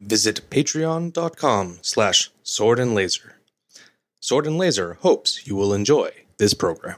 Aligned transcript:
visit 0.00 0.48
patreon.com 0.50 1.78
slash 1.82 2.30
sword 2.42 2.78
and 2.78 2.94
laser. 2.94 3.36
Sword 4.20 4.48
and 4.48 4.58
Laser 4.58 4.94
hopes 5.02 5.46
you 5.46 5.54
will 5.54 5.72
enjoy 5.72 6.10
this 6.38 6.52
program. 6.52 6.96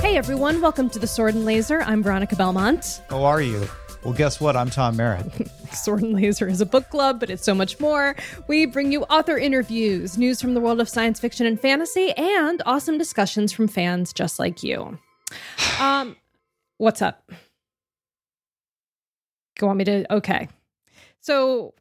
Hey 0.00 0.16
everyone, 0.16 0.62
welcome 0.62 0.88
to 0.88 0.98
the 0.98 1.06
Sword 1.06 1.34
and 1.34 1.44
Laser. 1.44 1.82
I'm 1.82 2.02
Veronica 2.02 2.36
Belmont. 2.36 3.02
How 3.10 3.24
are 3.24 3.42
you? 3.42 3.68
Well, 4.02 4.14
guess 4.14 4.40
what? 4.40 4.56
I'm 4.56 4.70
Tom 4.70 4.96
Merritt. 4.96 5.50
Sword 5.76 6.02
and 6.02 6.14
Laser 6.14 6.48
is 6.48 6.60
a 6.60 6.66
book 6.66 6.88
club, 6.90 7.20
but 7.20 7.30
it's 7.30 7.44
so 7.44 7.54
much 7.54 7.80
more. 7.80 8.16
We 8.48 8.66
bring 8.66 8.92
you 8.92 9.02
author 9.04 9.36
interviews, 9.38 10.16
news 10.18 10.40
from 10.40 10.54
the 10.54 10.60
world 10.60 10.80
of 10.80 10.88
science 10.88 11.20
fiction 11.20 11.46
and 11.46 11.60
fantasy, 11.60 12.12
and 12.12 12.62
awesome 12.66 12.98
discussions 12.98 13.52
from 13.52 13.68
fans 13.68 14.12
just 14.12 14.38
like 14.38 14.62
you. 14.62 14.98
Um, 15.80 16.16
what's 16.78 17.02
up? 17.02 17.30
You 19.60 19.66
want 19.66 19.78
me 19.78 19.84
to? 19.84 20.14
Okay. 20.14 20.48
So 21.20 21.74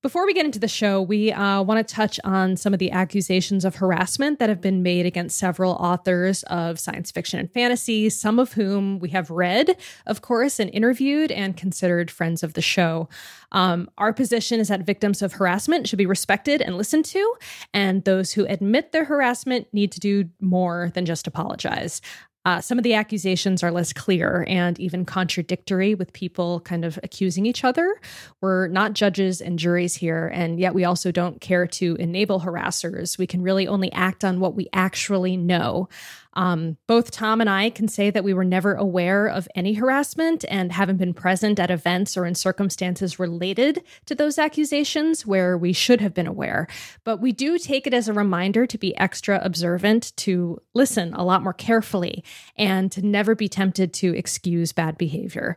before 0.00 0.24
we 0.26 0.32
get 0.32 0.44
into 0.44 0.60
the 0.60 0.68
show, 0.68 1.02
we 1.02 1.32
uh, 1.32 1.60
want 1.62 1.86
to 1.86 1.94
touch 1.94 2.20
on 2.22 2.56
some 2.56 2.72
of 2.72 2.78
the 2.78 2.92
accusations 2.92 3.64
of 3.64 3.76
harassment 3.76 4.38
that 4.38 4.48
have 4.48 4.60
been 4.60 4.80
made 4.80 5.06
against 5.06 5.38
several 5.38 5.72
authors 5.72 6.44
of 6.44 6.78
science 6.78 7.10
fiction 7.10 7.40
and 7.40 7.52
fantasy, 7.52 8.08
some 8.08 8.38
of 8.38 8.52
whom 8.52 9.00
we 9.00 9.08
have 9.08 9.28
read, 9.28 9.76
of 10.06 10.22
course, 10.22 10.60
and 10.60 10.70
interviewed 10.70 11.32
and 11.32 11.56
considered 11.56 12.12
friends 12.12 12.44
of 12.44 12.54
the 12.54 12.62
show. 12.62 13.08
Um, 13.50 13.90
our 13.98 14.12
position 14.12 14.60
is 14.60 14.68
that 14.68 14.82
victims 14.82 15.20
of 15.20 15.32
harassment 15.32 15.88
should 15.88 15.98
be 15.98 16.06
respected 16.06 16.62
and 16.62 16.76
listened 16.76 17.04
to, 17.06 17.34
and 17.74 18.04
those 18.04 18.32
who 18.32 18.46
admit 18.46 18.92
their 18.92 19.04
harassment 19.04 19.66
need 19.72 19.90
to 19.92 20.00
do 20.00 20.30
more 20.40 20.92
than 20.94 21.06
just 21.06 21.26
apologize. 21.26 22.00
Uh, 22.48 22.62
some 22.62 22.78
of 22.78 22.82
the 22.82 22.94
accusations 22.94 23.62
are 23.62 23.70
less 23.70 23.92
clear 23.92 24.46
and 24.48 24.80
even 24.80 25.04
contradictory, 25.04 25.94
with 25.94 26.14
people 26.14 26.60
kind 26.60 26.82
of 26.82 26.98
accusing 27.02 27.44
each 27.44 27.62
other. 27.62 28.00
We're 28.40 28.68
not 28.68 28.94
judges 28.94 29.42
and 29.42 29.58
juries 29.58 29.94
here, 29.96 30.28
and 30.32 30.58
yet 30.58 30.72
we 30.72 30.82
also 30.86 31.12
don't 31.12 31.42
care 31.42 31.66
to 31.66 31.94
enable 31.96 32.40
harassers. 32.40 33.18
We 33.18 33.26
can 33.26 33.42
really 33.42 33.68
only 33.68 33.92
act 33.92 34.24
on 34.24 34.40
what 34.40 34.54
we 34.54 34.66
actually 34.72 35.36
know. 35.36 35.90
Um, 36.38 36.76
both 36.86 37.10
Tom 37.10 37.40
and 37.40 37.50
I 37.50 37.68
can 37.68 37.88
say 37.88 38.10
that 38.10 38.22
we 38.22 38.32
were 38.32 38.44
never 38.44 38.74
aware 38.74 39.26
of 39.26 39.48
any 39.56 39.74
harassment 39.74 40.44
and 40.48 40.70
haven't 40.70 40.98
been 40.98 41.12
present 41.12 41.58
at 41.58 41.68
events 41.68 42.16
or 42.16 42.26
in 42.26 42.36
circumstances 42.36 43.18
related 43.18 43.82
to 44.06 44.14
those 44.14 44.38
accusations 44.38 45.26
where 45.26 45.58
we 45.58 45.72
should 45.72 46.00
have 46.00 46.14
been 46.14 46.28
aware. 46.28 46.68
But 47.02 47.20
we 47.20 47.32
do 47.32 47.58
take 47.58 47.88
it 47.88 47.92
as 47.92 48.06
a 48.06 48.12
reminder 48.12 48.68
to 48.68 48.78
be 48.78 48.96
extra 48.96 49.40
observant, 49.42 50.16
to 50.18 50.62
listen 50.74 51.12
a 51.12 51.24
lot 51.24 51.42
more 51.42 51.52
carefully, 51.52 52.22
and 52.54 52.92
to 52.92 53.04
never 53.04 53.34
be 53.34 53.48
tempted 53.48 53.92
to 53.94 54.16
excuse 54.16 54.72
bad 54.72 54.96
behavior. 54.96 55.56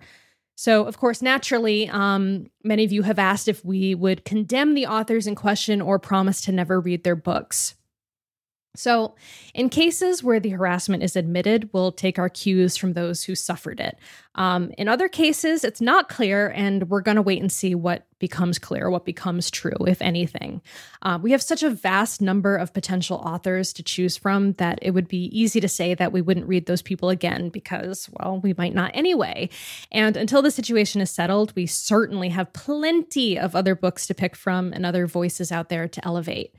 So, 0.55 0.85
of 0.85 0.97
course, 0.97 1.21
naturally, 1.21 1.89
um, 1.89 2.47
many 2.63 2.85
of 2.85 2.91
you 2.91 3.03
have 3.03 3.19
asked 3.19 3.47
if 3.47 3.63
we 3.63 3.93
would 3.93 4.25
condemn 4.25 4.73
the 4.73 4.87
authors 4.87 5.27
in 5.27 5.35
question 5.35 5.79
or 5.79 5.99
promise 5.99 6.41
to 6.41 6.51
never 6.51 6.79
read 6.79 7.03
their 7.03 7.15
books. 7.15 7.75
So, 8.73 9.15
in 9.53 9.67
cases 9.67 10.23
where 10.23 10.39
the 10.39 10.51
harassment 10.51 11.03
is 11.03 11.17
admitted, 11.17 11.69
we'll 11.73 11.91
take 11.91 12.17
our 12.17 12.29
cues 12.29 12.77
from 12.77 12.93
those 12.93 13.21
who 13.23 13.35
suffered 13.35 13.81
it. 13.81 13.97
Um, 14.35 14.71
in 14.77 14.87
other 14.87 15.09
cases, 15.09 15.65
it's 15.65 15.81
not 15.81 16.07
clear, 16.07 16.53
and 16.55 16.89
we're 16.89 17.01
going 17.01 17.17
to 17.17 17.21
wait 17.21 17.41
and 17.41 17.51
see 17.51 17.75
what 17.75 18.07
becomes 18.17 18.57
clear, 18.59 18.89
what 18.89 19.03
becomes 19.03 19.51
true, 19.51 19.75
if 19.87 20.01
anything. 20.01 20.61
Uh, 21.01 21.19
we 21.21 21.31
have 21.33 21.41
such 21.41 21.63
a 21.63 21.69
vast 21.69 22.21
number 22.21 22.55
of 22.55 22.73
potential 22.73 23.17
authors 23.17 23.73
to 23.73 23.83
choose 23.83 24.15
from 24.15 24.53
that 24.53 24.79
it 24.81 24.91
would 24.91 25.09
be 25.09 25.25
easy 25.37 25.59
to 25.59 25.67
say 25.67 25.93
that 25.93 26.13
we 26.13 26.21
wouldn't 26.21 26.47
read 26.47 26.65
those 26.65 26.81
people 26.81 27.09
again 27.09 27.49
because, 27.49 28.09
well, 28.13 28.39
we 28.39 28.53
might 28.57 28.73
not 28.73 28.91
anyway. 28.93 29.49
And 29.91 30.15
until 30.15 30.41
the 30.41 30.51
situation 30.51 31.01
is 31.01 31.11
settled, 31.11 31.51
we 31.57 31.65
certainly 31.65 32.29
have 32.29 32.53
plenty 32.53 33.37
of 33.37 33.53
other 33.53 33.75
books 33.75 34.07
to 34.07 34.13
pick 34.13 34.33
from 34.33 34.71
and 34.71 34.85
other 34.85 35.07
voices 35.07 35.51
out 35.51 35.67
there 35.67 35.89
to 35.89 36.05
elevate. 36.05 36.55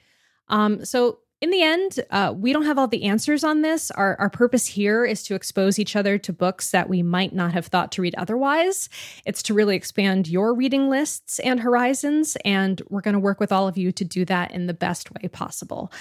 Um, 0.49 0.85
so, 0.85 1.21
in 1.43 1.51
the 1.51 1.61
end, 1.61 1.99
uh, 2.11 2.33
we 2.37 2.53
don't 2.53 2.67
have 2.67 2.79
all 2.79 2.87
the 2.87 3.03
answers 3.03 3.43
on 3.43 3.63
this. 3.63 3.91
Our, 3.91 4.17
our 4.21 4.31
purpose 4.31 4.65
here 4.65 5.05
is 5.05 5.25
to 5.25 5.35
expose 5.35 5.77
each 5.77 5.97
other 5.97 6.17
to 6.17 6.33
books 6.33 6.71
that 6.71 6.89
we 6.89 7.03
might 7.03 7.35
not 7.35 7.53
have 7.53 7.67
thought 7.67 7.91
to 7.93 8.03
read 8.03 8.15
otherwise. 8.15 8.89
It's 9.27 9.43
to 9.43 9.55
really 9.55 9.75
expand 9.75 10.29
your 10.29 10.55
reading 10.55 10.89
lists 10.89 11.41
and 11.41 11.59
horizons, 11.59 12.37
and 12.45 12.81
we're 12.89 13.01
going 13.01 13.15
to 13.15 13.19
work 13.19 13.41
with 13.41 13.51
all 13.51 13.67
of 13.67 13.77
you 13.77 13.91
to 13.91 14.05
do 14.05 14.25
that 14.27 14.53
in 14.53 14.69
the 14.69 14.73
best 14.73 15.11
way 15.11 15.27
possible. 15.27 15.93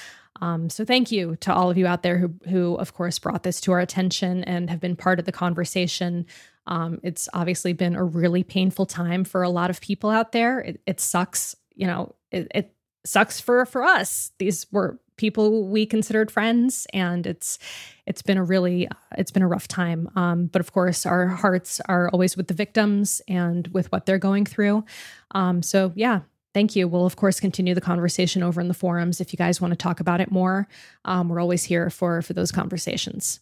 Um, 0.42 0.70
so 0.70 0.86
thank 0.86 1.12
you 1.12 1.36
to 1.38 1.52
all 1.52 1.72
of 1.72 1.78
you 1.78 1.88
out 1.88 2.04
there 2.04 2.20
who, 2.20 2.36
who, 2.48 2.76
of 2.76 2.94
course, 2.94 3.18
brought 3.18 3.42
this 3.42 3.60
to 3.62 3.72
our 3.72 3.80
attention 3.80 4.44
and 4.44 4.70
have 4.70 4.80
been 4.80 4.96
part 4.96 5.18
of 5.18 5.26
the 5.26 5.32
conversation. 5.32 6.28
Um, 6.68 7.00
it's 7.02 7.28
obviously 7.34 7.74
been 7.74 7.96
a 7.96 8.04
really 8.04 8.44
painful 8.44 8.86
time 8.86 9.24
for 9.24 9.42
a 9.42 9.50
lot 9.50 9.72
of 9.72 9.82
people 9.82 10.12
out 10.12 10.34
there. 10.34 10.60
It, 10.60 10.82
it 10.86 11.00
sucks, 11.00 11.56
you 11.74 11.88
know. 11.88 12.14
It, 12.32 12.48
it 12.54 12.76
sucks 13.06 13.40
for 13.40 13.66
for 13.66 13.84
us. 13.84 14.32
These 14.38 14.68
were 14.72 15.00
people 15.18 15.68
we 15.68 15.86
considered 15.86 16.32
friends 16.32 16.88
and 16.94 17.28
it's 17.28 17.60
it's 18.08 18.24
been 18.24 18.38
a 18.38 18.44
really 18.44 18.88
it's 19.18 19.32
been 19.32 19.44
a 19.44 19.48
rough 19.48 19.68
time. 19.68 20.10
Um, 20.16 20.48
but 20.48 20.60
of 20.60 20.72
course 20.74 21.06
our 21.06 21.28
hearts 21.28 21.80
are 21.88 22.10
always 22.10 22.36
with 22.36 22.48
the 22.48 22.54
victims 22.54 23.22
and 23.28 23.68
with 23.68 23.92
what 23.92 24.06
they're 24.06 24.18
going 24.18 24.46
through. 24.46 24.84
Um, 25.32 25.62
so 25.62 25.92
yeah 25.96 26.22
thank 26.54 26.76
you. 26.76 26.88
We'll 26.88 27.06
of 27.06 27.16
course 27.16 27.40
continue 27.40 27.74
the 27.74 27.82
conversation 27.82 28.44
over 28.44 28.60
in 28.60 28.68
the 28.68 28.74
forums 28.74 29.22
if 29.22 29.32
you 29.32 29.38
guys 29.38 29.62
want 29.62 29.72
to 29.72 29.78
talk 29.78 30.00
about 30.00 30.22
it 30.22 30.32
more. 30.32 30.68
Um, 31.06 31.30
we're 31.30 31.40
always 31.40 31.64
here 31.64 31.90
for 31.90 32.22
for 32.22 32.34
those 32.34 32.52
conversations. 32.52 33.40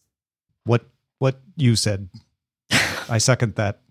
What 0.66 0.86
what 1.20 1.42
you 1.56 1.76
said. 1.76 2.10
I 3.10 3.18
second 3.18 3.56
that 3.56 3.82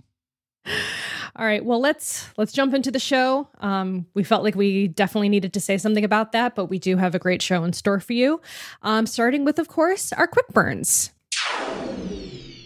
all 1.38 1.44
right, 1.44 1.64
well 1.64 1.80
let's 1.80 2.26
let's 2.36 2.52
jump 2.52 2.74
into 2.74 2.90
the 2.90 2.98
show. 2.98 3.48
Um, 3.60 4.06
we 4.14 4.24
felt 4.24 4.42
like 4.42 4.56
we 4.56 4.88
definitely 4.88 5.28
needed 5.28 5.52
to 5.52 5.60
say 5.60 5.78
something 5.78 6.04
about 6.04 6.32
that, 6.32 6.56
but 6.56 6.66
we 6.66 6.80
do 6.80 6.96
have 6.96 7.14
a 7.14 7.18
great 7.18 7.40
show 7.40 7.62
in 7.62 7.72
store 7.72 8.00
for 8.00 8.12
you. 8.12 8.40
Um, 8.82 9.06
starting 9.06 9.44
with, 9.44 9.58
of 9.58 9.68
course, 9.68 10.12
our 10.12 10.26
quick 10.26 10.48
burns. 10.48 11.12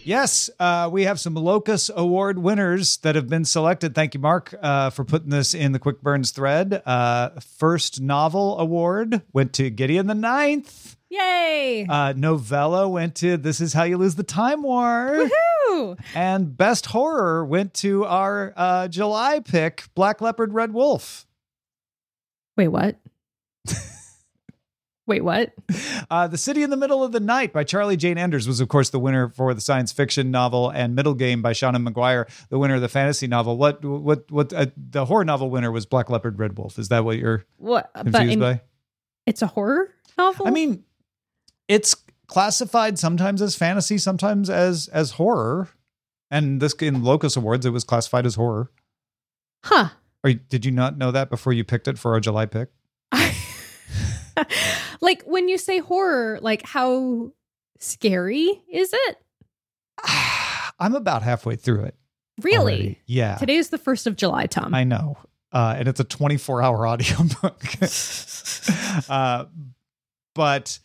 Yes, 0.05 0.49
uh, 0.59 0.89
we 0.91 1.03
have 1.03 1.17
some 1.19 1.35
Locus 1.35 1.89
Award 1.95 2.37
winners 2.37 2.97
that 2.97 3.15
have 3.15 3.29
been 3.29 3.45
selected. 3.45 3.95
Thank 3.95 4.13
you, 4.13 4.19
Mark, 4.19 4.53
uh, 4.61 4.89
for 4.89 5.05
putting 5.05 5.29
this 5.29 5.53
in 5.53 5.71
the 5.71 5.79
Quick 5.79 6.01
Burns 6.01 6.31
thread. 6.31 6.81
Uh, 6.85 7.29
first 7.39 8.01
novel 8.01 8.59
award 8.59 9.21
went 9.31 9.53
to 9.53 9.69
Gideon 9.69 10.07
the 10.07 10.15
Ninth. 10.15 10.97
Yay! 11.17 11.85
Uh, 11.87 12.13
novella 12.15 12.89
went 12.89 13.13
to 13.15 13.37
This 13.37 13.61
Is 13.61 13.73
How 13.73 13.83
You 13.83 13.97
Lose 13.97 14.15
the 14.15 14.23
Time 14.23 14.63
War. 14.63 15.29
Woohoo! 15.69 15.99
And 16.15 16.57
best 16.57 16.87
horror 16.87 17.45
went 17.45 17.75
to 17.75 18.05
our 18.05 18.51
uh, 18.55 18.87
July 18.87 19.39
pick, 19.39 19.83
Black 19.93 20.21
Leopard, 20.21 20.53
Red 20.53 20.73
Wolf. 20.73 21.27
Wait, 22.57 22.69
what? 22.69 22.97
Wait, 25.05 25.21
what? 25.23 25.53
Uh, 26.09 26.27
the 26.27 26.37
City 26.37 26.63
in 26.63 26.69
the 26.69 26.77
Middle 26.77 27.03
of 27.03 27.11
the 27.11 27.19
Night 27.19 27.51
by 27.53 27.63
Charlie 27.63 27.97
Jane 27.97 28.17
Anders 28.17 28.47
was, 28.47 28.59
of 28.59 28.69
course, 28.69 28.89
the 28.89 28.99
winner 28.99 29.29
for 29.29 29.53
the 29.53 29.59
science 29.61 29.91
fiction 29.91 30.31
novel, 30.31 30.69
and 30.69 30.95
Middle 30.95 31.13
Game 31.13 31.41
by 31.41 31.51
Seanan 31.53 31.87
McGuire, 31.87 32.27
the 32.49 32.57
winner 32.57 32.75
of 32.75 32.81
the 32.81 32.87
fantasy 32.89 33.27
novel. 33.27 33.57
What, 33.57 33.83
what, 33.85 34.31
what? 34.31 34.51
Uh, 34.53 34.67
the 34.77 35.05
horror 35.05 35.25
novel 35.25 35.49
winner 35.51 35.71
was 35.71 35.85
Black 35.85 36.09
Leopard, 36.09 36.39
Red 36.39 36.57
Wolf. 36.57 36.79
Is 36.79 36.87
that 36.87 37.03
what 37.05 37.17
you're 37.17 37.43
What? 37.57 37.91
confused 37.93 38.13
But 38.13 38.27
in- 38.29 38.39
by? 38.39 38.61
it's 39.27 39.41
a 39.41 39.47
horror 39.47 39.89
novel. 40.17 40.47
I 40.47 40.51
mean, 40.51 40.85
it's 41.67 41.95
classified 42.27 42.99
sometimes 42.99 43.41
as 43.41 43.55
fantasy, 43.55 43.97
sometimes 43.97 44.49
as 44.49 44.87
as 44.89 45.11
horror. 45.11 45.69
And 46.31 46.61
this 46.61 46.73
in 46.73 47.03
Locus 47.03 47.35
Awards, 47.35 47.65
it 47.65 47.69
was 47.69 47.83
classified 47.83 48.25
as 48.25 48.35
horror. 48.35 48.71
huh? 49.63 49.89
Or 50.23 50.33
did 50.33 50.65
you 50.65 50.71
not 50.71 50.97
know 50.97 51.11
that 51.11 51.29
before 51.29 51.53
you 51.53 51.63
picked 51.63 51.87
it 51.87 51.99
for 51.99 52.13
our 52.13 52.19
July 52.19 52.45
pick? 52.45 52.69
like 55.01 55.21
when 55.23 55.47
you 55.47 55.57
say 55.57 55.79
horror, 55.79 56.39
like 56.41 56.65
how 56.65 57.31
scary 57.79 58.63
is 58.71 58.91
it? 58.93 59.17
I'm 60.79 60.95
about 60.95 61.21
halfway 61.21 61.55
through 61.55 61.83
it. 61.83 61.95
Really? 62.41 62.73
already. 62.73 62.99
Yeah. 63.05 63.35
Today 63.35 63.57
is 63.57 63.69
the 63.69 63.77
first 63.77 64.07
of 64.07 64.15
July, 64.15 64.47
Tom. 64.47 64.73
I 64.73 64.83
know. 64.83 65.17
Uh, 65.51 65.75
and 65.77 65.87
it's 65.87 65.99
a 65.99 66.03
24 66.03 66.63
hour 66.63 66.87
audiobook. 66.87 67.61
uh, 69.09 69.45
but 70.33 70.79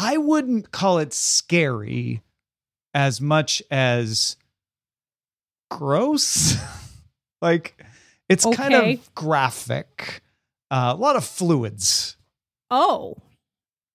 I 0.00 0.16
wouldn't 0.16 0.70
call 0.70 0.98
it 0.98 1.12
scary 1.12 2.22
as 2.94 3.20
much 3.20 3.60
as 3.70 4.36
gross. 5.70 6.56
like 7.42 7.84
it's 8.28 8.46
kind 8.54 8.74
of 8.74 9.14
graphic. 9.14 10.22
Uh, 10.70 10.92
a 10.94 11.00
lot 11.00 11.16
of 11.16 11.24
fluids, 11.24 12.16
oh, 12.70 13.16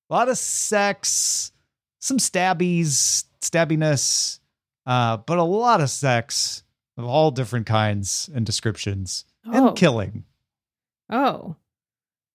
a 0.09 0.13
lot 0.13 0.27
of 0.27 0.37
sex, 0.39 1.51
some 2.01 2.17
stabbies, 2.17 3.25
stabbiness, 3.41 4.39
uh, 4.87 5.17
but 5.17 5.37
a 5.37 5.43
lot 5.43 5.81
of 5.81 5.89
sex 5.91 6.63
of 6.97 7.05
all 7.05 7.29
different 7.31 7.67
kinds 7.67 8.29
and 8.33 8.45
descriptions 8.45 9.25
Oh. 9.45 9.67
and 9.69 9.77
killing. 9.77 10.23
oh. 11.11 11.55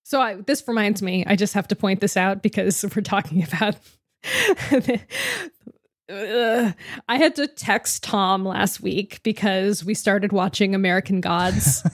So 0.09 0.23
I, 0.23 0.37
this 0.37 0.67
reminds 0.67 1.03
me, 1.03 1.23
I 1.27 1.37
just 1.37 1.53
have 1.53 1.69
to 1.69 1.77
point 1.77 2.01
this 2.01 2.17
out 2.17 2.43
because 2.43 2.83
we're 2.97 3.03
talking 3.03 3.45
about. 3.45 3.77
I 6.11 6.75
had 7.19 7.37
to 7.37 7.47
text 7.47 8.05
Tom 8.05 8.43
last 8.43 8.81
week 8.81 9.23
because 9.23 9.85
we 9.85 9.93
started 9.93 10.33
watching 10.33 10.75
American 10.75 11.21
Gods 11.21 11.87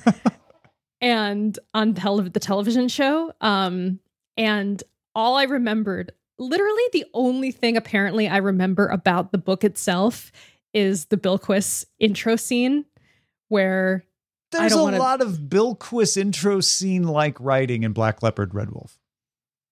and 1.01 1.59
on 1.75 1.95
tele- 1.95 2.29
the 2.29 2.39
television 2.39 2.87
show. 2.87 3.33
Um, 3.41 3.99
and 4.37 4.81
all 5.17 5.37
I 5.37 5.43
remembered, 5.43 6.13
literally 6.39 6.85
the 6.93 7.07
only 7.15 7.51
thing 7.51 7.77
apparently 7.77 8.29
I 8.29 8.37
remember 8.37 8.87
about 8.87 9.33
the 9.33 9.39
book 9.39 9.65
itself 9.65 10.31
is 10.73 11.07
the 11.07 11.17
Bilquis 11.17 11.85
intro 11.99 12.37
scene 12.37 12.85
where 13.49 14.05
There's 14.53 14.73
a 14.73 14.83
wanna- 14.83 14.99
lot 14.99 15.21
of 15.21 15.39
Bilquis 15.49 16.17
intro 16.17 16.61
scene 16.61 17.05
like 17.05 17.39
writing 17.41 17.83
in 17.83 17.93
Black 17.93 18.23
Leopard, 18.23 18.55
Red 18.55 18.71
Wolf. 18.71 18.99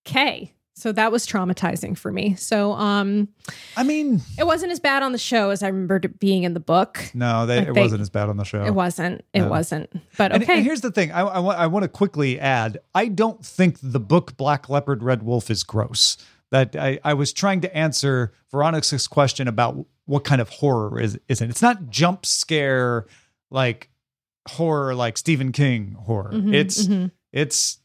Okay. 0.09 0.53
So 0.75 0.91
that 0.93 1.13
was 1.13 1.27
traumatizing 1.27 1.97
for 1.97 2.11
me. 2.11 2.35
So 2.35 2.73
um 2.73 3.29
I 3.77 3.85
mean, 3.85 4.21
it 4.39 4.45
wasn't 4.47 4.73
as 4.73 4.81
bad 4.81 5.03
on 5.03 5.13
the 5.13 5.19
show 5.19 5.51
as 5.51 5.63
I 5.63 5.69
remembered 5.69 6.07
it 6.07 6.19
being 6.19 6.43
in 6.43 6.55
the 6.55 6.61
book. 6.61 6.99
no, 7.15 7.47
they, 7.47 7.59
Like 7.59 7.69
it 7.69 7.75
they- 7.75 7.81
wasn't 7.83 8.01
as 8.01 8.11
bad 8.11 8.29
on 8.29 8.37
the 8.39 8.45
show. 8.45 8.65
It 8.65 8.75
wasn't. 8.75 9.23
It 9.33 9.43
No. 9.43 9.49
wasn't. 9.49 9.91
But 10.17 10.33
And, 10.33 10.43
okay. 10.43 10.55
and 10.57 10.65
here's 10.65 10.81
the 10.81 10.91
thing 10.91 11.13
I, 11.13 11.21
I, 11.21 11.39
wa- 11.39 11.55
I 11.55 11.67
want 11.69 11.85
to 11.85 11.89
quickly 11.89 12.41
add 12.41 12.79
I 12.95 13.07
don't 13.09 13.45
think 13.45 13.79
the 13.83 14.01
book 14.01 14.37
Black 14.37 14.69
Leopard, 14.69 15.03
Red 15.03 15.23
Wolf 15.23 15.51
is 15.51 15.63
gross. 15.63 16.17
That 16.51 16.75
I, 16.75 16.99
I 17.05 17.15
was 17.15 17.33
trying 17.33 17.61
to 17.63 17.77
answer 17.77 18.33
Veronica's 18.51 19.07
question 19.09 19.49
about 19.49 19.87
what 20.07 20.25
kind 20.25 20.41
of 20.41 20.49
horror 20.49 21.01
is, 21.01 21.19
is 21.29 21.41
it. 21.41 21.49
It's 21.49 21.63
not 21.63 21.89
jump 21.91 22.27
scare 22.27 23.07
like 23.51 23.89
horror 24.49 24.95
like 24.95 25.17
Stephen 25.17 25.53
King 25.53 25.97
horror. 26.01 26.33
Mhm, 26.33 26.55
it's 26.55 26.87
mhm. 26.87 27.11
it's 27.33 27.79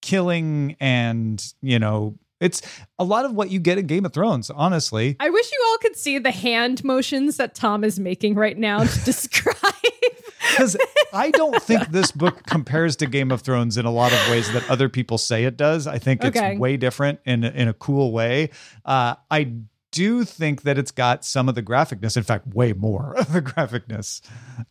killing 0.00 0.76
and 0.80 1.44
you 1.60 1.78
know 1.78 2.18
it's 2.40 2.62
a 2.98 3.04
lot 3.04 3.24
of 3.24 3.32
what 3.32 3.50
you 3.50 3.58
get 3.58 3.78
in 3.78 3.86
Game 3.86 4.06
of 4.06 4.12
Thrones, 4.12 4.48
honestly. 4.48 5.16
I 5.18 5.28
wish 5.28 5.50
you 5.50 5.66
all 5.70 5.78
could 5.78 5.96
see 5.96 6.18
the 6.18 6.30
hand 6.30 6.84
motions 6.84 7.36
that 7.36 7.54
Tom 7.54 7.82
is 7.82 7.98
making 7.98 8.36
right 8.36 8.56
now 8.56 8.84
to 8.84 9.00
describe. 9.04 9.56
because 10.50 10.76
I 11.12 11.30
don't 11.30 11.62
think 11.62 11.88
this 11.90 12.10
book 12.10 12.44
compares 12.46 12.96
to 12.96 13.06
Game 13.06 13.30
of 13.30 13.42
Thrones 13.42 13.76
in 13.76 13.86
a 13.86 13.90
lot 13.90 14.12
of 14.12 14.30
ways 14.30 14.52
that 14.52 14.68
other 14.70 14.88
people 14.88 15.18
say 15.18 15.44
it 15.44 15.56
does. 15.56 15.86
I 15.86 15.98
think 15.98 16.24
it's 16.24 16.58
way 16.58 16.76
different 16.76 17.20
in 17.24 17.44
in 17.44 17.68
a 17.68 17.74
cool 17.74 18.12
way. 18.12 18.50
Uh, 18.84 19.14
I 19.30 19.52
do 19.90 20.24
think 20.24 20.62
that 20.62 20.78
it's 20.78 20.90
got 20.90 21.24
some 21.24 21.48
of 21.48 21.54
the 21.54 21.62
graphicness. 21.62 22.16
In 22.16 22.22
fact, 22.22 22.46
way 22.48 22.72
more 22.72 23.16
of 23.16 23.32
the 23.32 23.42
graphicness. 23.42 24.20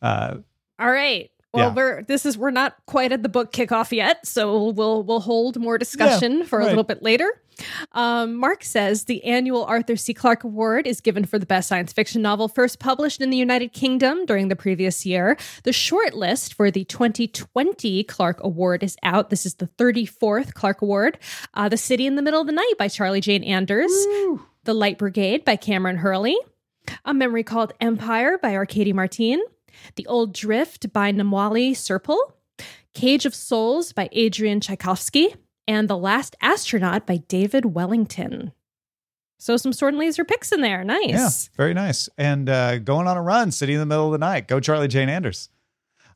Uh, 0.02 0.38
All 0.80 0.92
right. 0.92 1.32
Well, 1.54 1.70
Yeah. 1.70 1.74
we're 1.76 2.04
this 2.04 2.26
is 2.26 2.38
we're 2.38 2.52
not 2.52 2.76
quite 2.86 3.12
at 3.12 3.24
the 3.24 3.30
book 3.30 3.52
kickoff 3.54 3.92
yet, 3.92 4.26
so 4.28 4.70
we'll 4.70 5.04
we'll 5.04 5.22
hold 5.22 5.58
more 5.60 5.78
discussion 5.78 6.44
for 6.44 6.60
a 6.60 6.64
right. 6.64 6.70
little 6.70 6.84
bit 6.84 7.02
later. 7.02 7.30
Um, 7.94 8.36
Mark 8.36 8.64
says 8.64 9.06
the 9.06 9.24
annual 9.24 9.64
Arthur 9.66 9.96
C. 9.96 10.14
Clarke 10.14 10.44
Award 10.44 10.86
is 10.86 11.02
given 11.02 11.26
for 11.26 11.40
the 11.40 11.46
best 11.48 11.68
science 11.68 11.92
fiction 11.92 12.22
novel 12.22 12.48
first 12.48 12.78
published 12.80 13.20
in 13.20 13.32
the 13.32 13.38
United 13.38 13.74
Kingdom 13.74 14.28
during 14.28 14.50
the 14.50 14.56
previous 14.56 15.08
year. 15.08 15.38
The 15.64 15.74
short 15.74 16.14
list 16.14 16.54
for 16.54 16.70
the 16.70 16.84
2020 16.84 18.04
Clarke 18.04 18.44
Award 18.44 18.84
is 18.84 18.96
out. 19.02 19.32
This 19.32 19.44
is 19.46 19.56
the 19.56 19.66
34th 19.68 20.54
Clarke 20.54 20.84
Award. 20.84 21.18
Uh, 21.56 21.68
the 21.68 21.78
City 21.78 22.06
in 22.06 22.16
the 22.16 22.22
Middle 22.22 22.42
of 22.42 22.46
the 22.48 22.54
Night 22.54 22.74
by 22.78 22.88
Charlie 22.90 23.22
Jane 23.22 23.44
Anders. 23.44 23.92
The 24.66 24.74
Light 24.76 25.00
Brigade 25.00 25.44
by 25.44 25.56
Kameron 25.58 25.98
Hurley. 25.98 26.38
A 27.06 27.14
Memory 27.14 27.44
Called 27.44 27.74
Empire 27.82 28.38
by 28.38 28.54
Arkady 28.54 28.94
Martin. 28.94 29.44
The 29.96 30.06
Old 30.08 30.34
Drift 30.34 30.92
by 30.94 31.12
Namwali 31.12 31.72
Serpell. 31.72 32.34
Cage 32.94 33.26
of 33.26 33.36
Souls 33.36 33.94
by 33.94 34.10
Adrian 34.12 34.60
Tchaikovsky. 34.60 35.36
And 35.68 35.90
The 35.90 35.98
Last 35.98 36.36
Astronaut 36.42 37.06
by 37.06 37.18
David 37.18 37.66
Wellington. 37.66 38.54
So 39.40 39.56
some 39.58 39.74
sword 39.74 39.94
and 39.94 40.00
laser 40.00 40.26
picks 40.26 40.52
in 40.52 40.62
there. 40.62 40.84
Nice. 40.84 41.10
yeah, 41.10 41.30
very 41.56 41.74
nice. 41.74 42.10
And 42.18 42.50
uh, 42.50 42.80
going 42.80 43.08
on 43.08 43.18
a 43.18 43.22
run, 43.22 43.52
sitting 43.52 43.76
in 43.76 43.80
the 43.80 43.86
Middle 43.86 44.08
of 44.08 44.12
the 44.14 44.18
Night. 44.18 44.48
Go 44.48 44.60
Charlie 44.60 44.88
Jane 44.88 45.10
Anders. 45.10 45.50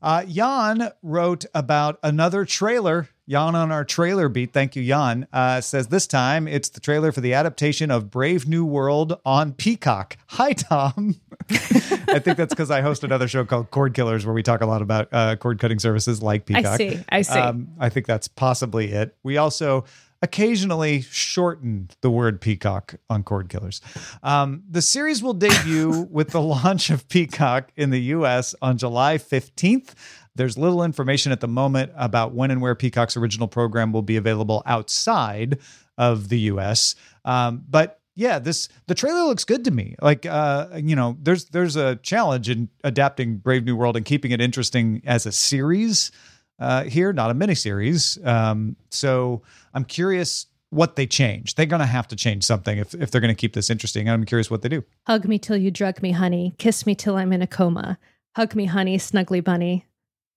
Uh, 0.02 0.24
Jan 0.24 0.90
wrote 1.02 1.44
about 1.54 1.98
another 2.02 2.44
trailer. 2.44 3.08
Jan 3.28 3.54
on 3.54 3.70
our 3.70 3.84
trailer 3.84 4.28
beat. 4.28 4.52
Thank 4.52 4.74
you, 4.74 4.84
Jan. 4.84 5.28
Uh, 5.32 5.60
says 5.60 5.86
this 5.86 6.08
time 6.08 6.48
it's 6.48 6.70
the 6.70 6.80
trailer 6.80 7.12
for 7.12 7.20
the 7.20 7.34
adaptation 7.34 7.92
of 7.92 8.10
Brave 8.10 8.48
New 8.48 8.64
World 8.64 9.20
on 9.24 9.52
Peacock. 9.52 10.16
Hi, 10.30 10.52
Tom. 10.54 11.20
I 12.12 12.18
think 12.18 12.36
that's 12.36 12.54
because 12.54 12.70
I 12.70 12.80
host 12.80 13.04
another 13.04 13.28
show 13.28 13.44
called 13.44 13.70
Cord 13.70 13.94
Killers 13.94 14.24
where 14.24 14.34
we 14.34 14.42
talk 14.42 14.60
a 14.60 14.66
lot 14.66 14.82
about 14.82 15.08
uh, 15.12 15.36
cord 15.36 15.58
cutting 15.58 15.78
services 15.78 16.22
like 16.22 16.46
Peacock. 16.46 16.66
I 16.66 16.76
see. 16.76 17.00
I 17.08 17.22
see. 17.22 17.38
Um, 17.38 17.68
I 17.78 17.88
think 17.88 18.06
that's 18.06 18.28
possibly 18.28 18.92
it. 18.92 19.16
We 19.22 19.36
also 19.36 19.84
occasionally 20.22 21.02
shorten 21.02 21.90
the 22.00 22.10
word 22.10 22.40
peacock 22.40 22.94
on 23.10 23.24
cord 23.24 23.48
killers. 23.48 23.80
Um, 24.22 24.62
the 24.70 24.80
series 24.80 25.22
will 25.22 25.34
debut 25.34 26.06
with 26.10 26.30
the 26.30 26.40
launch 26.40 26.90
of 26.90 27.08
Peacock 27.08 27.72
in 27.76 27.90
the 27.90 28.00
US 28.00 28.54
on 28.62 28.78
July 28.78 29.18
15th. 29.18 29.94
There's 30.34 30.56
little 30.56 30.82
information 30.82 31.32
at 31.32 31.40
the 31.40 31.48
moment 31.48 31.92
about 31.96 32.32
when 32.32 32.50
and 32.50 32.62
where 32.62 32.74
Peacock's 32.74 33.16
original 33.16 33.48
program 33.48 33.92
will 33.92 34.02
be 34.02 34.16
available 34.16 34.62
outside 34.64 35.58
of 35.98 36.28
the 36.28 36.38
US. 36.40 36.94
Um, 37.24 37.64
but 37.68 38.00
yeah, 38.14 38.38
this 38.38 38.68
the 38.86 38.94
trailer 38.94 39.22
looks 39.22 39.44
good 39.44 39.64
to 39.64 39.70
me. 39.70 39.96
Like 40.00 40.26
uh, 40.26 40.68
you 40.76 40.96
know, 40.96 41.16
there's 41.20 41.46
there's 41.46 41.76
a 41.76 41.96
challenge 41.96 42.48
in 42.48 42.68
adapting 42.84 43.38
Brave 43.38 43.64
New 43.64 43.76
World 43.76 43.96
and 43.96 44.04
keeping 44.04 44.30
it 44.30 44.40
interesting 44.40 45.02
as 45.06 45.26
a 45.26 45.32
series 45.32 46.12
uh, 46.58 46.84
here, 46.84 47.12
not 47.12 47.30
a 47.30 47.34
miniseries. 47.34 48.24
Um, 48.26 48.76
so 48.90 49.42
I'm 49.74 49.84
curious 49.84 50.46
what 50.70 50.96
they 50.96 51.06
change. 51.06 51.54
They're 51.54 51.66
going 51.66 51.80
to 51.80 51.86
have 51.86 52.08
to 52.08 52.16
change 52.16 52.44
something 52.44 52.78
if, 52.78 52.94
if 52.94 53.10
they're 53.10 53.20
going 53.20 53.34
to 53.34 53.38
keep 53.38 53.52
this 53.52 53.68
interesting. 53.68 54.08
I'm 54.08 54.24
curious 54.24 54.50
what 54.50 54.62
they 54.62 54.70
do. 54.70 54.84
Hug 55.06 55.26
me 55.26 55.38
till 55.38 55.56
you 55.56 55.70
drug 55.70 56.00
me, 56.02 56.12
honey. 56.12 56.54
Kiss 56.58 56.86
me 56.86 56.94
till 56.94 57.16
I'm 57.16 57.32
in 57.32 57.42
a 57.42 57.46
coma. 57.46 57.98
Hug 58.36 58.54
me, 58.54 58.64
honey, 58.66 58.96
snuggly 58.96 59.44
bunny. 59.44 59.86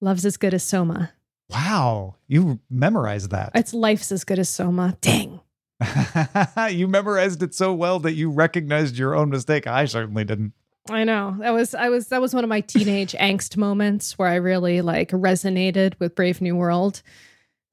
Love's 0.01 0.25
as 0.25 0.35
good 0.35 0.53
as 0.53 0.63
Soma. 0.63 1.13
Wow, 1.49 2.15
you 2.27 2.59
memorized 2.69 3.31
that. 3.31 3.51
It's 3.55 3.73
life's 3.73 4.11
as 4.11 4.23
good 4.23 4.39
as 4.39 4.49
Soma. 4.49 4.97
Dang. 4.99 5.39
you 6.71 6.87
memorized 6.87 7.43
it 7.43 7.53
so 7.53 7.73
well 7.73 7.99
that 7.99 8.13
you 8.13 8.29
recognized 8.29 8.97
your 8.97 9.15
own 9.15 9.29
mistake. 9.29 9.67
I 9.67 9.85
certainly 9.85 10.23
didn't. 10.23 10.53
I 10.89 11.03
know. 11.03 11.35
That 11.39 11.51
was 11.51 11.73
I 11.73 11.89
was 11.89 12.07
that 12.07 12.21
was 12.21 12.33
one 12.33 12.43
of 12.43 12.49
my 12.49 12.61
teenage 12.61 13.13
angst 13.19 13.57
moments 13.57 14.17
where 14.17 14.27
I 14.27 14.35
really 14.35 14.81
like 14.81 15.09
resonated 15.11 15.99
with 15.99 16.15
Brave 16.15 16.41
New 16.41 16.55
World. 16.55 17.01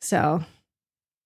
So, 0.01 0.43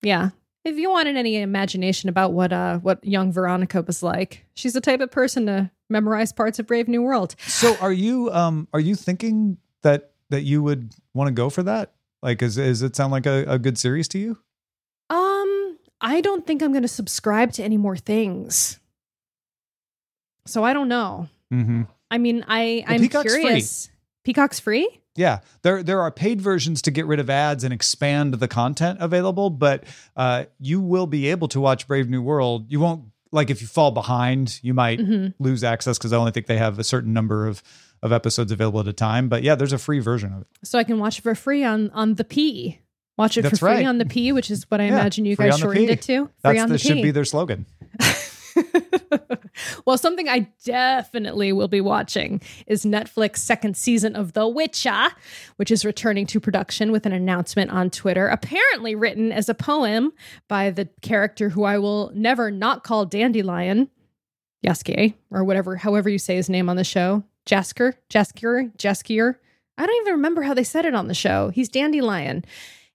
yeah. 0.02 0.31
If 0.64 0.76
you 0.76 0.90
wanted 0.90 1.17
any 1.17 1.37
imagination 1.37 2.08
about 2.08 2.32
what 2.32 2.52
uh 2.52 2.78
what 2.78 3.05
young 3.05 3.32
Veronica 3.32 3.82
was 3.82 4.02
like, 4.02 4.45
she's 4.54 4.73
the 4.73 4.80
type 4.80 5.00
of 5.00 5.11
person 5.11 5.47
to 5.47 5.71
memorize 5.88 6.33
parts 6.33 6.59
of 6.59 6.66
Brave 6.66 6.88
New 6.88 7.02
World. 7.02 7.37
So 7.47 7.76
are 7.80 7.92
you 7.92 8.33
um 8.33 8.66
are 8.73 8.80
you 8.80 8.97
thinking 8.97 9.59
that 9.83 10.11
that 10.30 10.42
you 10.42 10.62
would 10.64 10.92
want 11.14 11.28
to 11.28 11.33
go 11.33 11.50
for 11.50 11.62
that? 11.62 11.92
Like 12.21 12.42
is 12.42 12.59
is 12.59 12.83
it 12.83 12.97
sound 12.97 13.12
like 13.12 13.26
a, 13.26 13.45
a 13.47 13.59
good 13.61 13.78
series 13.78 14.09
to 14.09 14.18
you? 14.18 14.38
I 16.00 16.20
don't 16.20 16.46
think 16.46 16.62
I'm 16.62 16.72
going 16.72 16.82
to 16.82 16.88
subscribe 16.88 17.52
to 17.52 17.62
any 17.64 17.76
more 17.76 17.96
things. 17.96 18.78
So 20.46 20.62
I 20.64 20.72
don't 20.72 20.88
know. 20.88 21.28
Mm-hmm. 21.52 21.82
I 22.10 22.18
mean, 22.18 22.44
I 22.46 22.84
Well, 22.86 22.94
I'm 22.96 23.00
Peacock's 23.00 23.32
free. 23.32 23.42
curious. 23.42 23.88
Peacock's 24.24 24.60
free? 24.60 25.00
Yeah, 25.16 25.38
there 25.62 25.82
there 25.82 26.02
are 26.02 26.10
paid 26.10 26.40
versions 26.42 26.82
to 26.82 26.90
get 26.90 27.06
rid 27.06 27.20
of 27.20 27.30
ads 27.30 27.64
and 27.64 27.72
expand 27.72 28.34
the 28.34 28.48
content 28.48 28.98
available, 29.00 29.48
but 29.48 29.84
uh, 30.14 30.44
you 30.60 30.80
will 30.80 31.06
be 31.06 31.28
able 31.30 31.48
to 31.48 31.60
watch 31.60 31.88
Brave 31.88 32.10
New 32.10 32.20
World. 32.20 32.66
You 32.70 32.80
won't 32.80 33.04
like 33.32 33.48
if 33.48 33.62
you 33.62 33.66
fall 33.66 33.90
behind, 33.92 34.60
you 34.62 34.74
might 34.74 34.98
Mhm. 35.00 35.32
lose 35.38 35.64
access 35.64 35.96
because 35.96 36.12
I 36.12 36.16
only 36.18 36.32
think 36.32 36.46
they 36.46 36.58
have 36.58 36.78
a 36.78 36.84
certain 36.84 37.12
number 37.14 37.46
of 37.46 37.62
of 38.02 38.12
episodes 38.12 38.52
available 38.52 38.80
at 38.80 38.88
a 38.88 38.92
time. 38.92 39.30
But 39.30 39.42
yeah, 39.42 39.54
there's 39.54 39.72
a 39.72 39.78
free 39.78 40.00
version 40.00 40.34
of 40.34 40.42
it. 40.42 40.48
So 40.64 40.78
I 40.78 40.84
can 40.84 40.98
watch 40.98 41.18
it 41.18 41.22
for 41.22 41.34
free 41.34 41.64
on 41.64 41.90
on 41.92 42.14
the 42.16 42.24
P. 42.24 42.80
Watch 43.16 43.38
it 43.38 43.42
That's 43.42 43.58
for 43.58 43.66
free 43.66 43.76
right. 43.76 43.87
on 43.87 43.99
the 43.99 44.04
P, 44.04 44.32
which 44.32 44.50
is 44.50 44.70
what 44.70 44.80
I 44.80 44.85
Yeah, 44.85 45.00
imagine 45.00 45.25
you 45.25 45.37
guys 45.37 45.58
shortened 45.58 45.88
it 45.90 46.02
to. 46.02 46.25
Free 46.26 46.32
That's 46.42 46.61
on 46.61 46.68
the, 46.68 46.75
the 46.75 46.78
should 46.78 46.96
P. 46.96 47.02
be 47.02 47.11
their 47.11 47.25
slogan. 47.25 47.66
well, 49.87 49.96
something 49.96 50.28
I 50.28 50.50
definitely 50.64 51.52
will 51.52 51.68
be 51.68 51.80
watching 51.80 52.40
is 52.66 52.85
Netflix 52.85 53.38
second 53.38 53.76
season 53.76 54.14
of 54.14 54.32
The 54.35 54.46
Witcher, 54.46 55.08
which 55.56 55.70
is 55.70 55.85
returning 55.85 56.26
to 56.26 56.40
production 56.40 56.92
with 56.92 57.06
an 57.06 57.12
announcement 57.12 57.70
on 57.70 57.90
Twitter, 57.90 58.28
apparently 58.28 58.94
written 58.94 59.32
as 59.32 59.49
a 59.49 59.54
poem 59.54 60.12
by 60.49 60.70
the 60.70 60.88
character 61.02 61.50
who 61.50 61.64
I 61.64 61.78
will 61.78 62.11
never 62.14 62.50
not 62.50 62.85
call 62.85 63.06
Dandelion, 63.06 63.88
Jaskier, 64.64 65.14
or 65.30 65.44
whatever, 65.44 65.76
however 65.76 66.08
you 66.08 66.18
say 66.18 66.37
his 66.37 66.50
name 66.50 66.68
on 66.68 66.76
the 66.76 66.85
show. 66.85 67.25
Jasker, 67.46 67.94
Jaskier, 68.11 68.76
Jaskier. 68.76 69.37
I 69.78 69.87
don't 69.87 70.00
even 70.02 70.14
remember 70.14 70.42
how 70.42 70.54
they 70.54 70.64
said 70.64 70.85
it 70.85 70.94
on 70.94 71.06
the 71.06 71.14
show. 71.14 71.50
He's 71.50 71.68
Dandelion. 71.68 72.44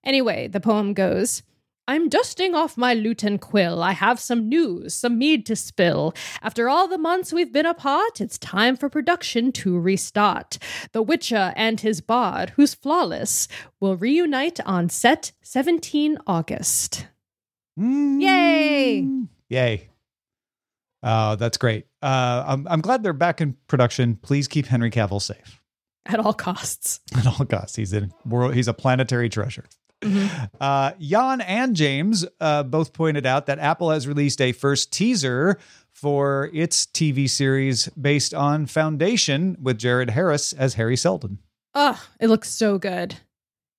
Anyway, 0.04 0.48
the 0.48 0.60
poem 0.60 0.94
goes 0.94 1.42
I'm 1.88 2.08
dusting 2.08 2.54
off 2.54 2.76
my 2.76 2.94
lute 2.94 3.24
and 3.24 3.40
quill. 3.40 3.82
I 3.82 3.92
have 3.92 4.20
some 4.20 4.48
news, 4.48 4.94
some 4.94 5.18
mead 5.18 5.44
to 5.46 5.56
spill. 5.56 6.14
After 6.40 6.68
all 6.68 6.86
the 6.86 6.96
months 6.96 7.32
we've 7.32 7.52
been 7.52 7.66
apart, 7.66 8.20
it's 8.20 8.38
time 8.38 8.76
for 8.76 8.88
production 8.88 9.50
to 9.52 9.78
restart. 9.78 10.58
The 10.92 11.02
Witcher 11.02 11.52
and 11.56 11.80
his 11.80 12.00
bard, 12.00 12.50
who's 12.50 12.72
flawless, 12.72 13.48
will 13.80 13.96
reunite 13.96 14.60
on 14.64 14.90
set 14.90 15.32
17 15.42 16.18
August. 16.26 17.08
Mm. 17.78 18.22
Yay! 18.22 19.08
Yay. 19.48 19.88
Oh, 21.02 21.34
that's 21.34 21.58
great. 21.58 21.86
Uh, 22.00 22.44
I'm, 22.46 22.68
I'm 22.70 22.80
glad 22.80 23.02
they're 23.02 23.12
back 23.12 23.40
in 23.40 23.56
production. 23.66 24.16
Please 24.16 24.46
keep 24.46 24.66
Henry 24.66 24.90
Cavill 24.90 25.20
safe 25.20 25.60
At 26.06 26.20
all 26.20 26.32
costs. 26.32 27.00
at 27.16 27.26
all 27.26 27.44
costs. 27.44 27.74
He's 27.74 27.92
in 27.92 28.12
world. 28.24 28.54
He's 28.54 28.68
a 28.68 28.74
planetary 28.74 29.28
treasure. 29.28 29.64
Mhm. 30.02 30.50
Uh, 30.60 30.92
Jan 31.00 31.40
and 31.40 31.74
James 31.76 32.26
uh, 32.40 32.62
both 32.64 32.92
pointed 32.92 33.24
out 33.24 33.46
that 33.46 33.58
Apple 33.58 33.90
has 33.90 34.06
released 34.08 34.40
a 34.40 34.52
first 34.52 34.92
teaser 34.92 35.58
for 35.92 36.50
its 36.52 36.86
TV 36.86 37.28
series 37.30 37.88
based 37.90 38.34
on 38.34 38.66
Foundation 38.66 39.56
with 39.62 39.78
Jared 39.78 40.10
Harris 40.10 40.52
as 40.52 40.74
Hari 40.74 40.96
Seldon. 40.96 41.38
Oh, 41.74 42.02
it 42.20 42.28
looks 42.28 42.50
so 42.50 42.78
good. 42.78 43.16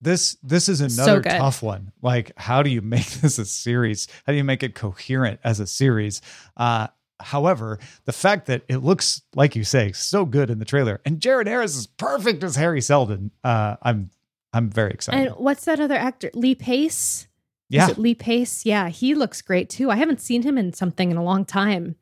This 0.02 0.38
this 0.44 0.68
is 0.68 0.82
another 0.82 1.22
good. 1.22 1.30
tough 1.32 1.62
one. 1.64 1.92
Like, 2.02 2.32
how 2.38 2.64
do 2.64 2.70
you 2.70 2.82
make 2.82 3.06
this 3.22 3.38
a 3.40 3.46
series? 3.46 4.08
How 4.26 4.34
do 4.34 4.38
you 4.38 4.44
make 4.44 4.64
it 4.64 4.76
coherent 4.76 5.40
as 5.44 5.60
a 5.60 5.68
series? 5.68 6.22
Uh, 6.58 6.88
however, 7.20 7.80
the 8.06 8.12
fact 8.14 8.48
that 8.48 8.64
it 8.68 8.78
looks 8.78 9.22
like 9.36 9.56
you 9.56 9.64
say 9.64 9.92
so 9.94 10.26
good 10.26 10.50
in 10.50 10.60
the 10.60 10.66
trailer, 10.66 11.00
and 11.06 11.20
Jared 11.22 11.48
Harris 11.48 11.76
is 11.78 11.88
perfect 11.88 12.44
as 12.44 12.56
Hari 12.58 12.82
Seldon, 12.82 13.32
uh, 13.44 13.76
I'm 13.82 14.10
I'm 14.54 14.70
very 14.70 14.92
excited. 14.92 15.28
And 15.28 15.36
what's 15.38 15.66
that 15.66 15.80
other 15.80 15.96
actor? 15.96 16.30
Lee 16.34 16.56
Pace? 16.56 17.28
yeah, 17.70 17.90
Lee 17.98 18.14
Pace? 18.16 18.66
Yeah, 18.66 18.90
he 18.90 19.16
looks 19.16 19.42
great 19.42 19.70
too. 19.70 19.90
I 19.90 19.96
haven't 19.96 20.22
seen 20.22 20.44
him 20.44 20.58
in 20.58 20.74
something 20.74 21.10
in 21.10 21.18
a 21.18 21.24
long 21.24 21.44
time. 21.44 21.96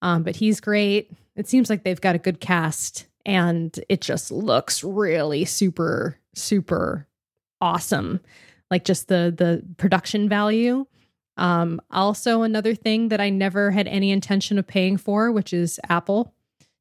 Um, 0.00 0.22
but 0.22 0.36
he's 0.36 0.60
great. 0.60 1.10
It 1.36 1.48
seems 1.48 1.68
like 1.68 1.84
they've 1.84 2.00
got 2.00 2.14
a 2.14 2.18
good 2.18 2.40
cast 2.40 3.06
and 3.26 3.78
it 3.88 4.00
just 4.00 4.30
looks 4.30 4.82
really 4.82 5.44
super, 5.44 6.18
super 6.34 7.06
awesome. 7.60 8.20
Like 8.70 8.84
just 8.84 9.08
the 9.08 9.34
the 9.36 9.62
production 9.76 10.28
value. 10.28 10.86
Um, 11.36 11.80
also 11.90 12.42
another 12.42 12.74
thing 12.74 13.08
that 13.08 13.20
I 13.20 13.30
never 13.30 13.70
had 13.70 13.86
any 13.86 14.10
intention 14.10 14.58
of 14.58 14.66
paying 14.66 14.96
for, 14.96 15.30
which 15.30 15.52
is 15.52 15.78
Apple 15.88 16.34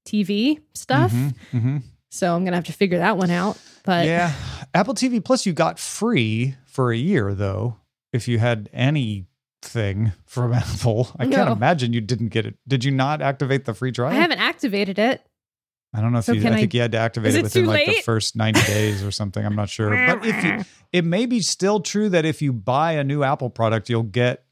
TV 0.08 0.60
stuff. 0.74 1.12
Mhm, 1.12 1.36
mhm. 1.54 1.84
So 2.12 2.36
I'm 2.36 2.44
gonna 2.46 2.58
have 2.58 2.66
to 2.66 2.74
figure 2.74 3.00
that 3.00 3.18
one 3.18 3.30
out. 3.32 3.60
But 3.84 4.06
yeah. 4.06 4.34
Apple 4.74 4.94
TV 4.94 5.24
Plus 5.24 5.46
you 5.46 5.54
got 5.54 5.80
free 5.80 6.56
for 6.66 6.92
a 6.92 6.98
year 6.98 7.34
though. 7.34 7.78
If 8.14 8.28
you 8.28 8.40
had 8.40 8.70
anything 8.74 10.14
from 10.26 10.54
Apple, 10.54 11.10
I 11.20 11.28
can't 11.28 11.50
imagine 11.50 11.94
you 11.94 12.02
didn't 12.02 12.30
get 12.30 12.46
it. 12.46 12.56
Did 12.68 12.84
you 12.84 12.92
not 12.92 13.22
activate 13.22 13.66
the 13.66 13.74
free 13.74 13.92
trial? 13.92 14.12
I 14.12 14.16
haven't 14.16 14.40
activated 14.40 14.98
it. 15.00 15.22
I 15.94 16.02
don't 16.02 16.12
know 16.12 16.20
if 16.20 16.26
So 16.26 16.34
you. 16.34 16.46
I 16.48 16.52
I- 16.54 16.56
think 16.56 16.74
you 16.74 16.82
had 16.82 16.92
to 16.94 16.98
activate 16.98 17.34
it 17.34 17.40
it 17.40 17.44
within 17.44 17.66
like 17.66 17.86
the 17.88 18.02
first 18.02 18.36
ninety 18.36 18.62
days 18.68 19.04
or 19.04 19.12
something. 19.12 19.46
I'm 19.46 19.56
not 19.56 19.70
sure, 19.70 19.90
but 19.90 20.26
if 20.26 20.44
you, 20.44 20.66
it 20.94 21.06
may 21.06 21.26
be 21.26 21.40
still 21.42 21.80
true 21.80 22.10
that 22.10 22.26
if 22.26 22.42
you 22.42 22.52
buy 22.54 22.94
a 22.94 23.04
new 23.04 23.24
Apple 23.24 23.50
product, 23.50 23.90
you'll 23.90 24.04
get 24.04 24.44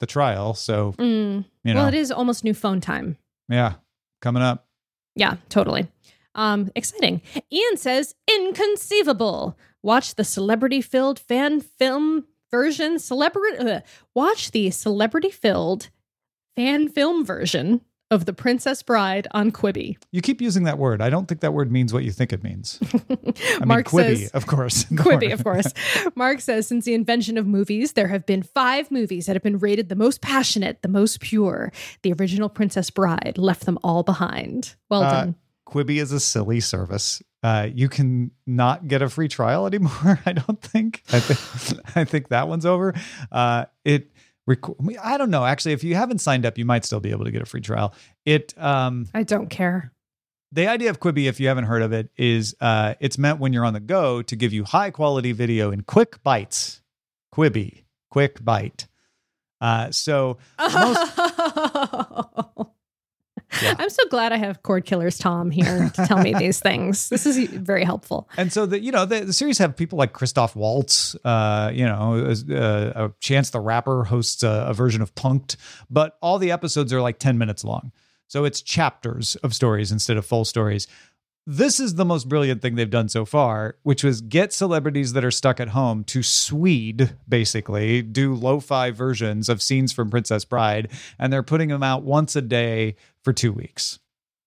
the 0.00 0.06
trial. 0.06 0.54
So 0.54 0.92
Mm. 0.98 1.44
you 1.64 1.74
know, 1.74 1.80
Well, 1.80 1.88
it 1.88 1.94
is 1.94 2.10
almost 2.10 2.42
new 2.44 2.54
phone 2.54 2.80
time. 2.80 3.16
yeah, 3.48 3.74
coming 4.20 4.42
up. 4.42 4.66
Yeah, 5.14 5.36
totally. 5.48 5.86
Um, 6.34 6.70
exciting. 6.74 7.22
Ian 7.52 7.76
says, 7.76 8.14
inconceivable. 8.30 9.58
Watch 9.82 10.14
the 10.14 10.24
celebrity 10.24 10.80
filled 10.80 11.18
fan 11.18 11.60
film 11.60 12.24
version. 12.50 12.98
Celebrity. 12.98 13.58
Uh, 13.58 13.80
watch 14.14 14.50
the 14.52 14.70
celebrity 14.70 15.30
filled 15.30 15.90
fan 16.56 16.88
film 16.88 17.24
version 17.24 17.80
of 18.10 18.26
The 18.26 18.34
Princess 18.34 18.82
Bride 18.82 19.26
on 19.32 19.50
Quibi. 19.50 19.96
You 20.12 20.20
keep 20.20 20.42
using 20.42 20.64
that 20.64 20.76
word. 20.76 21.00
I 21.00 21.08
don't 21.08 21.26
think 21.26 21.40
that 21.40 21.54
word 21.54 21.72
means 21.72 21.94
what 21.94 22.04
you 22.04 22.12
think 22.12 22.30
it 22.34 22.42
means. 22.44 22.78
I 22.92 23.64
Mark 23.64 23.90
mean, 23.90 24.04
Quibi, 24.04 24.18
says, 24.18 24.30
of 24.32 24.46
course. 24.46 24.84
Quibi, 24.92 25.32
of 25.32 25.42
course. 25.42 25.72
Mark 26.14 26.40
says, 26.40 26.66
since 26.68 26.84
the 26.84 26.92
invention 26.92 27.38
of 27.38 27.46
movies, 27.46 27.92
there 27.94 28.08
have 28.08 28.26
been 28.26 28.42
five 28.42 28.90
movies 28.90 29.24
that 29.26 29.34
have 29.34 29.42
been 29.42 29.58
rated 29.58 29.88
the 29.88 29.96
most 29.96 30.20
passionate, 30.20 30.82
the 30.82 30.88
most 30.88 31.20
pure. 31.20 31.72
The 32.02 32.12
original 32.12 32.50
Princess 32.50 32.90
Bride 32.90 33.36
left 33.38 33.64
them 33.64 33.78
all 33.82 34.02
behind. 34.02 34.74
Well 34.90 35.04
Uh, 35.04 35.10
done. 35.10 35.34
Quibi 35.68 36.00
is 36.00 36.12
a 36.12 36.20
silly 36.20 36.60
service. 36.60 37.22
Uh, 37.42 37.68
you 37.72 37.88
can 37.88 38.30
not 38.46 38.86
get 38.88 39.02
a 39.02 39.08
free 39.08 39.28
trial 39.28 39.66
anymore. 39.72 40.20
I 40.26 40.32
don't 40.32 40.60
think. 40.60 41.02
I 41.12 41.20
think 41.20 41.86
I 41.96 42.04
think 42.04 42.28
that 42.28 42.48
one's 42.48 42.66
over. 42.66 42.94
Uh, 43.30 43.64
it. 43.84 44.10
Rec- 44.46 44.58
I 45.02 45.18
don't 45.18 45.30
know. 45.30 45.44
Actually, 45.44 45.72
if 45.74 45.84
you 45.84 45.94
haven't 45.94 46.18
signed 46.18 46.44
up, 46.44 46.58
you 46.58 46.64
might 46.64 46.84
still 46.84 46.98
be 46.98 47.10
able 47.12 47.24
to 47.26 47.30
get 47.30 47.42
a 47.42 47.46
free 47.46 47.60
trial. 47.60 47.94
It. 48.24 48.52
Um, 48.58 49.06
I 49.14 49.22
don't 49.22 49.48
care. 49.48 49.92
the 50.50 50.66
idea 50.66 50.90
of 50.90 50.98
Quibi, 50.98 51.26
if 51.28 51.38
you 51.38 51.46
haven't 51.46 51.64
heard 51.64 51.82
of 51.82 51.92
it, 51.92 52.10
is 52.16 52.54
uh, 52.60 52.94
it's 52.98 53.18
meant 53.18 53.38
when 53.38 53.52
you're 53.52 53.64
on 53.64 53.72
the 53.72 53.80
go 53.80 54.20
to 54.22 54.34
give 54.36 54.52
you 54.52 54.64
high 54.64 54.90
quality 54.90 55.30
video 55.32 55.70
in 55.70 55.82
quick 55.82 56.22
bites. 56.24 56.82
Quibi, 57.32 57.84
quick 58.10 58.44
bite. 58.44 58.88
Uh, 59.60 59.92
so 59.92 60.38
most 60.58 61.12
Yeah. 63.62 63.74
I'm 63.78 63.90
so 63.90 64.04
glad 64.08 64.32
I 64.32 64.36
have 64.36 64.62
Cord 64.62 64.84
Killers 64.86 65.18
Tom 65.18 65.50
here 65.50 65.90
to 65.94 66.06
tell 66.06 66.18
me 66.22 66.32
these 66.38 66.60
things. 66.60 67.08
This 67.08 67.26
is 67.26 67.48
very 67.50 67.84
helpful. 67.84 68.28
And 68.36 68.52
so 68.52 68.64
the 68.66 68.80
you 68.80 68.92
know 68.92 69.04
the, 69.04 69.20
the 69.26 69.32
series 69.32 69.58
have 69.58 69.76
people 69.76 69.98
like 69.98 70.12
Christoph 70.12 70.54
Waltz, 70.56 71.14
uh, 71.24 71.70
you 71.74 71.84
know, 71.84 72.24
as- 72.24 72.48
uh, 72.48 72.92
uh, 72.94 73.08
Chance 73.20 73.50
the 73.50 73.60
Rapper 73.60 74.04
hosts 74.04 74.42
a, 74.42 74.66
a 74.68 74.74
version 74.74 75.02
of 75.02 75.14
Punk'd, 75.14 75.56
but 75.90 76.16
all 76.22 76.38
the 76.38 76.50
episodes 76.50 76.92
are 76.92 77.02
like 77.02 77.18
ten 77.18 77.36
minutes 77.38 77.64
long, 77.64 77.92
so 78.28 78.44
it's 78.44 78.62
chapters 78.62 79.36
of 79.36 79.54
stories 79.54 79.92
instead 79.92 80.16
of 80.16 80.24
full 80.24 80.44
stories. 80.44 80.86
This 81.46 81.80
is 81.80 81.96
the 81.96 82.04
most 82.04 82.28
brilliant 82.28 82.62
thing 82.62 82.76
they've 82.76 82.88
done 82.88 83.08
so 83.08 83.24
far, 83.24 83.74
which 83.82 84.04
was 84.04 84.20
get 84.20 84.52
celebrities 84.52 85.12
that 85.14 85.24
are 85.24 85.32
stuck 85.32 85.58
at 85.58 85.70
home 85.70 86.04
to 86.04 86.22
Swede, 86.22 87.16
basically, 87.28 88.00
do 88.00 88.32
lo 88.32 88.60
fi 88.60 88.92
versions 88.92 89.48
of 89.48 89.60
scenes 89.60 89.92
from 89.92 90.08
Princess 90.08 90.44
Bride, 90.44 90.88
and 91.18 91.32
they're 91.32 91.42
putting 91.42 91.68
them 91.68 91.82
out 91.82 92.04
once 92.04 92.36
a 92.36 92.42
day 92.42 92.94
for 93.24 93.32
two 93.32 93.52
weeks. 93.52 93.98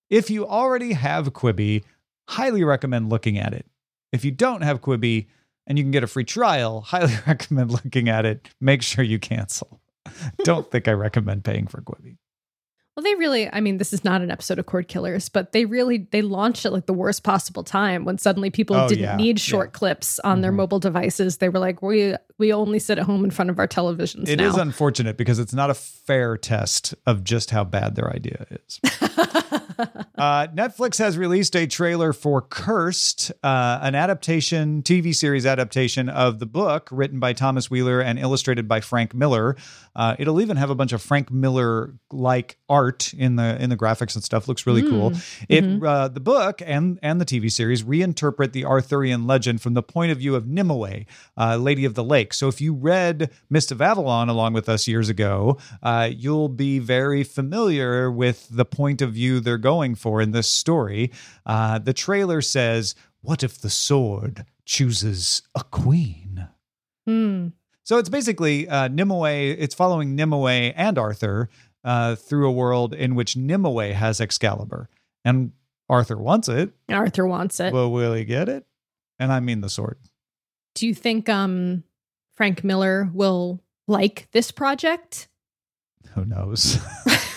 If 0.09 0.29
you 0.29 0.47
already 0.47 0.93
have 0.93 1.33
Quibi, 1.33 1.83
highly 2.29 2.63
recommend 2.63 3.09
looking 3.09 3.37
at 3.37 3.53
it. 3.53 3.65
If 4.13 4.23
you 4.23 4.31
don't 4.31 4.61
have 4.61 4.81
Quibi 4.81 5.27
and 5.67 5.77
you 5.77 5.83
can 5.83 5.91
get 5.91 6.05
a 6.05 6.07
free 6.07 6.23
trial, 6.23 6.79
highly 6.87 7.15
recommend 7.27 7.71
looking 7.71 8.07
at 8.07 8.25
it. 8.25 8.47
Make 8.61 8.81
sure 8.81 9.03
you 9.03 9.19
cancel. 9.19 9.81
don't 10.45 10.71
think 10.71 10.87
I 10.87 10.93
recommend 10.93 11.43
paying 11.43 11.67
for 11.67 11.81
Quibi. 11.81 12.15
Well, 12.95 13.03
they 13.03 13.15
really, 13.15 13.49
I 13.51 13.59
mean, 13.59 13.75
this 13.75 13.91
is 13.91 14.05
not 14.05 14.21
an 14.21 14.31
episode 14.31 14.57
of 14.57 14.67
Cord 14.67 14.87
Killers, 14.87 15.27
but 15.27 15.51
they 15.51 15.65
really, 15.65 16.07
they 16.11 16.21
launched 16.21 16.65
at 16.65 16.71
like 16.71 16.85
the 16.85 16.93
worst 16.93 17.23
possible 17.23 17.61
time 17.61 18.05
when 18.05 18.17
suddenly 18.17 18.49
people 18.49 18.73
Oh, 18.77 18.87
didn't 18.87 19.03
yeah. 19.03 19.17
need 19.17 19.37
short 19.37 19.73
clips 19.73 20.17
on 20.19 20.39
their 20.39 20.53
Mhm. 20.53 20.55
mobile 20.55 20.79
devices. 20.79 21.37
They 21.37 21.49
were 21.49 21.59
like, 21.59 21.81
we, 21.81 22.15
we 22.37 22.53
only 22.53 22.79
sit 22.79 22.97
at 22.97 23.03
home 23.05 23.25
in 23.25 23.31
front 23.31 23.49
of 23.49 23.59
our 23.59 23.67
televisions 23.67 24.29
It 24.29 24.37
now. 24.37 24.47
is 24.47 24.55
unfortunate 24.55 25.17
because 25.17 25.39
it's 25.39 25.53
not 25.53 25.69
a 25.69 25.73
fair 25.73 26.37
test 26.37 26.95
of 27.05 27.25
just 27.25 27.51
how 27.51 27.65
bad 27.65 27.95
their 27.95 28.09
idea 28.13 28.45
is. 28.49 28.79
Uh, 30.17 30.47
Netflix 30.47 30.97
has 30.97 31.17
released 31.17 31.55
a 31.57 31.67
trailer 31.67 32.13
for 32.13 32.41
Cursed, 32.41 33.33
uh, 33.43 33.79
an 33.81 33.95
adaptation, 33.95 34.81
TV 34.81 35.13
series 35.13 35.45
adaptation 35.45 36.07
of 36.07 36.39
the 36.39 36.45
book 36.45 36.87
written 36.89 37.19
by 37.19 37.33
Thomas 37.33 37.69
Wheeler 37.69 37.99
and 37.99 38.17
illustrated 38.17 38.65
by 38.65 38.79
Frank 38.79 39.13
Miller. 39.13 39.57
Uh, 39.93 40.15
it'll 40.17 40.39
even 40.39 40.57
have 40.57 40.69
a 40.69 40.75
bunch 40.75 40.93
of 40.93 41.01
Frank 41.01 41.31
Miller 41.31 41.95
like 42.11 42.57
art 42.69 43.13
in 43.13 43.35
the 43.35 43.61
in 43.61 43.69
the 43.69 43.77
graphics 43.77 44.15
and 44.15 44.23
stuff. 44.23 44.47
Looks 44.47 44.65
really 44.65 44.81
cool. 44.81 45.11
It 45.49 45.83
uh, 45.83 46.07
the 46.07 46.19
book 46.19 46.61
and 46.65 46.97
and 47.01 47.19
the 47.19 47.25
TV 47.25 47.51
series 47.51 47.83
reinterpret 47.83 48.53
the 48.53 48.65
Arthurian 48.65 49.27
legend 49.27 49.61
from 49.61 49.73
the 49.73 49.83
point 49.83 50.11
of 50.11 50.17
view 50.17 50.35
of 50.35 50.47
Nimue, 50.47 51.05
uh, 51.37 51.57
Lady 51.57 51.85
of 51.85 51.93
the 51.93 52.03
Lake. 52.03 52.33
So 52.33 52.47
if 52.47 52.61
you 52.61 52.73
read 52.73 53.29
Mist 53.49 53.71
of 53.71 53.81
Avalon 53.81 54.29
along 54.29 54.53
with 54.53 54.69
us 54.69 54.87
years 54.87 55.09
ago, 55.09 55.57
uh, 55.83 56.09
you'll 56.11 56.49
be 56.49 56.79
very 56.79 57.23
familiar 57.23 58.09
with 58.09 58.47
the 58.49 58.65
point 58.65 59.01
of 59.01 59.04
view 59.07 59.39
they're 59.39 59.57
going 59.57 59.95
for 59.95 60.21
in 60.21 60.31
this 60.31 60.49
story. 60.49 61.11
Uh, 61.45 61.79
the 61.79 61.93
trailer 61.93 62.41
says, 62.41 62.95
"What 63.21 63.43
if 63.43 63.59
the 63.59 63.69
sword 63.69 64.45
chooses 64.65 65.41
a 65.55 65.63
queen?" 65.63 66.47
Hmm. 67.05 67.49
So 67.83 67.97
it's 67.97 68.09
basically 68.09 68.67
uh, 68.67 68.87
Nimue. 68.87 69.55
It's 69.57 69.75
following 69.75 70.15
Nimue 70.15 70.71
and 70.75 70.97
Arthur 70.97 71.49
uh, 71.83 72.15
through 72.15 72.47
a 72.47 72.51
world 72.51 72.93
in 72.93 73.15
which 73.15 73.37
Nimue 73.37 73.93
has 73.93 74.19
Excalibur, 74.19 74.89
and 75.23 75.51
Arthur 75.87 76.17
wants 76.17 76.49
it. 76.49 76.71
Arthur 76.89 77.27
wants 77.27 77.59
it. 77.59 77.71
But 77.71 77.89
will 77.89 78.13
he 78.13 78.25
get 78.25 78.49
it? 78.49 78.65
And 79.19 79.31
I 79.31 79.39
mean 79.39 79.61
the 79.61 79.69
sword. 79.69 79.97
Do 80.73 80.87
you 80.87 80.93
think 80.93 81.29
um, 81.29 81.83
Frank 82.35 82.63
Miller 82.63 83.09
will 83.13 83.61
like 83.87 84.27
this 84.31 84.51
project? 84.51 85.27
Who 86.13 86.25
knows? 86.25 86.79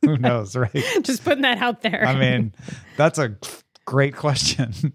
Who 0.04 0.16
knows, 0.16 0.54
right? 0.54 0.72
Just 1.02 1.24
putting 1.24 1.42
that 1.42 1.58
out 1.58 1.82
there. 1.82 2.04
I 2.06 2.14
mean, 2.14 2.54
that's 2.96 3.18
a 3.18 3.36
great 3.84 4.14
question. 4.16 4.72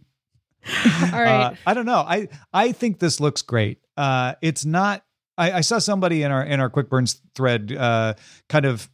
all 1.13 1.19
right. 1.19 1.45
Uh, 1.45 1.53
I 1.65 1.73
don't 1.73 1.85
know. 1.85 2.05
I 2.07 2.29
I 2.53 2.71
think 2.71 2.99
this 2.99 3.19
looks 3.19 3.41
great. 3.41 3.79
Uh, 3.97 4.35
it's 4.41 4.63
not 4.63 5.03
I, 5.37 5.51
I 5.51 5.61
saw 5.61 5.79
somebody 5.79 6.23
in 6.23 6.31
our 6.31 6.43
in 6.43 6.59
our 6.59 6.69
quick 6.69 6.89
burns 6.89 7.21
thread 7.35 7.75
uh, 7.77 8.13
kind 8.47 8.65
of 8.65 8.89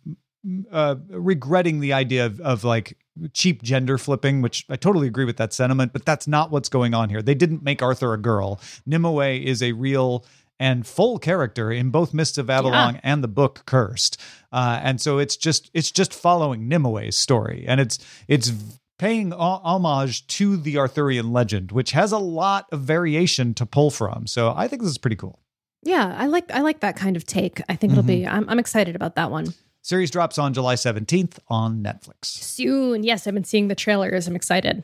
uh, 0.71 0.95
regretting 1.09 1.79
the 1.79 1.93
idea 1.93 2.25
of, 2.25 2.39
of 2.41 2.63
like 2.63 2.97
cheap 3.33 3.61
gender 3.61 3.97
flipping, 3.97 4.41
which 4.41 4.65
I 4.69 4.77
totally 4.77 5.07
agree 5.07 5.25
with 5.25 5.37
that 5.37 5.53
sentiment, 5.53 5.93
but 5.93 6.05
that's 6.05 6.27
not 6.27 6.51
what's 6.51 6.69
going 6.69 6.93
on 6.93 7.09
here. 7.09 7.21
They 7.21 7.35
didn't 7.35 7.63
make 7.63 7.81
Arthur 7.81 8.13
a 8.13 8.17
girl. 8.17 8.61
Nimue 8.85 9.43
is 9.43 9.61
a 9.61 9.73
real 9.73 10.25
and 10.59 10.85
full 10.85 11.19
character 11.19 11.71
in 11.71 11.89
both 11.89 12.13
Mists 12.13 12.37
of 12.37 12.49
Avalon 12.49 12.95
Yeah. 12.95 13.01
and 13.03 13.23
the 13.23 13.27
book 13.27 13.63
Cursed, 13.65 14.19
uh, 14.51 14.79
and 14.83 14.99
so 14.99 15.17
it's 15.17 15.37
just 15.37 15.69
it's 15.73 15.91
just 15.91 16.13
following 16.13 16.67
Nimue's 16.67 17.15
story, 17.15 17.65
and 17.67 17.79
it's 17.79 17.99
it's 18.27 18.51
paying 18.97 19.31
ho- 19.31 19.61
homage 19.63 20.27
to 20.27 20.57
the 20.57 20.77
Arthurian 20.77 21.31
legend, 21.31 21.71
which 21.71 21.91
has 21.91 22.11
a 22.11 22.17
lot 22.17 22.65
of 22.71 22.81
variation 22.81 23.53
to 23.53 23.65
pull 23.65 23.89
from. 23.89 24.27
So 24.27 24.53
I 24.55 24.67
think 24.67 24.81
this 24.81 24.91
is 24.91 24.97
pretty 24.97 25.15
cool. 25.15 25.39
Yeah, 25.83 26.13
I 26.17 26.25
like 26.27 26.51
I 26.51 26.59
like 26.61 26.81
that 26.81 26.97
kind 26.97 27.15
of 27.15 27.25
take. 27.25 27.61
I 27.69 27.75
think 27.77 27.93
it'll 27.93 28.03
be. 28.03 28.27
I'm, 28.27 28.47
I'm 28.49 28.59
excited 28.59 28.95
about 28.97 29.15
that 29.15 29.31
one. 29.31 29.53
Series 29.81 30.11
drops 30.11 30.37
on 30.37 30.53
July 30.53 30.75
17th 30.75 31.39
on 31.47 31.81
Netflix. 31.81 32.25
Soon, 32.25 33.03
yes, 33.03 33.25
I've 33.25 33.33
been 33.33 33.45
seeing 33.45 33.69
the 33.69 33.75
trailers. 33.75 34.27
I'm 34.27 34.35
excited. 34.35 34.83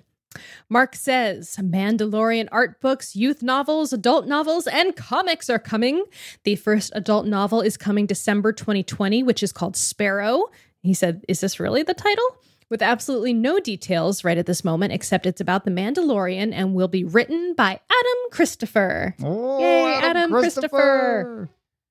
Mark 0.70 0.96
says 0.96 1.56
Mandalorian 1.62 2.48
art 2.52 2.82
books, 2.82 3.16
youth 3.16 3.42
novels, 3.44 3.94
adult 3.94 4.28
novels, 4.28 4.68
and 4.68 4.96
comics 4.96 5.50
are 5.50 5.60
coming. 5.60 6.04
The 6.44 6.56
first 6.56 6.92
adult 6.96 7.26
novel 7.26 7.62
is 7.62 7.78
coming 7.78 8.06
December 8.06 8.52
2020, 8.54 9.24
which 9.24 9.42
is 9.44 9.52
called 9.52 9.76
Sparrow. 9.76 10.46
He 10.82 10.94
said, 10.94 11.24
Is 11.28 11.40
this 11.40 11.60
really 11.60 11.84
the 11.84 11.94
title? 11.94 12.26
With 12.70 12.82
absolutely 12.82 13.34
no 13.34 13.60
details 13.60 14.24
right 14.24 14.38
at 14.40 14.48
this 14.48 14.64
moment, 14.64 14.92
except 14.92 15.28
it's 15.28 15.40
about 15.40 15.66
the 15.66 15.72
Mandalorian 15.72 16.52
and 16.52 16.74
will 16.74 16.88
be 16.88 17.04
written 17.04 17.54
by 17.54 17.74
Adam 17.74 18.32
Christopher. 18.32 19.16
Oh, 19.24 19.60
Yay, 19.60 19.94
Adam 20.02 20.32
Christopher. 20.32 21.48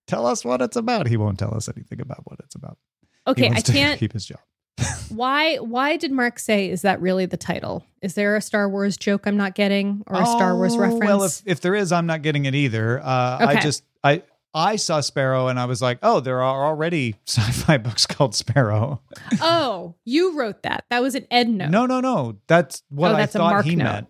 Tell 0.09 0.27
us 0.27 0.45
what 0.45 0.61
it's 0.61 0.77
about. 0.77 1.07
He 1.07 1.17
won't 1.17 1.39
tell 1.39 1.55
us 1.55 1.69
anything 1.69 2.01
about 2.01 2.23
what 2.25 2.41
it's 2.41 2.57
about. 2.57 2.77
Okay, 3.27 3.51
I 3.51 3.61
to 3.61 3.73
can't. 3.79 4.01
keep 4.01 4.13
his 4.13 4.27
job. 4.27 4.41
Why? 5.09 5.57
Why 5.57 5.97
did 5.97 6.11
Mark 6.13 6.39
say? 6.39 6.69
Is 6.71 6.83
that 6.83 7.01
really 7.01 7.27
the 7.27 7.37
title? 7.37 7.85
Is 8.03 8.15
there 8.15 8.37
a 8.37 8.41
Star 8.41 8.69
Wars 8.69 8.97
joke 8.97 9.27
I'm 9.27 9.37
not 9.37 9.55
getting, 9.55 10.03
or 10.07 10.21
a 10.21 10.27
Star 10.27 10.57
Wars 10.57 10.75
Oh, 10.75 10.79
reference? 10.81 11.05
Well, 11.05 11.23
if, 11.25 11.43
if 11.47 11.61
there 11.61 11.75
is, 11.75 11.93
I'm 11.93 12.07
not 12.07 12.23
getting 12.23 12.45
it 12.47 12.55
either. 12.55 13.01
Uh, 13.01 13.37
I 13.41 13.61
just 13.61 13.85
I 14.03 14.23
I 14.53 14.77
saw 14.77 15.01
Sparrow 15.01 15.49
and 15.49 15.59
I 15.59 15.67
was 15.67 15.81
like, 15.81 15.99
oh, 16.03 16.21
there 16.21 16.43
are 16.43 16.67
already 16.67 17.15
sci-fi 17.27 17.79
books 17.79 18.07
called 18.07 18.35
Sparrow. 18.35 19.01
oh, 19.41 19.95
you 20.05 20.37
wrote 20.39 20.63
that. 20.65 20.85
That 20.91 21.03
was 21.03 21.15
an 21.15 21.27
Ed 21.31 21.49
note. 21.49 21.71
No, 21.71 21.87
no, 21.87 22.01
no. 22.01 22.39
That's 22.49 22.83
what 22.89 23.13
Oh, 23.13 23.15
I 23.15 23.21
that's 23.21 23.33
thought 23.35 23.65
he 23.65 23.77
note. 23.77 23.85
meant 23.85 24.07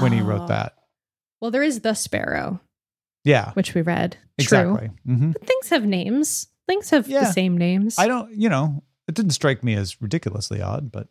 when 0.00 0.12
he 0.12 0.20
Oh. 0.20 0.24
wrote 0.24 0.48
that. 0.48 0.74
Well, 1.40 1.50
there 1.50 1.62
is 1.62 1.80
the 1.80 1.94
Sparrow, 1.94 2.60
Yeah, 3.24 3.52
which 3.52 3.74
we 3.74 3.82
read. 3.82 4.12
True. 4.38 4.74
exactly. 4.74 4.90
hmm 5.06 5.30
But 5.32 5.46
things 5.46 5.68
have 5.70 5.84
names. 5.84 6.48
Things 6.68 6.90
have 6.90 7.08
Yeah. 7.08 7.20
the 7.20 7.32
same 7.32 7.56
names. 7.56 7.98
I 7.98 8.06
don't, 8.06 8.32
you 8.34 8.48
know, 8.48 8.82
it 9.10 9.16
didn't 9.16 9.32
strike 9.32 9.64
me 9.64 9.74
as 9.74 10.00
ridiculously 10.00 10.62
odd, 10.62 10.92
but 10.92 11.08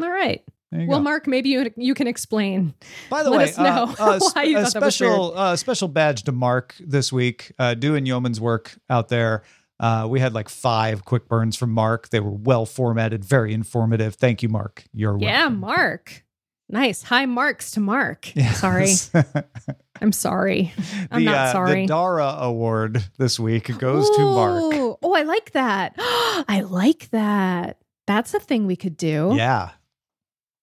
All 0.00 0.08
right. 0.08 0.42
Well, 0.70 1.00
go. 1.00 1.02
Mark, 1.02 1.26
maybe 1.26 1.50
you 1.50 1.70
you 1.76 1.92
can 1.92 2.06
explain. 2.06 2.72
By 3.10 3.22
the 3.24 3.30
Let 3.30 3.38
way, 3.38 3.44
us 3.44 3.58
know 3.58 3.94
uh, 3.98 4.16
uh, 4.16 4.20
why 4.32 4.44
you 4.44 4.56
a 4.56 4.62
thought 4.62 4.70
special 4.70 5.36
uh, 5.36 5.56
special 5.56 5.88
badge 5.88 6.22
to 6.24 6.32
Mark 6.32 6.74
this 6.80 7.12
week, 7.12 7.52
uh, 7.58 7.74
doing 7.74 8.06
yeoman's 8.06 8.40
work 8.40 8.78
out 8.88 9.08
there. 9.08 9.42
Uh, 9.80 10.06
we 10.08 10.20
had 10.20 10.32
like 10.32 10.48
five 10.48 11.04
quick 11.04 11.28
burns 11.28 11.56
from 11.56 11.72
Mark. 11.72 12.08
They 12.10 12.20
were 12.20 12.30
well 12.30 12.64
formatted, 12.64 13.24
very 13.24 13.52
informative. 13.52 14.14
Thank 14.14 14.42
you, 14.42 14.48
Mark. 14.48 14.84
You're 14.92 15.12
welcome. 15.12 15.28
Yeah. 15.28 15.48
Mark. 15.48 16.24
Nice. 16.68 17.02
High 17.02 17.26
marks 17.26 17.72
to 17.72 17.80
Mark. 17.80 18.32
Yes. 18.36 18.60
Sorry. 18.60 18.88
I'm 20.00 20.12
sorry. 20.12 20.72
I'm 21.10 21.20
the, 21.24 21.30
not 21.30 21.36
uh, 21.48 21.52
sorry. 21.52 21.82
The 21.82 21.88
Dara 21.88 22.36
Award 22.40 23.04
this 23.18 23.38
week 23.38 23.76
goes 23.78 24.08
to 24.10 24.20
Mark. 24.20 24.98
Oh, 25.02 25.14
I 25.14 25.22
like 25.22 25.52
that. 25.52 25.94
I 25.98 26.64
like 26.68 27.10
that. 27.10 27.78
That's 28.06 28.34
a 28.34 28.40
thing 28.40 28.66
we 28.66 28.74
could 28.74 28.96
do. 28.96 29.32
Yeah. 29.36 29.70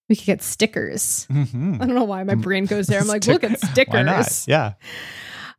We 0.09 0.15
could 0.15 0.25
get 0.25 0.41
stickers. 0.41 1.27
Mhm. 1.31 1.75
I 1.75 1.85
don't 1.85 1.95
know 1.95 2.03
why 2.03 2.23
my 2.23 2.35
brain 2.35 2.65
goes 2.65 2.87
there. 2.87 2.99
I'm 2.99 3.07
like, 3.07 3.25
look 3.27 3.43
at 3.43 3.59
stickers. 3.59 3.93
Why 3.93 4.01
not? 4.01 4.45
Yeah. 4.47 4.73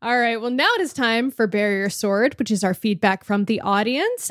All 0.03 0.19
right. 0.19 0.41
Well, 0.41 0.51
now 0.51 0.69
it 0.75 0.81
is 0.81 0.93
time 0.93 1.31
for 1.31 1.47
Barrier 1.47 1.89
Sword, 1.89 2.39
which 2.39 2.51
is 2.51 2.65
our 2.65 2.75
feedback 2.75 3.23
from 3.25 3.45
the 3.45 3.61
audience. 3.61 4.31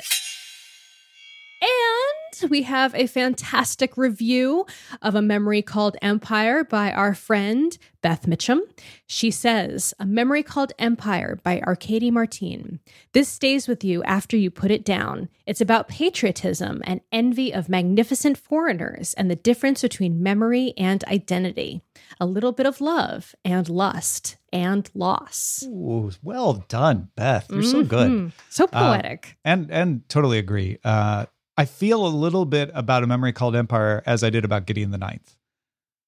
And 1.62 2.50
we 2.50 2.62
have 2.64 2.96
a 2.96 3.08
fantastic 3.08 3.98
review 3.98 4.66
of 5.02 5.14
a 5.16 5.22
memory 5.22 5.62
called 5.62 5.98
Empire 6.02 6.64
by 6.64 6.92
our 6.92 7.14
friend 7.14 7.78
Beth 8.02 8.26
Mitchum. 8.28 8.62
She 9.08 9.30
says, 9.30 9.94
A 10.00 10.06
memory 10.06 10.42
called 10.44 10.72
Empire 10.80 11.38
by 11.44 11.60
Arkady 11.60 12.12
Martin. 12.12 12.80
This 13.12 13.28
stays 13.28 13.68
with 13.68 13.84
you 13.84 14.02
after 14.04 14.38
you 14.38 14.50
put 14.52 14.72
it 14.72 14.86
down. 14.86 15.28
It's 15.46 15.60
about 15.60 15.90
patriotism 15.90 16.82
and 16.86 17.02
envy 17.12 17.54
of 17.54 17.68
magnificent 17.68 18.38
foreigners 18.38 19.14
and 19.16 19.30
the 19.30 19.36
difference 19.36 19.82
between 19.82 20.24
memory 20.24 20.74
and 20.78 21.04
identity. 21.06 21.82
A 22.22 22.26
little 22.26 22.54
bit 22.54 22.68
of 22.68 22.80
love 22.80 23.36
and 23.44 23.68
lust 23.68 24.38
and 24.54 24.90
loss. 24.94 25.64
Ooh, 25.68 26.12
well 26.24 26.64
done, 26.70 27.10
Beth. 27.16 27.48
You're 27.52 27.64
so 27.64 27.84
good. 27.84 28.10
Mhm. 28.12 28.32
So 28.50 28.68
poetic. 28.68 29.36
and 29.44 29.70
and 29.70 30.08
totally 30.08 30.38
agree. 30.38 30.78
Uh, 30.86 31.26
I 31.60 31.66
feel 31.66 32.08
a 32.08 32.08
little 32.08 32.46
bit 32.46 32.72
about 32.74 33.04
a 33.04 33.08
memory 33.08 33.34
called 33.34 33.54
Empire 33.54 34.02
as 34.06 34.24
I 34.24 34.30
did 34.30 34.46
about 34.46 34.66
Gideon 34.66 34.92
the 34.92 34.98
Ninth, 34.98 35.36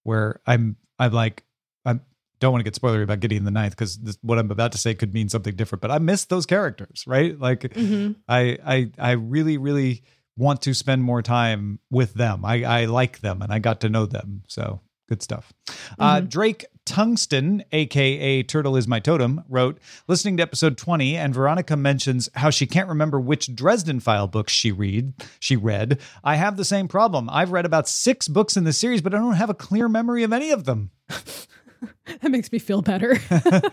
where 0.03 0.39
I'm 0.47 0.77
I'm 0.97 1.11
like 1.11 1.43
I 1.85 1.99
don't 2.39 2.53
want 2.53 2.63
to 2.63 2.71
get 2.71 2.79
spoilery 2.79 3.03
about 3.03 3.19
Gideon 3.19 3.43
the 3.43 3.51
Ninth 3.51 3.73
because 3.75 3.99
what 4.21 4.39
I'm 4.39 4.49
about 4.49 4.71
to 4.71 4.77
say 4.77 4.93
could 4.95 5.13
mean 5.13 5.27
something 5.27 5.53
different, 5.53 5.81
but 5.81 5.91
I 5.91 5.99
miss 5.99 6.23
those 6.23 6.45
characters, 6.45 7.03
right? 7.05 7.37
Like 7.37 7.63
Mhm. 7.63 8.15
I 8.29 8.59
I 8.65 8.91
I 8.97 9.11
really 9.11 9.57
really 9.57 10.03
want 10.37 10.61
to 10.61 10.73
spend 10.73 11.03
more 11.03 11.21
time 11.21 11.79
with 11.89 12.13
them. 12.13 12.45
I 12.45 12.63
I 12.63 12.85
like 12.85 13.19
them 13.19 13.41
and 13.41 13.51
I 13.51 13.59
got 13.59 13.81
to 13.81 13.89
know 13.89 14.05
them, 14.05 14.43
so 14.47 14.79
good 15.09 15.21
stuff. 15.21 15.51
Uh, 15.99 16.21
Drake 16.21 16.63
Tungsten, 16.91 17.63
aka 17.71 18.43
Turtle 18.43 18.75
is 18.75 18.85
my 18.85 18.99
totem, 18.99 19.45
wrote, 19.47 19.79
listening 20.09 20.35
to 20.35 20.43
episode 20.43 20.77
20, 20.77 21.15
and 21.15 21.33
Veronica 21.33 21.77
mentions 21.77 22.27
how 22.35 22.49
she 22.49 22.67
can't 22.67 22.89
remember 22.89 23.17
which 23.17 23.55
Dresden 23.55 24.01
File 24.01 24.27
books 24.27 24.51
she 24.51 24.73
read. 24.73 25.13
She 25.39 25.55
read. 25.55 26.01
I 26.21 26.35
have 26.35 26.57
the 26.57 26.65
same 26.65 26.89
problem. 26.89 27.29
I've 27.29 27.53
read 27.53 27.65
about 27.65 27.87
six 27.87 28.27
books 28.27 28.57
in 28.57 28.65
the 28.65 28.73
series, 28.73 29.01
but 29.01 29.13
I 29.15 29.19
don't 29.19 29.35
have 29.35 29.49
a 29.49 29.53
clear 29.53 29.87
memory 29.87 30.23
of 30.23 30.33
any 30.33 30.51
of 30.51 30.65
them. 30.65 30.91
That 32.21 32.29
makes 32.29 32.51
me 32.51 32.59
feel 32.59 32.81
better. 32.81 33.17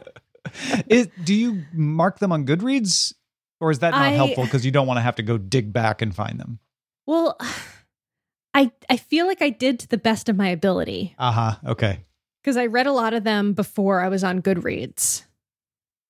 Is, 0.89 1.09
do 1.25 1.35
you 1.35 1.65
mark 1.75 2.21
them 2.21 2.31
on 2.33 2.47
Goodreads, 2.47 3.13
or 3.61 3.71
is 3.73 3.81
that 3.81 3.91
not 3.91 4.01
I- 4.01 4.11
helpful 4.11 4.45
because 4.45 4.65
you 4.65 4.71
don't 4.71 4.87
want 4.87 4.97
to 4.99 5.03
have 5.03 5.17
to 5.17 5.23
go 5.25 5.37
dig 5.39 5.73
back 5.73 6.01
and 6.03 6.15
find 6.15 6.39
them? 6.39 6.61
well, 7.05 7.37
I 8.55 8.71
I 8.89 8.97
feel 8.97 9.27
like 9.27 9.43
I 9.43 9.51
did 9.51 9.81
to 9.81 9.89
the 9.89 9.99
best 9.99 10.29
of 10.29 10.37
my 10.37 10.49
ability 10.49 11.15
Uh 11.19 11.33
huh. 11.33 11.57
Okay. 11.67 12.05
Because 12.49 12.57
I 12.57 12.65
read 12.65 12.87
a 12.87 12.93
lot 12.93 13.13
of 13.13 13.25
them 13.25 13.53
before 13.53 14.01
I 14.01 14.09
was 14.09 14.25
on 14.25 14.41
Goodreads. 14.41 15.23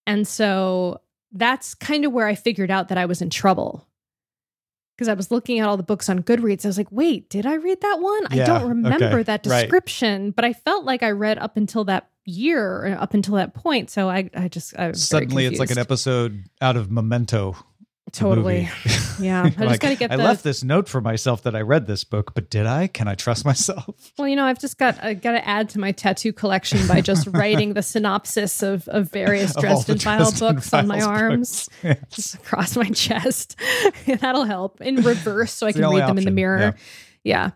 And 0.07 0.27
so 0.27 1.01
that's 1.33 1.75
kind 1.75 2.05
of 2.05 2.13
where 2.13 2.29
I 2.29 2.37
figured 2.37 2.71
out 2.71 2.91
that 2.91 2.97
I 2.97 3.07
was 3.07 3.21
in 3.21 3.29
trouble. 3.29 3.89
Because 4.97 5.09
I 5.09 5.15
was 5.15 5.33
looking 5.33 5.59
at 5.59 5.67
all 5.67 5.77
the 5.77 5.83
books 5.83 6.09
on 6.09 6.23
Goodreads. 6.23 6.65
I 6.65 6.69
was 6.69 6.79
like, 6.79 6.93
wait, 6.93 7.29
did 7.29 7.45
I 7.45 7.55
read 7.55 7.81
that 7.81 7.99
one? 7.99 8.29
I 8.31 8.45
don't 8.45 8.69
remember 8.69 9.07
okay, 9.07 9.23
that 9.25 9.47
right. 9.47 9.63
description, 9.63 10.31
but 10.31 10.45
I 10.45 10.53
felt 10.53 10.85
like 10.85 11.03
I 11.03 11.11
read 11.11 11.39
up 11.39 11.57
until 11.57 11.83
that 11.87 12.09
year, 12.25 12.97
up 13.01 13.15
until 13.15 13.35
that 13.35 13.55
point. 13.55 13.91
So 13.91 14.09
I, 14.09 14.31
I 14.33 14.47
just, 14.47 14.79
I 14.79 14.93
Suddenly, 14.93 15.47
it's 15.47 15.59
like 15.59 15.73
an 15.73 15.79
episode 15.79 16.45
out 16.61 16.77
of 16.77 16.89
Memento. 16.89 17.57
The 18.13 18.19
Totally. 18.19 18.69
Yeah. 19.21 19.43
I 19.47 19.49
just 19.49 19.59
Like, 19.59 19.81
got 19.81 19.89
to 19.91 19.95
get 19.97 20.13
I 20.13 20.17
left 20.17 20.45
this 20.45 20.63
note 20.65 20.89
for 20.89 21.01
myself 21.01 21.43
that 21.43 21.55
I 21.57 21.61
read 21.63 21.87
this 21.87 22.05
book, 22.05 22.35
but 22.35 22.51
did 22.51 22.67
I? 22.67 22.87
Can 22.87 23.09
I 23.09 23.15
trust 23.15 23.45
myself? 23.45 24.13
Well, 24.19 24.27
you 24.29 24.37
know, 24.37 24.45
I've 24.45 24.59
just 24.59 24.79
got 24.79 25.03
I 25.03 25.15
got 25.15 25.33
to 25.33 25.47
add 25.47 25.69
to 25.71 25.79
my 25.79 25.93
tattoo 25.93 26.33
collection 26.33 26.87
by 26.89 27.01
just 27.01 27.27
writing 27.31 27.75
the 27.75 27.83
synopsis 27.83 28.63
of 28.63 28.89
of 28.89 29.11
various 29.11 29.55
Of 29.55 29.61
Dresden 29.63 29.99
File 29.99 30.19
Dresden 30.31 30.55
books 30.55 30.73
on 30.75 30.87
my 30.89 31.01
arms. 31.01 31.69
Yes. 31.83 31.99
just 32.11 32.35
across 32.35 32.77
my 32.77 32.89
chest. 32.91 33.57
That'll 34.07 34.45
help 34.45 34.81
in 34.81 34.97
reverse, 35.03 35.53
so 35.53 35.67
I 35.67 35.71
It's 35.71 35.79
the 35.79 35.85
can 35.85 35.95
read 35.95 36.09
them 36.09 36.19
in 36.19 36.25
the 36.25 36.31
mirror. 36.31 36.59
yeah. 36.59 36.73
Yeah. 37.29 37.51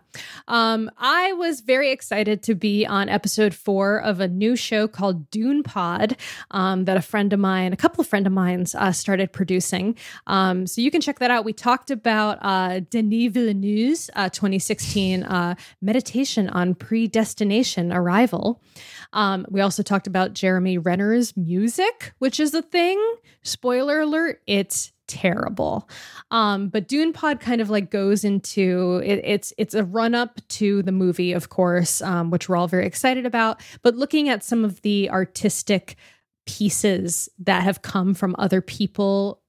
Um, 0.47 0.91
I 0.99 1.33
was 1.33 1.61
very 1.61 1.89
excited 1.89 2.43
to 2.43 2.53
be 2.53 2.85
on 2.85 3.09
episode 3.09 3.55
four 3.55 3.99
of 3.99 4.19
a 4.19 4.27
new 4.27 4.55
show 4.55 4.87
called 4.87 5.31
Dune 5.31 5.63
Pod 5.63 6.15
um, 6.51 6.85
that 6.85 6.95
a 6.95 7.01
friend 7.01 7.33
of 7.33 7.39
mine, 7.39 7.73
a 7.73 7.75
couple 7.75 7.99
of 7.99 8.05
friend 8.05 8.27
of 8.27 8.33
mine's, 8.33 8.75
uh, 8.75 8.91
started 8.91 9.33
producing. 9.33 9.97
Um, 10.27 10.67
so 10.67 10.79
you 10.79 10.91
can 10.91 11.01
check 11.01 11.17
that 11.17 11.31
out. 11.31 11.43
We 11.43 11.53
talked 11.53 11.89
about 11.89 12.37
uh, 12.43 12.81
Denis 12.91 13.31
Villeneuve's 13.31 14.11
uh, 14.15 14.29
2016 14.29 15.23
uh, 15.23 15.55
meditation 15.81 16.49
on 16.49 16.75
predestination 16.75 17.91
arrival. 17.91 18.61
Um, 19.11 19.43
we 19.49 19.61
also 19.61 19.81
talked 19.81 20.05
about 20.05 20.33
Jeremy 20.33 20.77
Renner's 20.77 21.35
music, 21.35 22.13
which 22.19 22.39
is 22.39 22.53
a 22.53 22.61
thing. 22.61 23.01
Spoiler 23.41 24.01
alert, 24.01 24.43
it's 24.45 24.92
terrible. 25.07 25.89
Um, 26.31 26.69
but 26.69 26.87
Dune 26.87 27.13
Pod 27.13 27.39
kind 27.39 27.61
of 27.61 27.69
like 27.69 27.91
goes 27.91 28.23
into 28.23 29.01
it, 29.03 29.21
it's 29.23 29.53
it's 29.57 29.73
a 29.73 29.83
run 29.83 30.15
up 30.15 30.39
to 30.49 30.81
the 30.83 30.91
movie, 30.91 31.33
of 31.33 31.49
course, 31.49 32.01
um, 32.01 32.31
which 32.31 32.49
we're 32.49 32.55
all 32.55 32.67
very 32.67 32.85
excited 32.85 33.25
about. 33.25 33.61
But 33.81 33.95
looking 33.95 34.29
at 34.29 34.43
some 34.43 34.65
of 34.65 34.81
the 34.81 35.09
artistic 35.09 35.95
pieces 36.45 37.29
that 37.39 37.63
have 37.63 37.81
come 37.81 38.13
from 38.13 38.35
other 38.37 38.61
people 38.61 39.41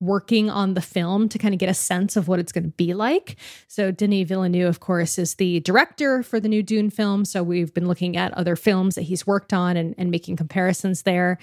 working 0.00 0.50
on 0.50 0.74
the 0.74 0.80
film 0.80 1.28
to 1.28 1.38
kind 1.38 1.54
of 1.54 1.58
get 1.58 1.70
a 1.70 1.74
sense 1.74 2.16
of 2.16 2.28
what 2.28 2.38
it's 2.38 2.52
going 2.52 2.64
to 2.64 2.70
be 2.70 2.92
like. 2.92 3.36
So 3.66 3.90
Denis 3.90 4.28
Villeneuve, 4.28 4.68
of 4.68 4.80
course, 4.80 5.18
is 5.18 5.36
the 5.36 5.60
director 5.60 6.22
for 6.22 6.38
the 6.38 6.48
new 6.48 6.62
Dune 6.62 6.90
film. 6.90 7.24
So 7.24 7.42
we've 7.42 7.72
been 7.72 7.88
looking 7.88 8.16
at 8.16 8.32
other 8.34 8.56
films 8.56 8.94
that 8.96 9.02
he's 9.02 9.26
worked 9.26 9.54
on 9.54 9.76
and, 9.76 9.94
and 9.96 10.10
making 10.10 10.36
comparisons 10.36 11.02
there. 11.02 11.38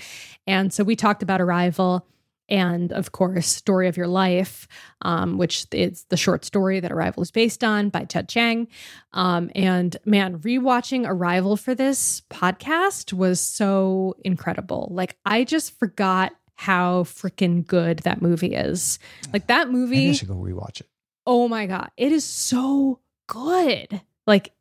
And 0.45 0.71
so 0.71 0.83
we 0.83 0.95
talked 0.95 1.23
about 1.23 1.41
Arrival 1.41 2.05
and 2.49 2.91
of 2.91 3.11
course 3.11 3.47
story 3.47 3.87
of 3.87 3.97
your 3.97 4.07
life 4.07 4.67
um, 5.01 5.37
which 5.37 5.65
is 5.71 6.05
the 6.09 6.17
short 6.17 6.45
story 6.45 6.79
that 6.79 6.91
arrival 6.91 7.23
is 7.23 7.31
based 7.31 7.63
on 7.63 7.89
by 7.89 8.03
ted 8.03 8.27
chiang 8.27 8.67
um, 9.13 9.49
and 9.55 9.97
man 10.05 10.37
rewatching 10.39 11.05
arrival 11.07 11.55
for 11.57 11.73
this 11.73 12.21
podcast 12.29 13.13
was 13.13 13.39
so 13.39 14.15
incredible 14.23 14.89
like 14.91 15.17
i 15.25 15.43
just 15.43 15.77
forgot 15.79 16.33
how 16.55 17.03
freaking 17.03 17.65
good 17.65 17.99
that 17.99 18.21
movie 18.21 18.55
is. 18.55 18.99
Like 19.31 19.47
that 19.47 19.69
movie. 19.69 20.09
I 20.09 20.13
should 20.13 20.27
go 20.27 20.35
rewatch 20.35 20.81
it. 20.81 20.87
Oh 21.25 21.47
my 21.47 21.65
god, 21.65 21.91
it 21.97 22.11
is 22.11 22.23
so 22.23 22.99
good. 23.27 24.01
Like 24.27 24.51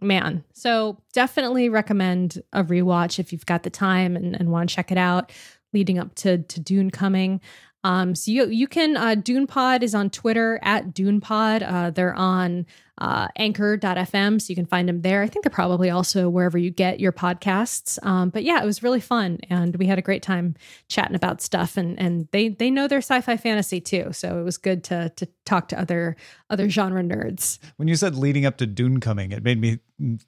man. 0.00 0.44
So 0.52 1.02
definitely 1.12 1.68
recommend 1.68 2.40
a 2.52 2.62
rewatch 2.62 3.18
if 3.18 3.32
you've 3.32 3.46
got 3.46 3.64
the 3.64 3.70
time 3.70 4.14
and, 4.14 4.36
and 4.38 4.50
want 4.50 4.68
to 4.68 4.76
check 4.76 4.92
it 4.92 4.98
out 4.98 5.32
leading 5.72 5.98
up 5.98 6.14
to 6.16 6.38
to 6.38 6.60
Dune 6.60 6.90
coming. 6.90 7.40
Um, 7.84 8.14
so 8.14 8.30
you 8.30 8.48
you 8.48 8.66
can 8.66 8.96
uh, 8.96 9.14
Dune 9.14 9.46
Pod 9.46 9.82
is 9.82 9.94
on 9.94 10.10
Twitter 10.10 10.58
at 10.62 10.92
Dune 10.92 11.20
Pod. 11.20 11.62
Uh, 11.62 11.90
they're 11.90 12.14
on 12.14 12.66
uh, 12.98 13.28
Anchor.fm, 13.36 14.40
so 14.40 14.50
you 14.50 14.56
can 14.56 14.66
find 14.66 14.88
them 14.88 15.02
there. 15.02 15.22
I 15.22 15.28
think 15.28 15.44
they're 15.44 15.50
probably 15.50 15.88
also 15.88 16.28
wherever 16.28 16.58
you 16.58 16.70
get 16.70 16.98
your 16.98 17.12
podcasts. 17.12 18.04
Um, 18.04 18.30
but 18.30 18.42
yeah, 18.42 18.60
it 18.60 18.66
was 18.66 18.82
really 18.82 19.00
fun, 19.00 19.38
and 19.48 19.76
we 19.76 19.86
had 19.86 19.98
a 19.98 20.02
great 20.02 20.22
time 20.22 20.56
chatting 20.88 21.14
about 21.14 21.40
stuff. 21.40 21.76
And 21.76 21.98
and 22.00 22.28
they 22.32 22.48
they 22.48 22.70
know 22.70 22.88
their 22.88 22.98
sci-fi 22.98 23.36
fantasy 23.36 23.80
too, 23.80 24.08
so 24.12 24.40
it 24.40 24.42
was 24.42 24.58
good 24.58 24.82
to 24.84 25.10
to 25.10 25.28
talk 25.46 25.68
to 25.68 25.80
other 25.80 26.16
other 26.50 26.68
genre 26.68 27.02
nerds. 27.02 27.60
When 27.76 27.86
you 27.86 27.94
said 27.94 28.16
leading 28.16 28.44
up 28.44 28.56
to 28.56 28.66
Dune 28.66 28.98
coming, 28.98 29.30
it 29.30 29.44
made 29.44 29.60
me 29.60 29.78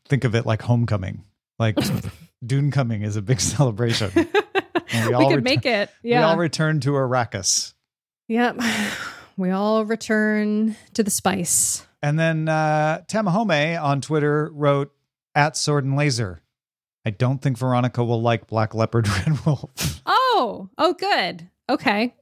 think 0.09 0.23
of 0.23 0.37
it 0.37 0.47
like 0.47 0.63
homecoming. 0.63 1.25
Like 1.59 1.77
Dune 2.47 2.71
coming 2.71 3.03
is 3.03 3.17
a 3.17 3.23
big 3.23 3.41
celebration. 3.41 4.13
we, 4.93 5.17
we 5.17 5.27
could 5.27 5.35
ret- 5.37 5.45
make 5.45 5.67
it. 5.67 5.91
Yeah. 6.03 6.21
We 6.21 6.25
all 6.25 6.37
return 6.37 6.81
to 6.81 6.93
Arrakis. 6.93 7.75
Yep. 8.29 8.61
We 9.37 9.51
all 9.51 9.85
return 9.87 10.77
to 10.95 11.03
the 11.03 11.11
spice. 11.11 11.87
And 12.03 12.19
then 12.19 12.49
uh, 12.49 13.03
Tamahome 13.09 13.83
on 13.83 14.01
Twitter 14.01 14.51
wrote 14.53 14.93
at 15.35 15.57
Sword 15.57 15.85
and 15.85 15.97
Laser. 15.97 16.43
I 17.05 17.11
don't 17.11 17.41
think 17.41 17.57
Veronica 17.57 18.05
will 18.05 18.21
like 18.21 18.47
Black 18.47 18.75
Leopard 18.75 19.09
Red 19.27 19.45
Wolf. 19.47 20.03
Oh, 20.05 20.69
oh, 20.77 20.93
good. 20.95 21.49
Okay. 21.69 22.15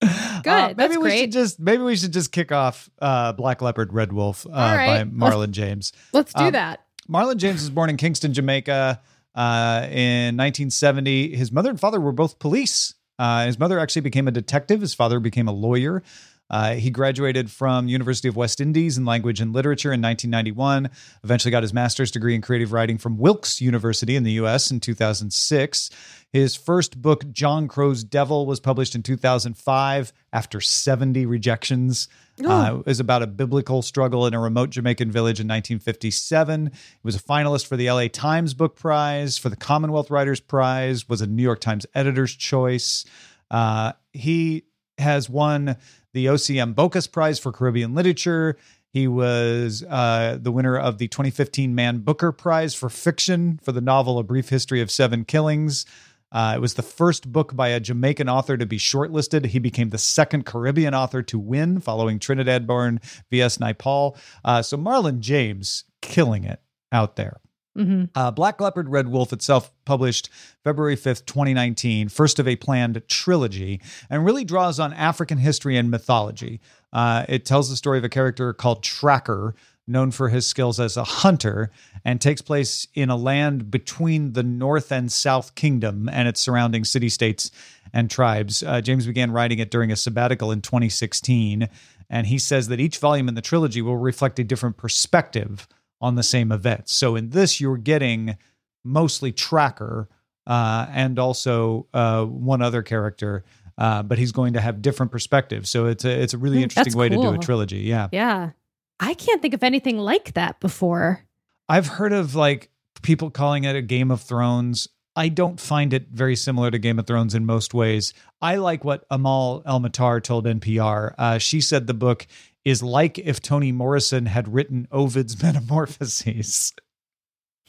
Good. 0.00 0.46
Uh, 0.46 0.74
maybe 0.76 0.96
we 0.96 1.02
great. 1.08 1.18
should 1.18 1.32
just 1.32 1.58
maybe 1.58 1.82
we 1.82 1.96
should 1.96 2.12
just 2.12 2.30
kick 2.30 2.52
off 2.52 2.88
uh, 3.00 3.32
Black 3.32 3.60
Leopard 3.60 3.92
Red 3.92 4.12
Wolf 4.12 4.46
uh, 4.46 4.50
right. 4.50 5.02
by 5.02 5.04
Marlon 5.04 5.38
let's, 5.38 5.52
James. 5.52 5.92
Let's 6.12 6.32
do 6.32 6.44
um, 6.44 6.52
that. 6.52 6.84
Marlon 7.10 7.36
James 7.36 7.62
was 7.62 7.70
born 7.70 7.90
in 7.90 7.96
Kingston, 7.96 8.32
Jamaica. 8.32 9.00
Uh, 9.38 9.86
in 9.92 10.36
1970, 10.36 11.36
his 11.36 11.52
mother 11.52 11.70
and 11.70 11.78
father 11.78 12.00
were 12.00 12.10
both 12.10 12.40
police. 12.40 12.94
Uh, 13.20 13.46
his 13.46 13.56
mother 13.56 13.78
actually 13.78 14.02
became 14.02 14.26
a 14.26 14.32
detective. 14.32 14.80
His 14.80 14.94
father 14.94 15.20
became 15.20 15.46
a 15.46 15.52
lawyer. 15.52 16.02
Uh, 16.50 16.74
he 16.74 16.90
graduated 16.90 17.48
from 17.48 17.86
University 17.86 18.26
of 18.26 18.34
West 18.34 18.60
Indies 18.60 18.98
in 18.98 19.04
language 19.04 19.40
and 19.40 19.52
literature 19.52 19.92
in 19.92 20.02
1991. 20.02 20.90
Eventually, 21.22 21.52
got 21.52 21.62
his 21.62 21.72
master's 21.72 22.10
degree 22.10 22.34
in 22.34 22.40
creative 22.40 22.72
writing 22.72 22.98
from 22.98 23.16
Wilkes 23.16 23.60
University 23.60 24.16
in 24.16 24.24
the 24.24 24.32
U.S. 24.32 24.72
in 24.72 24.80
2006. 24.80 25.90
His 26.32 26.56
first 26.56 27.00
book, 27.00 27.30
John 27.30 27.68
Crow's 27.68 28.02
Devil, 28.02 28.44
was 28.44 28.58
published 28.58 28.96
in 28.96 29.04
2005 29.04 30.12
after 30.32 30.60
70 30.60 31.26
rejections. 31.26 32.08
Uh, 32.44 32.78
it 32.78 32.86
was 32.86 33.00
about 33.00 33.22
a 33.22 33.26
biblical 33.26 33.82
struggle 33.82 34.26
in 34.26 34.34
a 34.34 34.40
remote 34.40 34.70
Jamaican 34.70 35.10
village 35.10 35.40
in 35.40 35.46
1957. 35.46 36.68
It 36.68 36.72
was 37.02 37.16
a 37.16 37.22
finalist 37.22 37.66
for 37.66 37.76
the 37.76 37.90
LA 37.90 38.08
Times 38.08 38.54
Book 38.54 38.76
Prize, 38.76 39.38
for 39.38 39.48
the 39.48 39.56
Commonwealth 39.56 40.10
Writers 40.10 40.40
Prize, 40.40 41.08
was 41.08 41.20
a 41.20 41.26
New 41.26 41.42
York 41.42 41.60
Times 41.60 41.86
Editor's 41.94 42.34
Choice. 42.34 43.04
Uh, 43.50 43.92
he 44.12 44.64
has 44.98 45.28
won 45.28 45.76
the 46.12 46.26
OCM 46.26 46.74
Bocas 46.74 47.10
Prize 47.10 47.38
for 47.38 47.52
Caribbean 47.52 47.94
Literature. 47.94 48.56
He 48.90 49.06
was 49.06 49.84
uh, 49.88 50.38
the 50.40 50.50
winner 50.50 50.76
of 50.76 50.98
the 50.98 51.08
2015 51.08 51.74
Man 51.74 51.98
Booker 51.98 52.32
Prize 52.32 52.74
for 52.74 52.88
fiction 52.88 53.60
for 53.62 53.72
the 53.72 53.80
novel 53.80 54.18
A 54.18 54.22
Brief 54.22 54.48
History 54.48 54.80
of 54.80 54.90
Seven 54.90 55.24
Killings. 55.24 55.84
Uh, 56.30 56.54
it 56.56 56.60
was 56.60 56.74
the 56.74 56.82
first 56.82 57.30
book 57.30 57.56
by 57.56 57.68
a 57.68 57.80
Jamaican 57.80 58.28
author 58.28 58.56
to 58.56 58.66
be 58.66 58.78
shortlisted. 58.78 59.46
He 59.46 59.58
became 59.58 59.90
the 59.90 59.98
second 59.98 60.44
Caribbean 60.44 60.94
author 60.94 61.22
to 61.22 61.38
win, 61.38 61.80
following 61.80 62.18
Trinidad 62.18 62.66
born 62.66 63.00
V.S. 63.30 63.58
Naipaul. 63.58 64.16
Uh, 64.44 64.62
so 64.62 64.76
Marlon 64.76 65.20
James 65.20 65.84
killing 66.02 66.44
it 66.44 66.60
out 66.92 67.16
there. 67.16 67.40
Mm-hmm. 67.78 68.04
Uh, 68.14 68.30
Black 68.32 68.60
Leopard 68.60 68.88
Red 68.88 69.08
Wolf 69.08 69.32
itself 69.32 69.72
published 69.84 70.30
February 70.64 70.96
5th, 70.96 71.26
2019, 71.26 72.08
first 72.08 72.40
of 72.40 72.48
a 72.48 72.56
planned 72.56 73.00
trilogy, 73.08 73.80
and 74.10 74.24
really 74.24 74.44
draws 74.44 74.80
on 74.80 74.92
African 74.92 75.38
history 75.38 75.76
and 75.76 75.90
mythology. 75.90 76.60
Uh, 76.92 77.24
it 77.28 77.44
tells 77.44 77.70
the 77.70 77.76
story 77.76 77.98
of 77.98 78.04
a 78.04 78.08
character 78.08 78.52
called 78.52 78.82
Tracker, 78.82 79.54
known 79.88 80.10
for 80.10 80.28
his 80.28 80.46
skills 80.46 80.78
as 80.78 80.96
a 80.96 81.04
hunter, 81.04 81.70
and 82.04 82.20
takes 82.20 82.42
place 82.42 82.86
in 82.94 83.10
a 83.10 83.16
land 83.16 83.70
between 83.70 84.32
the 84.32 84.42
North 84.42 84.92
and 84.92 85.10
South 85.10 85.54
Kingdom 85.54 86.08
and 86.10 86.28
its 86.28 86.40
surrounding 86.40 86.84
city 86.84 87.08
states 87.08 87.50
and 87.92 88.10
tribes. 88.10 88.62
Uh, 88.62 88.80
James 88.80 89.06
began 89.06 89.32
writing 89.32 89.58
it 89.58 89.70
during 89.70 89.90
a 89.90 89.96
sabbatical 89.96 90.52
in 90.52 90.60
2016, 90.60 91.68
and 92.10 92.26
he 92.26 92.38
says 92.38 92.68
that 92.68 92.80
each 92.80 92.98
volume 92.98 93.28
in 93.28 93.34
the 93.34 93.42
trilogy 93.42 93.82
will 93.82 93.96
reflect 93.96 94.38
a 94.38 94.44
different 94.44 94.76
perspective 94.76 95.66
on 96.00 96.14
the 96.14 96.22
same 96.22 96.52
event. 96.52 96.88
So 96.88 97.16
in 97.16 97.30
this, 97.30 97.60
you're 97.60 97.76
getting 97.76 98.36
mostly 98.84 99.32
Tracker 99.32 100.08
uh, 100.46 100.86
and 100.90 101.18
also 101.18 101.86
uh, 101.92 102.24
one 102.24 102.62
other 102.62 102.82
character. 102.82 103.44
Uh, 103.76 104.02
but 104.02 104.18
he's 104.18 104.32
going 104.32 104.54
to 104.54 104.60
have 104.60 104.82
different 104.82 105.12
perspectives, 105.12 105.70
so 105.70 105.86
it's 105.86 106.04
a 106.04 106.10
it's 106.10 106.34
a 106.34 106.38
really 106.38 106.64
interesting 106.64 106.98
way 106.98 107.08
cool. 107.08 107.22
to 107.22 107.28
do 107.28 107.34
a 107.36 107.38
trilogy. 107.38 107.78
Yeah, 107.78 108.08
yeah. 108.10 108.50
I 109.00 109.14
can't 109.14 109.40
think 109.40 109.54
of 109.54 109.62
anything 109.62 109.98
like 109.98 110.34
that 110.34 110.60
before. 110.60 111.24
I've 111.68 111.86
heard 111.86 112.12
of 112.12 112.34
like 112.34 112.70
people 113.02 113.30
calling 113.30 113.64
it 113.64 113.76
a 113.76 113.82
Game 113.82 114.10
of 114.10 114.20
Thrones. 114.22 114.88
I 115.14 115.28
don't 115.28 115.60
find 115.60 115.92
it 115.92 116.08
very 116.12 116.36
similar 116.36 116.70
to 116.70 116.78
Game 116.78 116.98
of 116.98 117.06
Thrones 117.06 117.34
in 117.34 117.44
most 117.44 117.74
ways. 117.74 118.14
I 118.40 118.56
like 118.56 118.84
what 118.84 119.04
Amal 119.10 119.62
El-Mohtar 119.66 120.22
told 120.22 120.46
NPR. 120.46 121.14
Uh, 121.18 121.38
she 121.38 121.60
said 121.60 121.86
the 121.86 121.94
book 121.94 122.26
is 122.64 122.82
like 122.82 123.18
if 123.18 123.40
Toni 123.40 123.72
Morrison 123.72 124.26
had 124.26 124.52
written 124.52 124.86
Ovid's 124.92 125.40
Metamorphoses. 125.42 126.72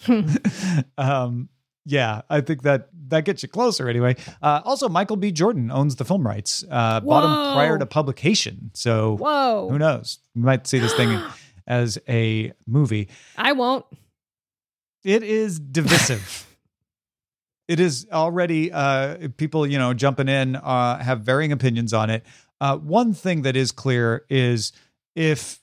um, 0.98 1.50
yeah, 1.86 2.22
I 2.30 2.42
think 2.42 2.63
that 2.63 2.89
that 3.08 3.26
gets 3.26 3.44
you 3.44 3.50
closer 3.50 3.89
anyway. 3.89 4.15
Uh, 4.42 4.62
also, 4.63 4.88
Michael 4.89 5.15
B. 5.15 5.32
Jordan 5.32 5.72
owns 5.72 5.96
the 5.96 6.06
film 6.06 6.26
rights, 6.26 6.63
uh, 6.70 7.00
bought 7.00 7.22
them 7.22 7.56
prior 7.56 7.78
to 7.78 7.86
publication. 7.86 8.72
So, 8.74 9.18
whoa, 9.18 9.68
who 9.70 9.80
knows? 9.80 10.20
We 10.36 10.42
might 10.42 10.68
see 10.68 10.80
this 10.80 10.94
thing 10.94 11.22
as 11.68 11.98
a 12.08 12.54
movie. 12.68 13.10
I 13.38 13.54
won't. 13.54 13.86
It 15.04 15.24
is 15.24 15.60
divisive. 15.60 16.46
it 17.70 17.80
is 17.80 18.08
already 18.12 18.72
uh, 18.72 19.30
people, 19.38 19.65
you 19.65 19.78
know, 19.78 19.94
jumping 19.94 20.28
in 20.28 20.56
uh, 20.56 20.98
have 21.02 21.22
varying 21.22 21.52
opinions 21.52 21.94
on 21.94 22.10
it. 22.10 22.26
Uh, 22.60 22.76
one 22.78 23.13
thing 23.13 23.44
that 23.44 23.56
is 23.56 23.72
clear 23.72 24.26
is 24.30 24.74
if 25.15 25.60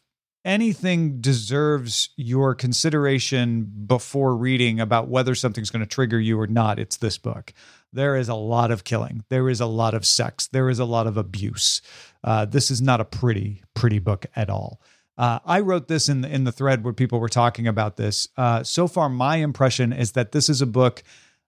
anything 0.47 1.21
deserves 1.21 2.11
your 2.17 2.55
consideration 2.55 3.71
before 3.87 4.37
reading 4.37 4.81
about 4.81 5.09
whether 5.09 5.35
something's 5.35 5.71
going 5.71 5.85
to 5.85 5.87
trigger 5.87 6.21
you 6.21 6.41
or 6.41 6.47
not, 6.47 6.79
it's 6.79 6.97
this 6.97 7.19
book. 7.19 7.53
There 7.93 8.17
is 8.17 8.29
a 8.29 8.35
lot 8.35 8.71
of 8.71 8.85
killing. 8.85 9.25
There 9.29 9.51
is 9.51 9.61
a 9.61 9.67
lot 9.67 9.93
of 9.93 10.07
sex. 10.07 10.47
There 10.47 10.71
is 10.71 10.79
a 10.79 10.85
lot 10.85 11.07
of 11.07 11.17
abuse. 11.17 11.83
Uh, 12.23 12.45
this 12.45 12.71
is 12.71 12.81
not 12.81 13.01
a 13.01 13.05
pretty, 13.05 13.63
pretty 13.75 13.99
book 13.99 14.27
at 14.37 14.49
all. 14.49 14.81
Uh, 15.19 15.41
I 15.45 15.61
wrote 15.61 15.89
this 15.89 16.09
in 16.09 16.21
the, 16.21 16.33
in 16.33 16.45
the 16.45 16.53
thread 16.53 16.85
where 16.85 16.93
people 16.93 17.19
were 17.19 17.29
talking 17.29 17.67
about 17.67 17.97
this. 17.97 18.29
Uh, 18.37 18.63
so 18.63 18.87
far, 18.87 19.09
my 19.09 19.37
impression 19.37 19.93
is 19.93 20.13
that 20.13 20.33
this 20.33 20.49
is 20.49 20.63
a 20.63 20.67
book 20.67 21.03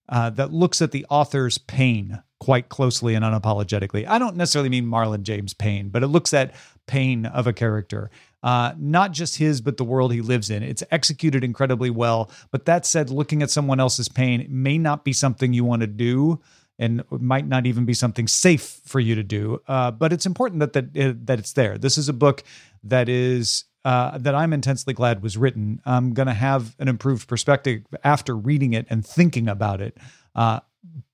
uh, 0.08 0.30
that 0.30 0.52
looks 0.52 0.82
at 0.82 0.90
the 0.90 1.06
author's 1.10 1.58
pain 1.58 2.22
quite 2.40 2.68
closely 2.68 3.14
and 3.14 3.24
unapologetically. 3.24 4.06
I 4.06 4.18
don't 4.18 4.36
necessarily 4.36 4.70
mean 4.70 4.86
Marlon 4.86 5.22
James' 5.22 5.54
pain, 5.54 5.90
but 5.90 6.02
it 6.02 6.06
looks 6.06 6.32
at 6.32 6.54
pain 6.88 7.26
of 7.26 7.46
a 7.46 7.52
character. 7.52 8.10
Uh, 8.42 8.72
not 8.78 9.12
just 9.12 9.38
his, 9.38 9.60
but 9.60 9.76
the 9.76 9.84
world 9.84 10.12
he 10.12 10.20
lives 10.20 10.50
in. 10.50 10.62
It's 10.62 10.82
executed 10.90 11.44
incredibly 11.44 11.90
well. 11.90 12.30
But 12.50 12.64
that 12.66 12.86
said, 12.86 13.10
looking 13.10 13.42
at 13.42 13.50
someone 13.50 13.80
else's 13.80 14.08
pain 14.08 14.46
may 14.48 14.78
not 14.78 15.04
be 15.04 15.12
something 15.12 15.52
you 15.52 15.64
want 15.64 15.80
to 15.80 15.86
do 15.86 16.40
and 16.78 17.02
might 17.10 17.46
not 17.46 17.66
even 17.66 17.84
be 17.84 17.94
something 17.94 18.28
safe 18.28 18.80
for 18.84 19.00
you 19.00 19.14
to 19.16 19.22
do. 19.22 19.60
Uh, 19.66 19.90
but 19.90 20.12
it's 20.12 20.26
important 20.26 20.60
that 20.60 20.72
that 20.72 21.26
that 21.26 21.38
it's 21.38 21.52
there. 21.52 21.76
This 21.78 21.98
is 21.98 22.08
a 22.08 22.12
book 22.12 22.44
that 22.84 23.08
is 23.08 23.64
uh, 23.84 24.18
that 24.18 24.34
I'm 24.34 24.52
intensely 24.52 24.94
glad 24.94 25.22
was 25.22 25.36
written. 25.36 25.80
I'm 25.84 26.12
going 26.12 26.28
to 26.28 26.34
have 26.34 26.76
an 26.78 26.88
improved 26.88 27.28
perspective 27.28 27.82
after 28.04 28.36
reading 28.36 28.72
it 28.74 28.86
and 28.90 29.04
thinking 29.04 29.48
about 29.48 29.80
it. 29.80 29.96
Uh, 30.34 30.60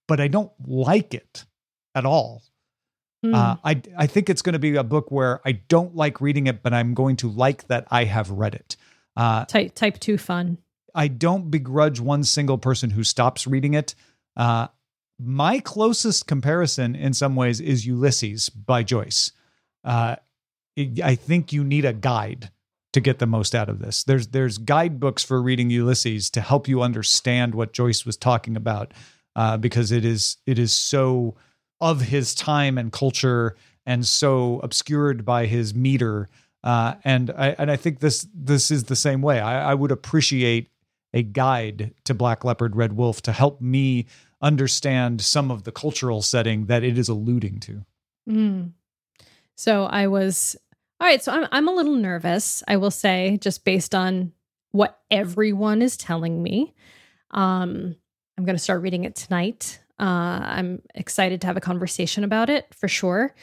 but 0.07 0.21
I 0.21 0.29
don't 0.29 0.53
like 0.67 1.15
it 1.15 1.45
at 1.95 2.05
all. 2.05 2.43
Hmm. 3.25 3.35
Uh, 3.35 3.57
I 3.65 3.81
I 3.97 4.07
think 4.07 4.29
it's 4.29 4.43
going 4.43 4.53
to 4.53 4.59
be 4.59 4.77
a 4.77 4.85
book 4.85 5.11
where 5.11 5.41
I 5.47 5.53
don't 5.53 5.97
like 5.97 6.21
reading 6.21 6.47
it, 6.47 6.63
but 6.63 6.75
I'm 6.75 6.93
going 6.93 7.17
to 7.17 7.31
like 7.31 7.67
that 7.69 7.87
I 7.91 8.05
have 8.05 8.31
read 8.31 8.55
it. 8.55 8.77
Uh, 9.17 9.47
type 9.47 9.75
type 9.75 9.99
two 9.99 10.19
fun. 10.19 10.59
I 10.95 11.09
don't 11.09 11.51
begrudge 11.51 12.01
one 12.01 12.23
single 12.25 12.59
person 12.59 12.91
who 12.91 13.03
stops 13.03 13.47
reading 13.47 13.73
it. 13.75 13.95
Uh, 14.37 14.69
my 15.19 15.59
closest 15.61 16.27
comparison, 16.27 16.95
in 16.95 17.15
some 17.15 17.35
ways, 17.35 17.61
is 17.61 17.87
Ulysses 17.87 18.49
by 18.51 18.83
Joyce. 18.83 19.33
Uh, 19.85 20.17
it- 20.77 21.01
I 21.01 21.15
think 21.15 21.53
you 21.53 21.65
need 21.65 21.85
a 21.85 21.93
guide 21.93 22.51
to 22.93 23.01
get 23.01 23.21
the 23.21 23.27
most 23.27 23.55
out 23.55 23.69
of 23.71 23.79
this. 23.79 24.05
There's 24.05 24.27
there's 24.29 24.59
guidebooks 24.59 25.25
for 25.25 25.41
reading 25.41 25.71
Ulysses 25.71 26.29
to 26.31 26.41
help 26.43 26.69
you 26.69 26.83
understand 26.83 27.55
what 27.55 27.73
Joyce 27.73 28.05
was 28.05 28.17
talking 28.17 28.55
about, 28.57 28.93
uh, 29.35 29.57
because 29.57 29.91
it 29.93 30.05
is 30.05 30.37
it 30.47 30.59
is 30.59 30.73
so 30.73 31.37
of 31.81 32.01
his 32.03 32.35
time 32.35 32.79
and 32.79 32.93
culture 32.93 33.57
and 33.87 34.07
so 34.07 34.61
obscured 34.63 35.25
by 35.25 35.47
his 35.47 35.75
meter. 35.75 36.29
Uh, 36.63 36.95
and 37.05 37.31
I 37.31 37.49
and 37.59 37.71
I 37.71 37.77
think 37.77 38.01
this 38.01 38.27
this 38.35 38.71
is 38.71 38.85
the 38.85 38.97
same 38.97 39.21
way. 39.21 39.41
I, 39.41 39.73
I 39.73 39.75
would 39.75 39.91
appreciate 39.91 40.71
a 41.13 41.23
guide 41.23 41.95
to 42.05 42.15
Black 42.15 42.45
Leopard, 42.45 42.75
Red 42.75 42.95
Wolf 42.95 43.23
to 43.23 43.33
help 43.33 43.61
me 43.61 44.07
understand 44.41 45.21
some 45.21 45.51
of 45.51 45.65
the 45.65 45.73
cultural 45.73 46.23
setting 46.23 46.67
that 46.67 46.83
it 46.83 46.99
is 46.99 47.09
alluding 47.09 47.61
to. 47.61 47.85
Mm. 48.29 48.73
So 49.57 49.85
I 49.85 50.07
was 50.07 50.57
all 51.01 51.07
right. 51.07 51.23
So 51.23 51.33
I'm 51.33 51.47
I'm 51.53 51.69
a 51.69 51.73
little 51.73 51.97
nervous. 51.97 52.63
I 52.67 52.77
will 52.77 52.91
say, 52.91 53.39
just 53.41 53.65
based 53.65 53.95
on 53.95 54.33
what 54.73 55.01
everyone 55.11 55.83
is 55.83 55.97
telling 55.97 56.43
me. 56.43 56.75
Um, 57.31 57.97
I'm 58.37 58.45
going 58.45 58.57
to 58.57 58.63
start 58.63 58.83
reading 58.83 59.05
it 59.05 59.15
tonight. 59.15 59.81
Uh, 59.99 60.41
I'm 60.43 60.83
excited 60.95 61.41
to 61.43 61.47
have 61.47 61.57
a 61.57 61.61
conversation 61.61 62.25
about 62.25 62.51
it 62.51 62.75
for 62.75 62.89
sure. 62.89 63.35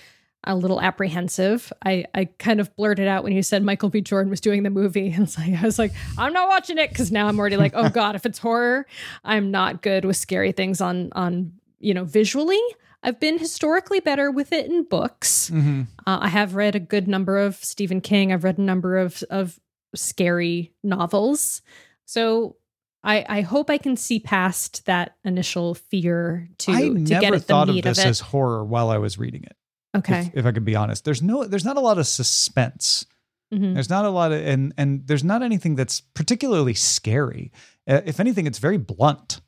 A 0.43 0.55
little 0.55 0.81
apprehensive. 0.81 1.71
I 1.85 2.05
I 2.15 2.25
kind 2.25 2.59
of 2.59 2.75
blurted 2.75 3.07
out 3.07 3.23
when 3.23 3.31
you 3.31 3.43
said 3.43 3.63
Michael 3.63 3.89
B. 3.89 4.01
Jordan 4.01 4.31
was 4.31 4.41
doing 4.41 4.63
the 4.63 4.69
movie. 4.69 5.11
And 5.11 5.23
it's 5.27 5.37
like 5.37 5.53
I 5.53 5.61
was 5.61 5.77
like, 5.77 5.93
I'm 6.17 6.33
not 6.33 6.49
watching 6.49 6.77
it 6.77 6.89
because 6.89 7.11
now 7.11 7.27
I'm 7.27 7.39
already 7.39 7.57
like, 7.57 7.73
oh 7.75 7.89
god, 7.93 8.15
if 8.15 8.25
it's 8.25 8.39
horror, 8.39 8.87
I'm 9.23 9.51
not 9.51 9.81
good 9.81 10.03
with 10.03 10.17
scary 10.17 10.51
things 10.51 10.81
on 10.81 11.09
on 11.13 11.53
you 11.79 11.93
know 11.93 12.03
visually. 12.03 12.61
I've 13.03 13.19
been 13.19 13.39
historically 13.39 13.99
better 13.99 14.29
with 14.29 14.51
it 14.51 14.67
in 14.67 14.83
books. 14.83 15.49
Mm-hmm. 15.49 15.83
Uh, 16.05 16.19
I 16.21 16.27
have 16.27 16.53
read 16.53 16.75
a 16.75 16.79
good 16.79 17.07
number 17.07 17.37
of 17.37 17.55
Stephen 17.55 17.99
King. 17.99 18.31
I've 18.31 18.43
read 18.43 18.57
a 18.57 18.63
number 18.63 18.97
of 18.97 19.23
of 19.29 19.59
scary 19.95 20.73
novels. 20.83 21.61
So 22.05 22.57
I 23.03 23.25
I 23.27 23.41
hope 23.41 23.69
I 23.69 23.77
can 23.77 23.95
see 23.97 24.19
past 24.19 24.85
that 24.85 25.15
initial 25.23 25.73
fear 25.75 26.49
to 26.59 26.71
I 26.71 26.81
to 26.81 26.93
never 26.93 27.21
get 27.21 27.33
at 27.33 27.39
the 27.39 27.39
thought 27.39 27.69
of 27.69 27.75
meat 27.75 27.83
this 27.83 27.99
of, 27.99 28.05
it. 28.05 28.09
as 28.09 28.19
horror 28.19 28.63
while 28.63 28.89
I 28.89 28.97
was 28.97 29.17
reading 29.17 29.43
it. 29.43 29.55
okay. 29.97 30.21
If, 30.33 30.37
if 30.37 30.45
I 30.45 30.51
could 30.51 30.65
be 30.65 30.75
honest, 30.75 31.03
there's 31.05 31.21
no, 31.21 31.43
there's 31.45 31.65
not 31.65 31.77
a 31.77 31.81
lot 31.81 31.97
of 31.97 32.07
suspense. 32.07 33.05
Mhm. 33.53 33.73
There's 33.73 33.89
not 33.89 34.05
a 34.05 34.09
lot 34.09 34.31
of, 34.31 34.39
and 34.45 34.73
and 34.77 35.05
there's 35.07 35.23
not 35.23 35.41
anything 35.43 35.75
that's 35.75 36.01
particularly 36.13 36.73
scary. 36.73 37.51
Uh, 37.87 38.01
if 38.05 38.19
anything, 38.19 38.45
it's 38.47 38.59
very 38.59 38.77
blunt. 38.77 39.41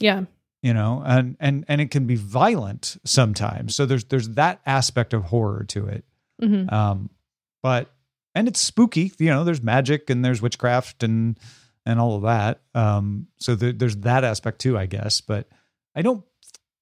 Yeah. 0.00 0.24
you 0.62 0.72
know 0.74 1.02
and 1.06 1.36
and 1.40 1.64
and 1.68 1.80
it 1.80 1.90
can 1.90 2.06
be 2.06 2.14
violent 2.16 2.96
sometimes 3.04 3.74
so 3.76 3.86
there's 3.86 4.04
there's 4.04 4.28
that 4.30 4.60
aspect 4.66 5.12
of 5.14 5.24
horror 5.24 5.64
to 5.68 5.86
it 5.86 6.04
Mhm. 6.42 6.72
um 6.72 7.10
but 7.62 7.90
and 8.34 8.46
it's 8.48 8.60
spooky 8.60 9.12
you 9.18 9.28
know 9.30 9.42
there's 9.44 9.62
magic 9.62 10.08
and 10.10 10.24
there's 10.24 10.40
witchcraft 10.42 11.02
and 11.04 11.38
and 11.86 11.98
all 12.00 12.16
of 12.16 12.22
that 12.22 12.60
um 12.74 13.26
so 13.38 13.54
there, 13.54 13.72
there's 13.72 13.96
that 13.98 14.24
aspect 14.24 14.58
too 14.60 14.76
i 14.78 14.86
guess 14.86 15.20
but 15.20 15.48
i 15.94 16.02
don't 16.02 16.24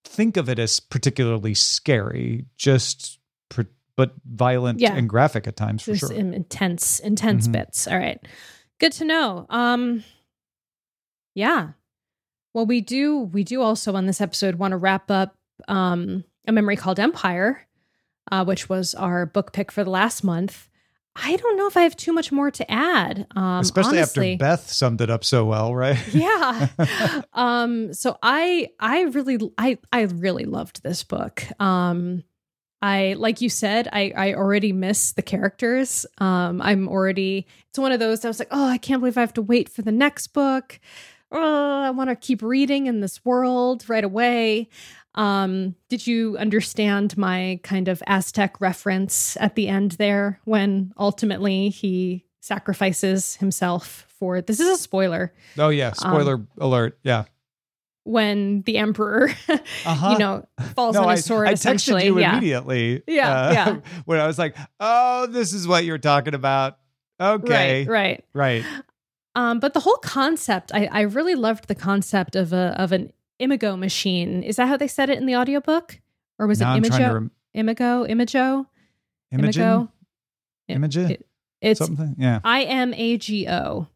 think 0.04 0.36
of 0.36 0.48
it 0.48 0.58
as 0.58 0.78
particularly 0.80 1.54
scary 1.54 2.44
just 2.56 3.18
pr- 3.48 3.62
but 3.96 4.12
violent 4.24 4.78
Yeah. 4.80 4.94
and 4.94 5.08
graphic 5.08 5.46
at 5.46 5.56
times 5.56 5.82
for 5.82 5.90
There's 5.92 6.00
sure 6.00 6.12
intense 6.12 6.98
intense 7.00 7.48
Mhm. 7.48 7.52
bits. 7.52 7.88
All 7.88 7.98
right. 7.98 8.20
Good 8.78 8.92
to 8.92 9.04
know. 9.04 9.46
Um 9.50 10.04
yeah. 11.34 11.70
Well, 12.54 12.66
we 12.66 12.80
do 12.80 13.18
we 13.20 13.44
do 13.44 13.60
also 13.62 13.94
on 13.94 14.06
this 14.06 14.20
episode 14.20 14.56
want 14.56 14.72
to 14.72 14.76
wrap 14.76 15.10
up 15.10 15.34
um 15.68 16.24
a 16.46 16.52
memory 16.52 16.76
called 16.76 17.00
Empire, 17.00 17.66
uh, 18.30 18.44
which 18.44 18.68
was 18.68 18.94
our 18.94 19.26
book 19.26 19.52
pick 19.52 19.72
for 19.72 19.82
the 19.82 19.90
last 19.90 20.22
month. 20.22 20.68
I 21.18 21.36
don't 21.36 21.56
know 21.56 21.66
if 21.66 21.76
I 21.76 21.82
have 21.82 21.96
too 21.96 22.12
much 22.12 22.30
more 22.30 22.50
to 22.50 22.70
add. 22.70 23.26
Um 23.34 23.60
especially 23.60 23.98
honestly. 23.98 24.32
after 24.34 24.44
beth 24.44 24.70
summed 24.70 25.00
it 25.00 25.10
up 25.10 25.24
so 25.24 25.44
well 25.44 25.74
right? 25.74 25.98
Yeah. 26.14 26.68
Um 27.32 27.92
so 27.94 28.18
i 28.22 28.68
i 28.78 29.02
really 29.02 29.38
i 29.58 29.78
i 29.92 30.02
really 30.02 30.44
loved 30.44 30.82
this 30.82 31.02
book. 31.04 31.42
Um 31.60 32.22
i 32.82 33.14
like 33.18 33.40
you 33.40 33.48
said 33.48 33.88
i 33.92 34.12
i 34.16 34.34
already 34.34 34.72
miss 34.72 35.12
the 35.12 35.22
characters. 35.22 36.04
Um 36.18 36.60
i'm 36.62 36.88
already 36.88 37.46
it's 37.70 37.78
one 37.78 37.92
of 37.92 38.00
those 38.00 38.24
i 38.24 38.28
was 38.28 38.38
like 38.38 38.48
oh 38.50 38.68
i 38.68 38.78
can't 38.78 39.00
believe 39.00 39.16
i 39.16 39.22
have 39.22 39.34
to 39.34 39.42
wait 39.42 39.68
for 39.68 39.82
the 39.82 39.92
next 39.92 40.28
book. 40.28 40.78
Oh 41.32 41.82
i 41.82 41.90
want 41.90 42.10
to 42.10 42.16
keep 42.16 42.42
reading 42.42 42.86
in 42.86 43.00
this 43.00 43.24
world 43.24 43.88
right 43.88 44.04
away 44.04 44.68
um 45.16 45.74
did 45.88 46.06
you 46.06 46.36
understand 46.38 47.16
my 47.16 47.58
kind 47.62 47.88
of 47.88 48.02
aztec 48.06 48.60
reference 48.60 49.36
at 49.40 49.54
the 49.54 49.68
end 49.68 49.92
there 49.92 50.40
when 50.44 50.92
ultimately 50.98 51.68
he 51.68 52.24
sacrifices 52.40 53.36
himself 53.36 54.06
for 54.08 54.40
this 54.40 54.60
is 54.60 54.68
a 54.68 54.76
spoiler 54.76 55.32
oh 55.58 55.68
yeah 55.68 55.92
spoiler 55.92 56.40
alert 56.58 56.98
yeah 57.02 57.24
when 58.06 58.62
the 58.62 58.78
emperor, 58.78 59.30
Uh-huh. 59.48 60.10
you 60.12 60.18
know, 60.18 60.46
falls 60.74 60.94
no, 60.94 61.02
on 61.02 61.08
I, 61.08 61.12
his 61.16 61.24
sword. 61.24 61.48
I 61.48 61.52
essentially, 61.52 62.02
texted 62.02 62.06
you 62.06 62.18
yeah, 62.20 62.32
immediately. 62.32 63.02
Yeah, 63.06 63.40
uh, 63.40 63.52
yeah. 63.52 63.76
When 64.04 64.20
I 64.20 64.26
was 64.26 64.38
like, 64.38 64.56
"Oh, 64.80 65.26
this 65.26 65.52
is 65.52 65.66
what 65.66 65.84
you're 65.84 65.98
talking 65.98 66.34
about." 66.34 66.78
Okay, 67.20 67.84
right, 67.84 68.24
right. 68.34 68.62
right. 68.64 68.82
Um, 69.34 69.60
but 69.60 69.74
the 69.74 69.80
whole 69.80 69.96
concept, 69.96 70.72
I, 70.72 70.86
I 70.86 71.00
really 71.02 71.34
loved 71.34 71.68
the 71.68 71.74
concept 71.74 72.36
of 72.36 72.52
a 72.52 72.74
of 72.78 72.92
an 72.92 73.12
imago 73.38 73.76
machine. 73.76 74.42
Is 74.42 74.56
that 74.56 74.68
how 74.68 74.76
they 74.76 74.88
said 74.88 75.10
it 75.10 75.18
in 75.18 75.26
the 75.26 75.36
audiobook? 75.36 76.00
Or 76.38 76.46
was 76.46 76.60
now 76.60 76.72
it 76.72 76.76
I'm 76.76 76.84
imago? 76.84 77.14
rem- 77.14 77.30
imago, 77.54 78.04
imago, 78.04 78.66
Imogen, 79.32 79.88
imago. 80.68 81.08
It- 81.10 81.26
it's 81.62 81.78
something. 81.78 82.14
Yeah. 82.18 82.40
I 82.44 82.62
M 82.64 82.92
A 82.94 83.16
G 83.16 83.48
O. 83.48 83.88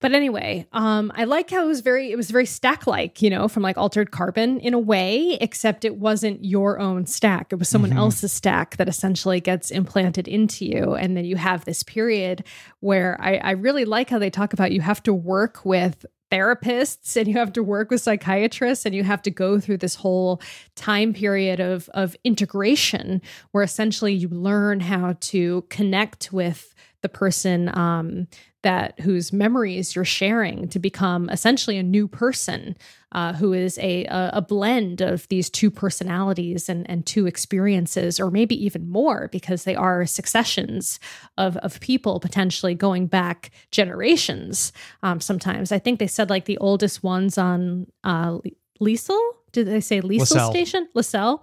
But 0.00 0.12
anyway, 0.12 0.64
um, 0.72 1.10
I 1.16 1.24
like 1.24 1.50
how 1.50 1.64
it 1.64 1.66
was 1.66 1.80
very 1.80 2.12
it 2.12 2.16
was 2.16 2.30
very 2.30 2.46
stack 2.46 2.86
like, 2.86 3.20
you 3.20 3.30
know, 3.30 3.48
from 3.48 3.64
like 3.64 3.76
altered 3.76 4.12
carbon 4.12 4.60
in 4.60 4.72
a 4.72 4.78
way, 4.78 5.36
except 5.40 5.84
it 5.84 5.96
wasn't 5.96 6.44
your 6.44 6.78
own 6.78 7.04
stack. 7.06 7.52
It 7.52 7.58
was 7.58 7.68
someone 7.68 7.90
Mhm. 7.90 7.96
else's 7.98 8.32
stack 8.32 8.76
that 8.76 8.88
essentially 8.88 9.40
gets 9.40 9.70
implanted 9.72 10.28
into 10.28 10.64
you. 10.64 10.94
And 10.94 11.16
then 11.16 11.24
you 11.24 11.34
have 11.36 11.64
this 11.64 11.82
period 11.82 12.44
where 12.78 13.16
I, 13.20 13.38
I 13.38 13.50
really 13.52 13.84
like 13.84 14.08
how 14.10 14.20
they 14.20 14.30
talk 14.30 14.52
about 14.52 14.70
you 14.70 14.82
have 14.82 15.02
to 15.02 15.12
work 15.12 15.64
with 15.64 16.06
therapists 16.30 17.16
and 17.16 17.26
you 17.26 17.34
have 17.34 17.52
to 17.54 17.62
work 17.62 17.90
with 17.90 18.02
psychiatrists 18.02 18.84
and 18.86 18.94
you 18.94 19.02
have 19.02 19.22
to 19.22 19.30
go 19.30 19.58
through 19.58 19.78
this 19.78 19.94
whole 19.96 20.40
time 20.76 21.12
period 21.12 21.58
of 21.58 21.88
of 21.94 22.14
integration 22.22 23.20
where 23.52 23.64
essentially 23.64 24.12
you 24.12 24.28
learn 24.28 24.78
how 24.78 25.16
to 25.20 25.64
connect 25.70 26.30
with 26.32 26.74
the 27.00 27.08
person 27.08 27.70
um, 27.76 28.26
that 28.62 28.98
whose 29.00 29.32
memories 29.32 29.94
you're 29.94 30.04
sharing 30.04 30.68
to 30.68 30.78
become 30.78 31.28
essentially 31.30 31.76
a 31.78 31.82
new 31.82 32.08
person 32.08 32.76
uh, 33.12 33.32
who 33.34 33.52
is 33.52 33.78
a, 33.78 34.04
a 34.06 34.30
a 34.34 34.42
blend 34.42 35.00
of 35.00 35.26
these 35.28 35.48
two 35.48 35.70
personalities 35.70 36.68
and 36.68 36.88
and 36.90 37.06
two 37.06 37.26
experiences, 37.26 38.20
or 38.20 38.30
maybe 38.30 38.54
even 38.62 38.88
more, 38.88 39.28
because 39.32 39.64
they 39.64 39.76
are 39.76 40.04
successions 40.06 41.00
of 41.38 41.56
of 41.58 41.80
people 41.80 42.20
potentially 42.20 42.74
going 42.74 43.06
back 43.06 43.50
generations. 43.70 44.72
Um, 45.02 45.20
sometimes 45.20 45.72
I 45.72 45.78
think 45.78 45.98
they 45.98 46.06
said 46.06 46.28
like 46.28 46.44
the 46.44 46.58
oldest 46.58 47.02
ones 47.02 47.38
on 47.38 47.86
uh, 48.04 48.38
Liesel. 48.80 49.20
Did 49.52 49.68
they 49.68 49.80
say 49.80 50.02
Liesel. 50.02 50.50
Station? 50.50 50.88
Lascelles 50.94 51.40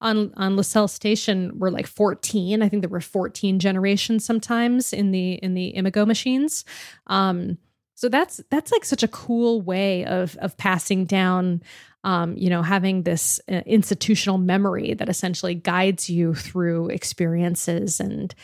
on 0.00 0.32
on 0.36 0.56
LaSalle 0.56 0.88
Station 0.88 1.58
were 1.58 1.70
like 1.70 1.86
14. 1.86 2.62
I 2.62 2.68
think 2.68 2.82
there 2.82 2.90
were 2.90 3.00
14 3.00 3.58
generations 3.58 4.24
sometimes 4.24 4.92
in 4.92 5.10
the 5.10 5.34
in 5.34 5.54
the 5.54 5.74
Imago 5.76 6.06
machines. 6.06 6.64
Um, 7.06 7.58
so 7.94 8.08
that's 8.08 8.40
that's 8.50 8.70
like 8.70 8.84
such 8.84 9.02
a 9.02 9.08
cool 9.08 9.60
way 9.60 10.04
of 10.04 10.36
of 10.36 10.56
passing 10.56 11.04
down 11.04 11.62
um, 12.04 12.36
you 12.36 12.48
know, 12.48 12.62
having 12.62 13.02
this 13.02 13.40
uh, 13.50 13.62
institutional 13.66 14.38
memory 14.38 14.94
that 14.94 15.08
essentially 15.08 15.54
guides 15.54 16.08
you 16.08 16.34
through 16.34 16.88
experiences 16.88 18.00
and 18.00 18.34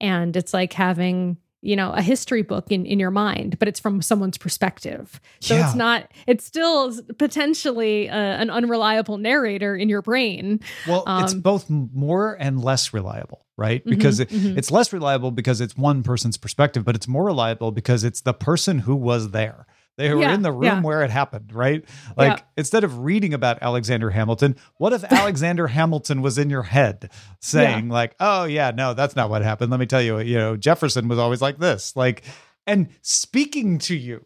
and 0.00 0.36
it's 0.36 0.52
like 0.52 0.72
having 0.72 1.36
you 1.64 1.74
know 1.76 1.90
a 1.92 2.02
history 2.02 2.42
book 2.42 2.66
in 2.70 2.84
in 2.86 2.98
your 3.00 3.10
mind 3.10 3.58
but 3.58 3.66
it's 3.68 3.80
from 3.80 4.00
someone's 4.02 4.38
perspective 4.38 5.20
so 5.40 5.54
Yeah. 5.54 5.66
it's 5.66 5.74
not 5.74 6.10
it's 6.26 6.44
still 6.44 6.92
potentially 7.18 8.08
uh, 8.08 8.14
an 8.16 8.50
unreliable 8.50 9.18
narrator 9.18 9.74
in 9.74 9.88
your 9.88 10.02
brain 10.02 10.60
Well, 10.86 11.04
it's 11.22 11.32
Um, 11.34 11.40
both 11.40 11.68
more 11.70 12.36
and 12.38 12.62
less 12.62 12.92
reliable, 12.92 13.44
right? 13.56 13.84
Mhm, 13.84 13.90
Because 13.90 14.20
it, 14.20 14.28
mhm. 14.30 14.56
it's 14.58 14.70
less 14.70 14.92
reliable 14.92 15.30
because 15.30 15.60
it's 15.60 15.76
one 15.76 16.02
person's 16.02 16.36
perspective, 16.36 16.84
but 16.84 16.94
it's 16.94 17.08
more 17.08 17.24
reliable 17.24 17.72
because 17.72 18.04
it's 18.04 18.20
the 18.20 18.34
person 18.34 18.80
who 18.80 18.94
was 18.94 19.30
there. 19.30 19.66
They 19.96 20.12
were 20.12 20.20
Yeah, 20.22 20.34
in 20.34 20.42
the 20.42 20.50
room 20.52 20.64
yeah. 20.64 20.80
where 20.82 21.02
it 21.02 21.10
happened, 21.10 21.52
right? 21.52 21.84
Like 22.16 22.38
Yeah. 22.38 22.44
instead 22.56 22.82
of 22.84 22.98
reading 23.00 23.32
about 23.32 23.58
Alexander 23.62 24.10
Hamilton, 24.10 24.56
what 24.78 24.92
if 24.92 25.04
Alexander 25.12 25.68
Hamilton 25.68 26.20
was 26.22 26.36
in 26.38 26.50
your 26.50 26.64
head 26.64 27.10
saying 27.40 27.88
like, 27.88 28.14
"Oh 28.20 28.44
yeah, 28.44 28.72
no, 28.74 28.94
that's 28.94 29.14
not 29.16 29.30
what 29.30 29.42
happened. 29.42 29.70
Let 29.70 29.78
me 29.80 29.86
tell 29.86 30.02
you, 30.02 30.18
you 30.20 30.36
know, 30.36 30.56
Jefferson 30.56 31.06
was 31.08 31.18
always 31.18 31.40
like 31.40 31.58
this." 31.58 31.94
Like 31.96 32.22
and 32.66 32.88
speaking 33.02 33.78
to 33.78 33.94
you, 33.94 34.24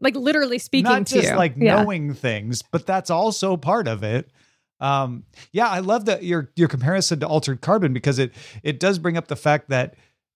Like 0.00 0.16
literally 0.16 0.58
speaking 0.58 0.90
not 0.90 1.06
to 1.08 1.14
just 1.14 1.28
you. 1.30 1.36
like 1.36 1.56
knowing 1.56 2.14
things, 2.14 2.62
but 2.62 2.86
that's 2.86 3.10
also 3.10 3.56
part 3.56 3.86
of 3.86 4.02
it. 4.02 4.30
Um, 4.80 5.24
yeah, 5.52 5.68
I 5.68 5.78
love 5.78 6.06
that 6.06 6.24
your 6.24 6.50
your 6.56 6.66
comparison 6.68 7.20
to 7.20 7.28
altered 7.28 7.60
carbon 7.60 7.92
because 7.92 8.18
it 8.18 8.32
it 8.64 8.80
does 8.80 8.98
bring 8.98 9.16
up 9.16 9.28
the 9.28 9.36
fact 9.36 9.68
that 9.68 9.94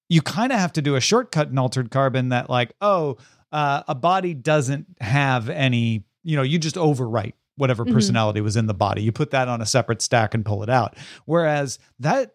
you 0.09 0.23
kind 0.23 0.53
of 0.53 0.59
have 0.59 0.73
to 0.75 0.81
do 0.83 0.95
a 0.95 1.01
shortcut 1.01 1.49
in 1.49 1.59
altered 1.59 1.91
carbon 1.91 2.29
that 2.31 2.49
like 2.49 2.73
oh 2.81 3.17
uh, 3.53 3.83
a 3.89 3.95
body 3.95 4.35
doesn't 4.35 4.87
have 5.01 5.49
any 5.49 6.05
you 6.25 6.37
know 6.37 6.43
you 6.43 6.59
just 6.59 6.77
overwrite 6.77 7.33
whatever 7.57 7.85
Mhm. 7.85 7.93
personality 7.93 8.41
was 8.41 8.57
in 8.57 8.67
the 8.67 8.75
body 8.75 9.03
you 9.03 9.13
put 9.13 9.31
that 9.31 9.49
on 9.49 9.61
a 9.61 9.67
separate 9.67 10.03
stack 10.03 10.35
and 10.35 10.45
pull 10.45 10.63
it 10.63 10.69
out 10.69 10.97
whereas 11.25 11.79
that 12.01 12.35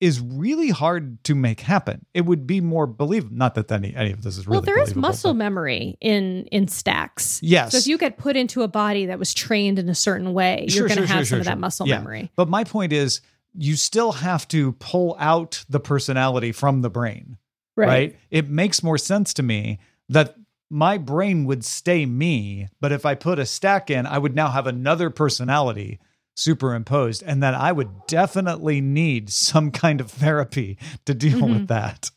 is 0.00 0.20
really 0.20 0.68
hard 0.70 1.22
to 1.24 1.34
make 1.34 1.60
happen 1.60 2.04
it 2.14 2.22
would 2.26 2.46
be 2.46 2.60
more 2.60 2.86
believable 2.86 3.34
not 3.36 3.54
that 3.54 3.70
any, 3.72 3.94
any 3.94 4.10
of 4.12 4.22
this 4.22 4.36
is 4.36 4.46
really 4.46 4.56
well, 4.56 4.62
there 4.62 4.78
is 4.80 4.94
muscle 4.94 5.32
but- 5.32 5.38
memory 5.38 5.96
in 6.00 6.44
in 6.52 6.68
stacks. 6.68 7.40
yes 7.42 7.72
So 7.72 7.78
if 7.78 7.86
you 7.86 7.96
get 7.98 8.16
put 8.18 8.36
into 8.36 8.62
a 8.62 8.68
body 8.68 9.06
that 9.06 9.18
was 9.18 9.32
trained 9.34 9.78
in 9.78 9.88
a 9.88 9.94
certain 9.94 10.32
way, 10.32 10.66
Sure, 10.68 10.80
you're 10.80 10.88
going 10.88 11.00
to 11.00 11.06
sure, 11.06 11.16
have 11.16 11.26
sure, 11.26 11.36
some 11.36 11.40
of 11.40 11.46
that 11.46 11.58
muscle 11.58 11.86
Yeah. 11.88 11.98
memory. 11.98 12.30
But 12.36 12.48
my 12.48 12.64
point 12.64 12.92
is, 12.92 13.20
you 13.56 13.76
still 13.76 14.12
have 14.12 14.46
to 14.48 14.72
pull 14.72 15.16
out 15.18 15.64
the 15.68 15.78
personality 15.80 16.52
from 16.52 16.82
the 16.82 16.90
brain, 16.90 17.38
right? 17.76 18.16
It 18.30 18.48
makes 18.50 18.82
more 18.82 18.98
sense 18.98 19.32
to 19.34 19.42
me 19.42 19.78
that 20.08 20.34
my 20.70 20.98
brain 20.98 21.44
would 21.44 21.64
stay 21.64 22.06
me, 22.06 22.68
but 22.80 22.92
if 22.92 23.04
I 23.06 23.14
put 23.14 23.38
a 23.38 23.46
stack 23.46 23.90
in, 23.90 24.06
I 24.06 24.18
would 24.18 24.34
now 24.34 24.48
have 24.50 24.66
another 24.66 25.10
personality 25.10 26.00
superimposed, 26.36 27.22
and 27.24 27.42
that 27.42 27.54
I 27.54 27.70
would 27.70 28.06
definitely 28.08 28.80
need 28.80 29.30
some 29.30 29.70
kind 29.70 30.00
of 30.00 30.10
therapy 30.10 30.76
to 31.06 31.14
deal 31.14 31.38
Mhm. 31.40 31.52
with 31.52 31.68
that. 31.68 32.10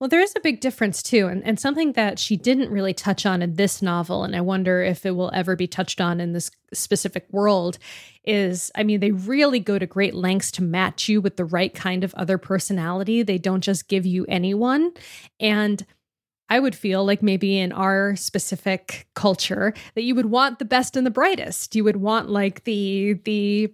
Well, 0.00 0.08
there 0.08 0.20
is 0.20 0.32
a 0.36 0.40
big 0.40 0.60
difference 0.60 1.02
too, 1.02 1.26
and, 1.26 1.44
and 1.44 1.58
something 1.58 1.92
that 1.94 2.20
she 2.20 2.36
didn't 2.36 2.70
really 2.70 2.94
touch 2.94 3.26
on 3.26 3.42
in 3.42 3.56
this 3.56 3.82
novel, 3.82 4.22
and 4.22 4.34
I 4.36 4.40
wonder 4.40 4.80
if 4.80 5.04
it 5.04 5.10
will 5.10 5.30
ever 5.34 5.56
be 5.56 5.66
touched 5.66 6.00
on 6.00 6.20
in 6.20 6.32
this 6.32 6.50
specific 6.72 7.26
world, 7.32 7.78
is 8.24 8.70
I 8.76 8.84
mean, 8.84 9.00
they 9.00 9.10
really 9.10 9.58
go 9.58 9.76
to 9.78 9.86
great 9.86 10.14
lengths 10.14 10.52
to 10.52 10.62
match 10.62 11.08
you 11.08 11.20
with 11.20 11.36
the 11.36 11.44
right 11.44 11.74
kind 11.74 12.04
of 12.04 12.14
other 12.14 12.38
personality. 12.38 13.22
They 13.22 13.38
don't 13.38 13.60
just 13.62 13.88
give 13.88 14.06
you 14.06 14.24
anyone. 14.28 14.92
And 15.40 15.84
I 16.50 16.60
would 16.60 16.74
feel 16.74 17.04
like 17.04 17.22
maybe 17.22 17.58
in 17.58 17.72
our 17.72 18.16
specific 18.16 19.06
culture 19.14 19.74
that 19.94 20.02
you 20.02 20.14
would 20.14 20.26
want 20.26 20.58
the 20.58 20.64
best 20.64 20.96
and 20.96 21.06
the 21.06 21.10
brightest. 21.10 21.74
You 21.76 21.84
would 21.84 21.96
want 21.96 22.30
like 22.30 22.64
the 22.64 23.14
the 23.24 23.72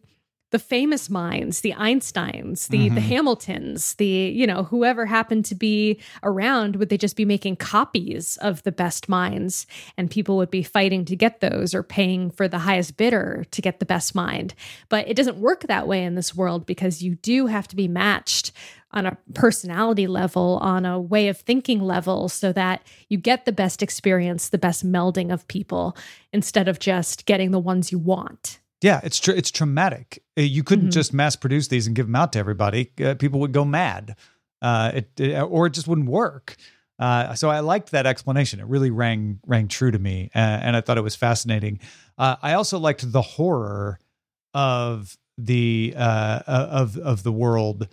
the 0.50 0.58
famous 0.60 1.10
minds, 1.10 1.62
the 1.62 1.72
Einsteins, 1.72 2.68
the 2.68 2.88
the 2.88 3.00
Mhm. 3.00 3.08
Hamiltons, 3.08 3.94
the 3.96 4.06
you 4.06 4.46
know 4.46 4.62
whoever 4.64 5.04
happened 5.06 5.44
to 5.46 5.54
be 5.56 5.98
around. 6.22 6.76
Would 6.76 6.90
they 6.90 6.96
just 6.98 7.16
be 7.16 7.24
making 7.24 7.56
copies 7.56 8.36
of 8.36 8.62
the 8.62 8.70
best 8.70 9.08
minds, 9.08 9.66
and 9.96 10.08
people 10.08 10.36
would 10.36 10.52
be 10.52 10.62
fighting 10.62 11.04
to 11.06 11.16
get 11.16 11.40
those 11.40 11.74
or 11.74 11.82
paying 11.82 12.30
for 12.30 12.46
the 12.46 12.60
highest 12.60 12.96
bidder 12.96 13.44
to 13.50 13.62
get 13.62 13.80
the 13.80 13.86
best 13.86 14.14
mind? 14.14 14.54
But 14.88 15.08
it 15.08 15.16
doesn't 15.16 15.38
work 15.38 15.62
that 15.62 15.88
way 15.88 16.04
in 16.04 16.14
this 16.14 16.36
world 16.36 16.66
because 16.66 17.02
you 17.02 17.16
do 17.16 17.46
have 17.46 17.66
to 17.68 17.76
be 17.76 17.88
matched 17.88 18.52
on 18.94 19.04
a 19.06 19.18
personality 19.34 20.06
level, 20.06 20.58
on 20.62 20.86
a 20.86 20.98
way 20.98 21.28
of 21.28 21.36
thinking 21.38 21.80
level, 21.82 22.28
so 22.30 22.52
that 22.52 22.80
you 23.10 23.18
get 23.18 23.44
the 23.44 23.52
best 23.52 23.82
experience, 23.82 24.48
the 24.48 24.58
best 24.58 24.86
melding 24.86 25.32
of 25.32 25.46
people, 25.48 25.96
instead 26.32 26.68
of 26.68 26.78
just 26.78 27.26
getting 27.26 27.50
the 27.50 27.58
ones 27.58 27.92
you 27.92 27.98
want. 27.98 28.60
Yeah, 28.80 29.00
it's 29.02 29.18
tr- 29.18 29.32
it's 29.32 29.50
traumatic. 29.50 30.22
Uh, 30.38 30.42
You 30.42 30.62
couldn't 30.62 30.88
Mhm. 30.88 30.92
just 30.92 31.12
mass 31.12 31.36
produce 31.36 31.68
these 31.68 31.86
and 31.86 31.94
give 31.96 32.06
them 32.06 32.16
out 32.16 32.32
to 32.34 32.38
everybody. 32.38 32.90
Uh, 33.02 33.14
people 33.14 33.40
would 33.40 33.52
go 33.52 33.64
mad, 33.64 34.16
uh, 34.62 34.92
it, 34.94 35.10
it- 35.20 35.40
or 35.42 35.66
it 35.66 35.74
just 35.74 35.88
wouldn't 35.88 36.08
work. 36.08 36.56
Uh, 36.98 37.34
so 37.34 37.50
I 37.50 37.58
liked 37.60 37.90
that 37.90 38.06
explanation. 38.06 38.60
It 38.60 38.66
really 38.66 38.90
rang 38.90 39.40
rang 39.46 39.66
true 39.68 39.90
to 39.90 39.98
me, 39.98 40.30
uh, 40.34 40.38
and 40.38 40.76
I 40.76 40.80
thought 40.80 40.96
it 40.98 41.02
was 41.02 41.16
fascinating. 41.16 41.80
Uh, 42.16 42.36
I 42.40 42.52
also 42.52 42.78
liked 42.78 43.10
the 43.10 43.22
horror 43.22 43.98
of 44.54 45.16
the 45.36 45.94
uh, 45.96 46.40
of 46.46 46.96
of 46.98 47.22
the 47.24 47.32
world 47.32 47.88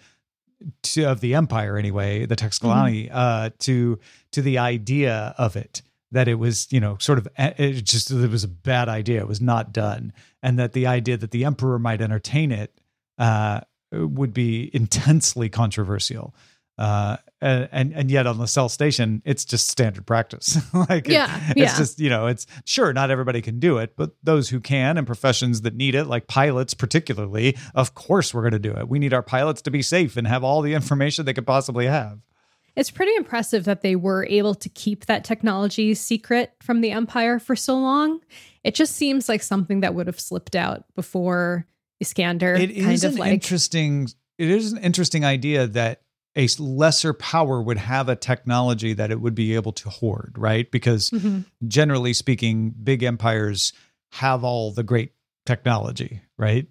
to, 0.84 1.04
of 1.06 1.21
the 1.21 1.36
empire 1.36 1.78
anyway, 1.78 2.26
the 2.26 2.36
Teixcalaani, 2.36 3.10
uh, 3.12 3.50
to 3.60 4.00
to 4.32 4.41
the 4.41 4.58
idea 4.58 5.36
of 5.38 5.56
it 5.56 5.82
that 6.12 6.28
it 6.28 6.36
was 6.36 6.67
you 6.71 6.80
know 6.80 6.97
sort 7.00 7.17
of 7.17 7.28
it 7.38 7.84
just 7.84 8.12
it 8.12 8.30
was 8.30 8.43
a 8.43 8.50
bad 8.50 8.89
idea. 8.89 9.19
It 9.19 9.28
was 9.28 9.41
not 9.41 9.74
done, 9.74 10.13
and 10.41 10.60
that 10.60 10.74
the 10.74 10.88
idea 10.88 11.17
that 11.17 11.32
the 11.32 11.45
emperor 11.45 11.80
might 11.80 12.02
entertain 12.02 12.52
it 12.52 12.74
uh, 13.17 13.62
would 13.91 14.34
be 14.34 14.69
intensely 14.74 15.50
controversial. 15.50 16.34
Uh, 16.82 17.17
and, 17.41 17.70
and 17.72 17.94
and 17.94 18.10
yet 18.12 18.26
on 18.26 18.39
the 18.39 18.46
Lsel 18.46 18.67
station, 18.70 19.22
it's 19.24 19.46
just 19.46 19.70
standard 19.70 20.08
practice. 20.08 20.58
like 20.89 21.08
it- 21.08 21.12
Yeah, 21.13 21.39
it's 21.50 21.58
yeah. 21.58 21.78
just 21.78 22.00
you 22.00 22.10
know, 22.10 22.26
it's 22.26 22.48
sure 22.65 22.91
not 22.91 23.12
everybody 23.12 23.39
can 23.39 23.60
do 23.60 23.78
it, 23.78 23.94
but 23.96 24.15
those 24.24 24.50
who 24.50 24.60
can 24.60 24.98
and 24.98 25.06
professions 25.06 25.62
that 25.62 25.76
need 25.76 25.94
it, 25.94 26.06
like 26.06 26.26
pilots 26.26 26.74
particularly, 26.74 27.56
of 27.76 27.94
course 27.94 28.34
we're 28.34 28.41
going 28.41 28.54
to 28.54 28.60
do 28.60 28.72
it. 28.72 28.89
We 28.89 28.98
need 28.98 29.13
our 29.13 29.22
pilots 29.22 29.62
to 29.63 29.72
be 29.72 29.84
safe 29.84 30.17
and 30.17 30.26
have 30.26 30.44
all 30.44 30.62
the 30.63 30.74
information 30.74 31.24
they 31.26 31.34
could 31.36 31.46
possibly 31.46 31.86
have. 31.86 32.20
It's 32.76 32.89
pretty 32.89 33.15
impressive 33.15 33.65
that 33.65 33.82
they 33.82 33.96
were 33.96 34.26
able 34.26 34.56
to 34.56 34.70
keep 34.70 35.06
that 35.06 35.24
technology 35.24 35.94
secret 35.94 36.54
from 36.63 36.82
the 36.82 36.89
Empire 36.91 37.38
for 37.38 37.56
so 37.56 37.78
long. 37.78 38.22
It 38.63 38.74
just 38.74 38.96
seems 38.96 39.30
like 39.30 39.44
something 39.44 39.82
that 39.82 39.94
would 39.94 40.08
have 40.08 40.20
slipped 40.20 40.56
out 40.56 40.86
before 40.96 41.67
Iskander 42.00 42.56
It 42.56 42.74
kind 42.76 42.94
is 42.94 43.04
of 43.04 43.13
an 43.13 43.17
like 43.20 43.34
interesting. 43.34 44.08
It 44.39 44.50
is 44.50 44.72
an 44.72 44.80
interesting 44.80 45.24
idea 45.26 45.67
that 45.67 46.02
a 46.36 46.48
lesser 46.60 47.13
power 47.13 47.62
would 47.62 47.78
have 47.78 48.08
a 48.10 48.15
technology 48.15 48.94
that 48.94 49.12
it 49.12 49.20
would 49.20 49.36
be 49.36 49.56
able 49.56 49.74
to 49.74 49.89
hoard, 49.89 50.36
right? 50.38 50.70
Because 50.72 51.10
Mhm. 51.10 51.46
generally 51.67 52.13
speaking, 52.13 52.74
big 52.84 53.04
empires 53.04 53.74
have 54.13 54.44
all 54.44 54.72
the 54.72 54.84
great 54.84 55.12
technology, 55.46 56.22
right? 56.38 56.67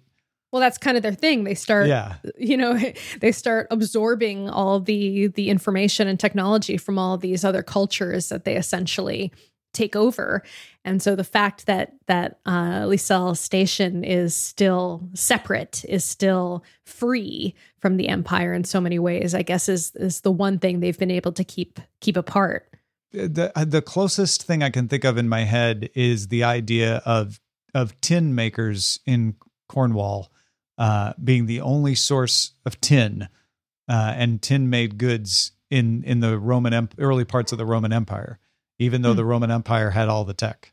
well 0.53 0.59
that's 0.59 0.77
kind 0.77 0.97
of 0.97 1.03
their 1.03 1.13
thing. 1.13 1.45
They 1.45 1.55
start 1.55 1.87
Yeah. 1.87 2.15
you 2.37 2.57
know 2.57 2.77
they 3.21 3.31
start 3.31 3.67
absorbing 3.71 4.49
all 4.49 4.81
the 4.81 5.27
the 5.27 5.49
information 5.49 6.09
and 6.09 6.19
technology 6.19 6.75
from 6.75 6.99
all 6.99 7.17
these 7.17 7.45
other 7.45 7.63
cultures 7.63 8.27
that 8.27 8.43
they 8.43 8.57
essentially 8.57 9.31
take 9.73 9.95
over. 9.95 10.43
And 10.83 11.01
so 11.01 11.15
the 11.15 11.23
fact 11.23 11.65
that 11.65 11.93
that 12.07 12.39
uh 12.45 12.95
station 13.33 14.03
is 14.03 14.35
still 14.35 15.07
separate 15.13 15.85
is 15.87 16.03
still 16.03 16.63
free 16.85 17.55
from 17.79 17.97
the 17.97 18.07
empire 18.07 18.53
in 18.53 18.63
so 18.63 18.79
many 18.79 18.99
ways 18.99 19.33
i 19.33 19.41
guess 19.41 19.67
is 19.67 19.95
is 19.95 20.21
the 20.21 20.31
one 20.31 20.59
thing 20.59 20.79
they've 20.79 20.99
been 20.99 21.11
able 21.11 21.31
to 21.31 21.43
keep 21.43 21.79
keep 21.99 22.17
apart. 22.17 22.67
The 23.11 23.51
the 23.67 23.81
closest 23.81 24.43
thing 24.43 24.63
I 24.63 24.69
can 24.69 24.87
think 24.87 25.03
of 25.03 25.17
in 25.17 25.27
my 25.27 25.43
head 25.43 25.89
is 25.93 26.27
the 26.27 26.43
idea 26.43 27.01
of 27.05 27.39
of 27.73 27.99
tin 28.01 28.35
makers 28.35 28.99
in 29.05 29.35
Cornwall 29.67 30.31
uh, 30.77 31.13
being 31.21 31.45
the 31.45 31.61
only 31.61 31.95
source 31.95 32.53
of 32.65 32.79
tin 32.81 33.27
uh, 33.87 34.13
and 34.15 34.41
tin 34.41 34.69
made 34.69 34.97
goods 34.97 35.51
in 35.69 36.03
in 36.03 36.21
the 36.21 36.39
Roman 36.39 36.73
Emp- 36.73 36.95
early 36.97 37.25
parts 37.25 37.51
of 37.51 37.57
the 37.57 37.65
Roman 37.65 37.91
Empire, 37.91 38.39
even 38.81 39.01
though 39.03 39.11
Hmm. 39.11 39.17
the 39.17 39.25
Roman 39.25 39.51
Empire 39.51 39.91
had 39.91 40.09
all 40.09 40.25
the 40.25 40.33
tech. 40.33 40.71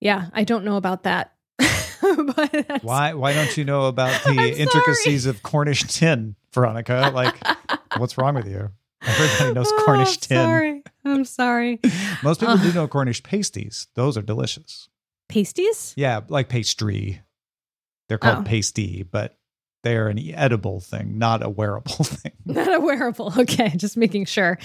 yeah 0.00 0.28
i 0.32 0.44
don't 0.44 0.64
know 0.64 0.76
about 0.76 1.04
that 1.04 1.32
Why 2.82 3.14
why 3.14 3.32
don't 3.32 3.56
you 3.56 3.64
know 3.64 3.86
about 3.86 4.22
the 4.24 4.54
intricacies 4.58 5.24
of 5.26 5.42
Cornish 5.42 5.84
tin, 5.84 6.34
Veronica? 6.52 7.10
Like, 7.14 7.36
what's 7.96 8.18
wrong 8.18 8.34
with 8.34 8.46
you? 8.48 8.70
Everybody 9.00 9.54
knows 9.54 9.68
Oh, 9.70 9.82
Cornish 9.86 10.14
I'm 10.16 10.20
tin. 10.20 10.36
sorry 10.44 10.82
i'm 11.04 11.24
sorry 11.24 11.80
Most 12.24 12.40
people 12.40 12.54
Uh. 12.54 12.62
do 12.62 12.72
know 12.72 12.88
Cornish 12.88 13.22
pasties; 13.22 13.86
those 13.94 14.18
are 14.18 14.22
delicious. 14.22 14.88
pasties 15.28 15.94
Yeah, 15.96 16.20
like 16.28 16.48
pastry. 16.48 17.22
They're 18.08 18.18
called 18.18 18.38
Oh. 18.38 18.42
pasty, 18.42 19.04
but 19.04 19.38
they're 19.82 20.08
an 20.08 20.18
edible 20.34 20.80
thing, 20.80 21.18
not 21.18 21.42
a 21.42 21.48
wearable 21.50 21.90
thing. 22.04 22.32
not 22.46 22.72
a 22.74 22.80
wearable 22.80 23.32
okay 23.38 23.70
just 23.76 23.96
making 23.96 24.24
sure 24.24 24.58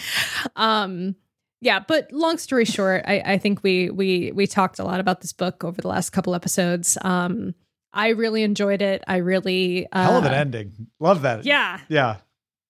um 0.56 1.15
yeah 1.62 1.80
but 1.80 2.12
long 2.12 2.38
story 2.38 2.65
short 2.65 3.03
i 3.08 3.21
i 3.25 3.38
think 3.38 3.62
we 3.63 3.89
we 3.89 4.32
we 4.34 4.45
talked 4.47 4.80
a 4.80 4.84
lot 4.84 4.99
about 4.99 5.21
this 5.21 5.34
book 5.34 5.63
over 5.63 5.79
the 5.81 5.87
last 5.87 6.10
couple 6.12 6.33
episodes 6.35 6.98
um 7.02 7.54
i 7.94 8.10
really 8.10 8.44
enjoyed 8.44 8.81
it 8.81 9.04
i 9.08 9.17
really 9.17 9.87
uh, 9.91 10.04
Hell 10.04 10.17
of 10.17 10.25
an 10.25 10.33
ending. 10.33 10.87
Love 11.00 11.21
that. 11.23 11.46
yeah 11.46 11.79
Yeah. 11.89 12.17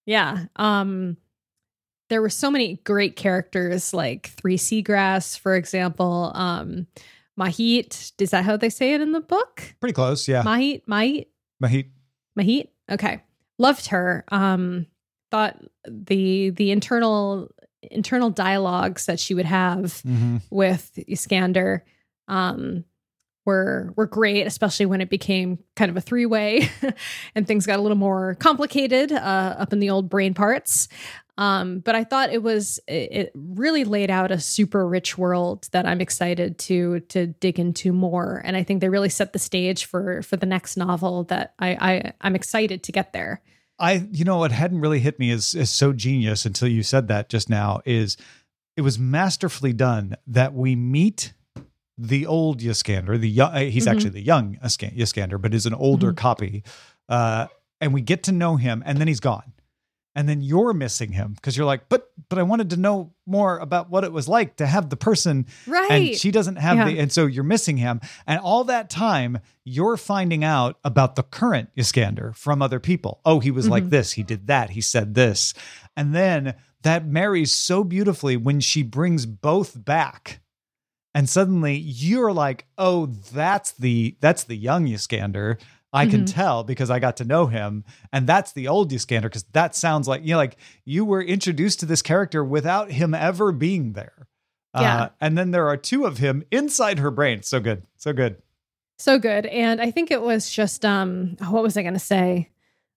yeah 0.06 0.46
um 0.58 1.18
there 2.10 2.22
were 2.22 2.30
so 2.30 2.50
many 2.52 2.78
great 2.86 3.16
characters 3.18 3.94
like 3.94 4.28
three 4.38 4.58
seagrass 4.58 5.38
for 5.38 5.56
example 5.56 6.32
um 6.36 6.88
mahit 7.40 8.14
is 8.22 8.32
that 8.32 8.44
how 8.46 8.56
they 8.58 8.70
say 8.70 8.94
it 8.94 9.02
in 9.02 9.12
the 9.12 9.22
book 9.22 9.76
Pretty 9.80 9.94
close. 9.94 10.28
Yeah. 10.28 10.44
mahit 10.44 10.84
mahit 10.86 11.28
Mahit. 11.64 11.90
Mahit. 12.38 12.70
Okay. 12.90 13.22
Loved 13.58 13.88
her. 13.88 14.24
Um 14.30 14.86
thought 15.32 15.58
the 15.88 16.52
the 16.52 16.72
internal 16.72 17.50
internal 17.82 18.30
dialogues 18.30 19.06
that 19.06 19.20
she 19.20 19.34
would 19.34 19.46
have 19.46 20.02
Mhm. 20.06 20.42
with 20.50 20.98
Iskander 21.08 21.84
um, 22.28 22.84
were 23.46 23.94
were 23.96 24.06
great, 24.08 24.46
especially 24.48 24.86
when 24.86 25.00
it 25.02 25.10
became 25.10 25.60
kind 25.76 25.90
of 25.90 25.96
a 25.98 26.02
three 26.02 26.26
way 26.26 26.70
and 27.36 27.48
things 27.48 27.66
got 27.66 27.80
a 27.80 27.82
little 27.82 27.98
more 27.98 28.36
complicated 28.36 29.12
uh, 29.12 29.56
up 29.58 29.72
in 29.74 29.80
the 29.80 29.90
old 29.90 30.10
brain 30.10 30.34
parts. 30.34 30.88
Um, 31.38 31.80
but 31.80 31.94
I 31.96 32.04
thought 32.04 32.32
it 32.34 32.42
was 32.42 32.80
it, 32.88 33.32
really 33.36 33.84
laid 33.84 34.10
out 34.10 34.32
a 34.32 34.40
super 34.40 34.88
rich 34.88 35.18
world 35.18 35.68
that 35.72 35.86
I'm 35.86 36.02
excited 36.02 36.58
to 36.60 37.02
to 37.02 37.28
dig 37.28 37.60
into 37.60 37.94
more, 37.94 38.42
and 38.44 38.58
I 38.58 38.64
think 38.64 38.82
they 38.82 38.90
really 38.90 39.10
set 39.10 39.34
the 39.34 39.40
stage 39.40 39.86
for 39.86 40.22
for 40.24 40.36
the 40.38 40.46
next 40.48 40.78
novel 40.78 41.26
that 41.26 41.54
I, 41.60 41.70
I 41.70 42.14
I'm 42.22 42.36
excited 42.36 42.82
to 42.84 42.92
get 42.92 43.14
there. 43.14 43.42
I, 43.80 44.08
you 44.12 44.26
know, 44.26 44.38
what 44.40 44.52
hadn't 44.52 44.80
really 44.80 45.00
hit 45.00 45.20
me 45.20 45.30
is, 45.30 45.54
is 45.54 45.70
so 45.70 45.94
genius 45.94 46.46
until 46.48 46.68
you 46.68 46.82
said 46.82 47.08
that 47.10 47.30
just 47.30 47.48
now 47.48 47.82
is 47.86 48.18
it 48.76 48.82
was 48.82 48.98
masterfully 48.98 49.72
done 49.74 50.16
that 50.26 50.56
we 50.56 50.76
meet 50.76 51.34
the 51.96 52.26
old 52.26 52.60
Yaskander, 52.62 53.20
the 53.20 53.30
young, 53.30 53.52
uh, 53.54 53.60
he's 53.60 53.86
Mhm. 53.86 53.92
actually 53.92 54.10
the 54.12 54.22
young 54.22 54.56
Yaska- 54.64 54.96
Yaskander, 54.96 55.38
but 55.38 55.54
is 55.54 55.68
an 55.68 55.76
older 55.76 56.12
Mhm. 56.12 56.18
copy. 56.18 56.64
Uh, 57.08 57.48
and 57.80 57.94
we 57.94 58.02
get 58.02 58.24
to 58.24 58.32
know 58.32 58.56
him 58.56 58.82
and 58.84 58.98
then 58.98 59.08
he's 59.08 59.20
gone. 59.20 59.54
And 60.18 60.28
then 60.28 60.42
you're 60.42 60.74
missing 60.74 61.12
him 61.12 61.34
because 61.34 61.56
you're 61.56 61.68
like, 61.68 61.90
but, 61.90 62.10
but 62.28 62.40
I 62.40 62.44
wanted 62.44 62.72
to 62.72 62.78
know 62.78 63.14
more 63.28 63.60
about 63.60 63.92
what 63.92 64.04
it 64.04 64.12
was 64.12 64.28
like 64.28 64.56
to 64.56 64.66
have 64.66 64.90
the 64.90 64.98
person 64.98 65.46
Right. 65.68 65.92
and 65.92 66.16
she 66.18 66.32
doesn't 66.32 66.56
have 66.56 66.76
Yeah. 66.78 66.86
the 66.86 67.00
and 67.00 67.12
so 67.12 67.28
you're 67.28 67.44
missing 67.44 67.78
him 67.78 68.02
and 68.26 68.40
all 68.40 68.64
that 68.64 68.90
time 68.90 69.38
you're 69.64 69.96
finding 69.98 70.44
out 70.44 70.80
about 70.84 71.16
the 71.18 71.24
current 71.24 71.70
Iskander 71.78 72.34
from 72.34 72.62
other 72.64 72.80
people 72.80 73.22
oh 73.26 73.40
he 73.40 73.52
was 73.52 73.70
like 73.70 73.84
Mhm. 73.86 73.90
this 73.92 74.14
he 74.14 74.24
did 74.24 74.48
that 74.48 74.72
he 74.72 74.82
said 74.82 75.14
this 75.14 75.54
and 75.96 76.16
then 76.16 76.56
that 76.82 77.06
marries 77.06 77.54
so 77.54 77.84
beautifully 77.84 78.38
when 78.38 78.60
she 78.60 78.82
brings 78.82 79.26
both 79.28 79.84
back 79.86 80.40
and 81.14 81.30
suddenly 81.30 81.76
you're 81.76 82.32
like 82.34 82.66
oh 82.78 83.06
that's 83.08 83.72
the 83.74 84.16
that's 84.22 84.46
the 84.46 84.56
young 84.56 84.88
Iskander 84.88 85.58
I 85.98 86.06
can 86.06 86.22
Mhm. 86.24 86.34
tell 86.34 86.64
because 86.64 86.90
I 86.90 87.00
got 87.00 87.18
to 87.18 87.26
know 87.26 87.48
him. 87.48 87.84
And 88.14 88.28
that's 88.28 88.52
the 88.54 88.68
old 88.68 88.92
Iskander 88.94 89.30
because 89.30 89.44
that 89.54 89.76
sounds 89.76 90.08
like, 90.08 90.22
you 90.24 90.32
know, 90.32 90.38
like 90.38 90.58
you 90.86 91.04
were 91.06 91.22
introduced 91.22 91.80
to 91.82 91.86
this 91.86 92.02
character 92.02 92.44
without 92.44 92.92
him 92.92 93.14
ever 93.14 93.52
being 93.52 93.94
there. 93.94 94.28
Yeah. 94.76 95.02
Uh, 95.04 95.10
and 95.22 95.38
then 95.38 95.52
there 95.52 95.68
are 95.68 95.78
two 95.78 96.06
of 96.06 96.20
him 96.20 96.44
inside 96.52 97.00
her 97.00 97.10
brain. 97.12 97.42
So 97.42 97.60
good. 97.60 97.84
So 97.96 98.14
good. 98.14 98.42
So 99.00 99.18
good. 99.20 99.46
And 99.48 99.82
I 99.82 99.92
think 99.92 100.12
it 100.12 100.22
was 100.22 100.50
just 100.50 100.86
um 100.86 101.38
what 101.50 101.64
was 101.64 101.78
I 101.78 101.84
gonna 101.84 102.00
say? 102.00 102.50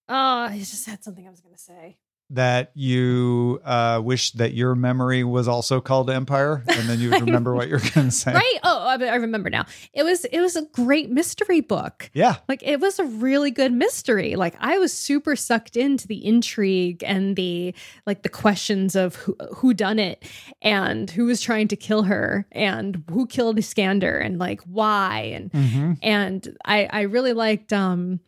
Oh, 0.09 0.15
I 0.51 0.59
just 0.59 0.87
had 0.87 1.03
something 1.05 1.27
I 1.27 1.31
was 1.31 1.41
gonna 1.41 1.57
say. 1.59 1.97
That 2.33 2.71
you 2.75 3.61
uh, 3.65 4.01
wish 4.05 4.31
that 4.33 4.55
your 4.55 4.77
memory 4.77 5.25
was 5.25 5.49
also 5.49 5.81
called 5.81 6.09
Empire, 6.11 6.63
and 6.69 6.89
then 6.89 7.01
you 7.01 7.11
remember 7.11 7.55
what 7.57 7.67
you're 7.69 7.81
going 7.81 8.07
to 8.07 8.11
say. 8.11 8.33
Right? 8.41 8.59
Oh, 8.63 8.87
I 8.87 9.05
I 9.05 9.17
remember 9.17 9.51
now. 9.51 9.67
It 9.93 10.05
was 10.05 10.25
it 10.27 10.41
was 10.41 10.55
a 10.55 10.63
great 10.67 11.11
mystery 11.11 11.61
book. 11.61 12.09
Yeah. 12.15 12.37
Like 12.49 12.63
it 12.63 12.79
was 12.81 12.99
a 13.01 13.05
really 13.05 13.51
good 13.51 13.73
mystery. 13.73 14.37
Like 14.37 14.55
I 14.61 14.79
was 14.79 14.93
super 14.93 15.35
sucked 15.35 15.77
into 15.77 16.07
the 16.07 16.25
intrigue 16.25 17.03
and 17.05 17.35
the 17.35 17.75
like 18.07 18.23
the 18.23 18.29
questions 18.29 18.95
of 18.95 19.17
who 19.17 19.37
who 19.57 19.75
done 19.75 19.99
it 19.99 20.25
and 20.63 21.11
who 21.11 21.25
was 21.27 21.41
trying 21.41 21.67
to 21.69 21.77
kill 21.77 22.05
her 22.05 22.47
and 22.53 23.03
who 23.11 23.27
killed 23.27 23.59
Iskander 23.59 24.17
and 24.19 24.39
like 24.39 24.61
why 24.63 25.33
and 25.35 25.51
Mm-hmm. 25.53 25.93
and 26.03 26.57
I 26.65 26.89
I 26.91 27.01
really 27.03 27.33
liked 27.33 27.73
um 27.73 28.21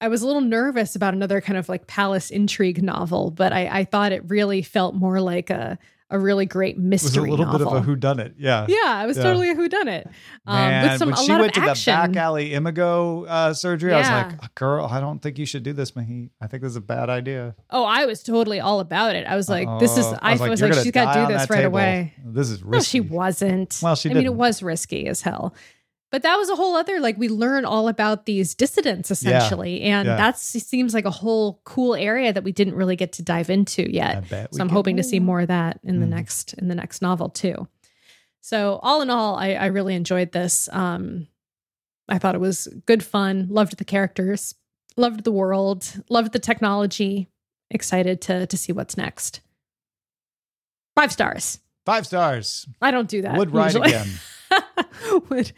I 0.00 0.08
was 0.08 0.22
a 0.22 0.26
little 0.26 0.42
nervous 0.42 0.94
about 0.94 1.14
another 1.14 1.40
kind 1.40 1.56
of 1.58 1.68
like 1.68 1.86
palace 1.86 2.30
intrigue 2.30 2.82
novel, 2.82 3.30
but 3.30 3.52
I 3.52 3.66
I 3.80 3.84
thought 3.84 4.12
it 4.12 4.22
really 4.28 4.62
felt 4.62 4.94
more 4.94 5.20
like 5.20 5.50
a 5.50 5.78
a 6.08 6.20
really 6.20 6.46
great 6.46 6.76
It 6.76 6.78
was 6.78 6.84
a 6.84 6.88
mystery 6.88 7.30
little 7.30 7.46
novel. 7.46 7.58
bit 7.58 7.78
of 7.78 7.88
a 7.88 7.92
whodunit. 7.96 8.34
Yeah. 8.38 8.64
yeah, 8.68 9.02
it 9.02 9.08
was 9.08 9.16
Yeah. 9.16 9.24
totally 9.24 9.50
a 9.50 9.56
whodunit. 9.56 10.06
Um, 10.46 10.54
Man, 10.54 10.88
with 10.90 10.98
some 11.00 11.08
when 11.10 11.18
a 11.18 11.22
she 11.22 11.32
went 11.32 11.56
of 11.56 11.64
to 11.64 11.70
action. 11.70 11.92
the 12.00 12.08
back 12.10 12.16
alley 12.16 12.54
imago 12.54 13.24
uh, 13.24 13.52
surgery, 13.54 13.92
I 13.92 13.98
was 13.98 14.08
like, 14.08 14.54
"Girl, 14.54 14.86
I 14.86 15.00
don't 15.00 15.20
think 15.20 15.36
you 15.36 15.46
should 15.46 15.64
do 15.64 15.72
this, 15.72 15.90
Mahit. 15.92 16.30
I 16.40 16.46
think 16.46 16.62
this 16.62 16.70
is 16.70 16.76
a 16.76 16.80
bad 16.80 17.10
idea." 17.10 17.56
Oh, 17.70 17.82
I 17.84 18.06
was 18.06 18.22
totally 18.22 18.60
all 18.60 18.78
about 18.78 19.16
it. 19.16 19.26
I 19.26 19.34
was 19.34 19.48
like, 19.48 19.66
this 19.80 19.98
is. 19.98 20.04
Oh, 20.06 20.16
I, 20.22 20.36
was 20.36 20.60
"You're 20.60 20.68
like, 20.70 20.82
she's 20.84 20.92
got 20.92 21.12
to 21.14 21.26
do 21.26 21.32
this 21.32 21.50
right 21.50 21.56
table. 21.62 21.72
away. 21.74 22.14
This 22.24 22.50
is 22.50 22.62
No, 22.62 22.68
risky. 22.70 22.88
she 22.88 23.00
wasn't. 23.00 23.80
Well, 23.82 23.96
she 23.96 24.08
I 24.10 24.14
mean, 24.14 24.26
it 24.26 24.34
was 24.34 24.62
risky 24.62 25.08
as 25.08 25.22
hell. 25.22 25.54
But 26.16 26.22
that 26.22 26.36
was 26.36 26.48
a 26.48 26.56
whole 26.56 26.74
other 26.76 26.98
like 26.98 27.18
we 27.18 27.28
learn 27.28 27.66
all 27.66 27.88
about 27.88 28.24
these 28.24 28.54
dissidents 28.54 29.10
essentially, 29.10 29.82
and 29.82 30.06
Yeah. 30.06 30.16
that 30.16 30.38
seems 30.38 30.94
like 30.94 31.04
a 31.04 31.10
whole 31.10 31.60
cool 31.64 31.94
area 31.94 32.32
that 32.32 32.42
we 32.42 32.52
didn't 32.52 32.72
really 32.74 32.96
get 32.96 33.12
to 33.12 33.22
dive 33.22 33.50
into 33.50 33.82
yet. 33.92 34.24
So 34.50 34.62
I'm 34.62 34.70
hoping 34.70 34.96
to 34.96 35.02
see 35.02 35.20
more 35.20 35.40
of 35.42 35.48
that 35.48 35.78
in 35.82 36.00
the 36.00 36.06
Mhm. 36.06 36.16
next 36.16 36.54
in 36.54 36.68
the 36.68 36.74
next 36.74 37.02
novel 37.02 37.28
too. 37.28 37.68
So 38.40 38.80
all 38.82 39.02
in 39.02 39.10
all, 39.10 39.36
I, 39.36 39.56
I 39.56 39.66
really 39.66 39.94
enjoyed 39.94 40.32
this. 40.32 40.70
Um, 40.72 41.26
I 42.08 42.16
thought 42.18 42.34
it 42.34 42.40
was 42.40 42.66
good 42.86 43.04
fun. 43.04 43.48
Loved 43.50 43.76
the 43.76 43.84
characters. 43.84 44.54
Loved 44.96 45.22
the 45.24 45.32
world. 45.32 46.02
Loved 46.08 46.32
the 46.32 46.38
technology. 46.38 47.28
Excited 47.70 48.22
to 48.22 48.46
to 48.46 48.56
see 48.56 48.72
what's 48.72 48.96
next. 48.96 49.40
Five 50.94 51.12
stars. 51.12 51.58
Five 51.84 52.06
stars. 52.06 52.66
I 52.80 52.90
don't 52.90 53.06
do 53.10 53.20
that. 53.20 53.36
Would 53.36 53.52
ride 53.52 53.66
usually. 53.74 53.88
again. 53.90 54.08
would 55.30 55.52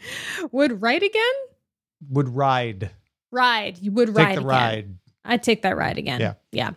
would 0.51 0.81
ride 0.81 1.03
again? 1.03 1.33
Would 2.09 2.29
ride. 2.29 2.91
Ride. 3.31 3.77
You 3.79 3.91
would 3.91 4.07
Take 4.07 4.17
ride 4.17 4.27
the 4.37 4.41
again. 4.41 4.45
ride. 4.47 4.95
I'd 5.25 5.43
take 5.43 5.61
that 5.63 5.77
ride 5.77 5.97
again. 5.97 6.19
Yeah. 6.21 6.33
Yeah. 6.51 6.71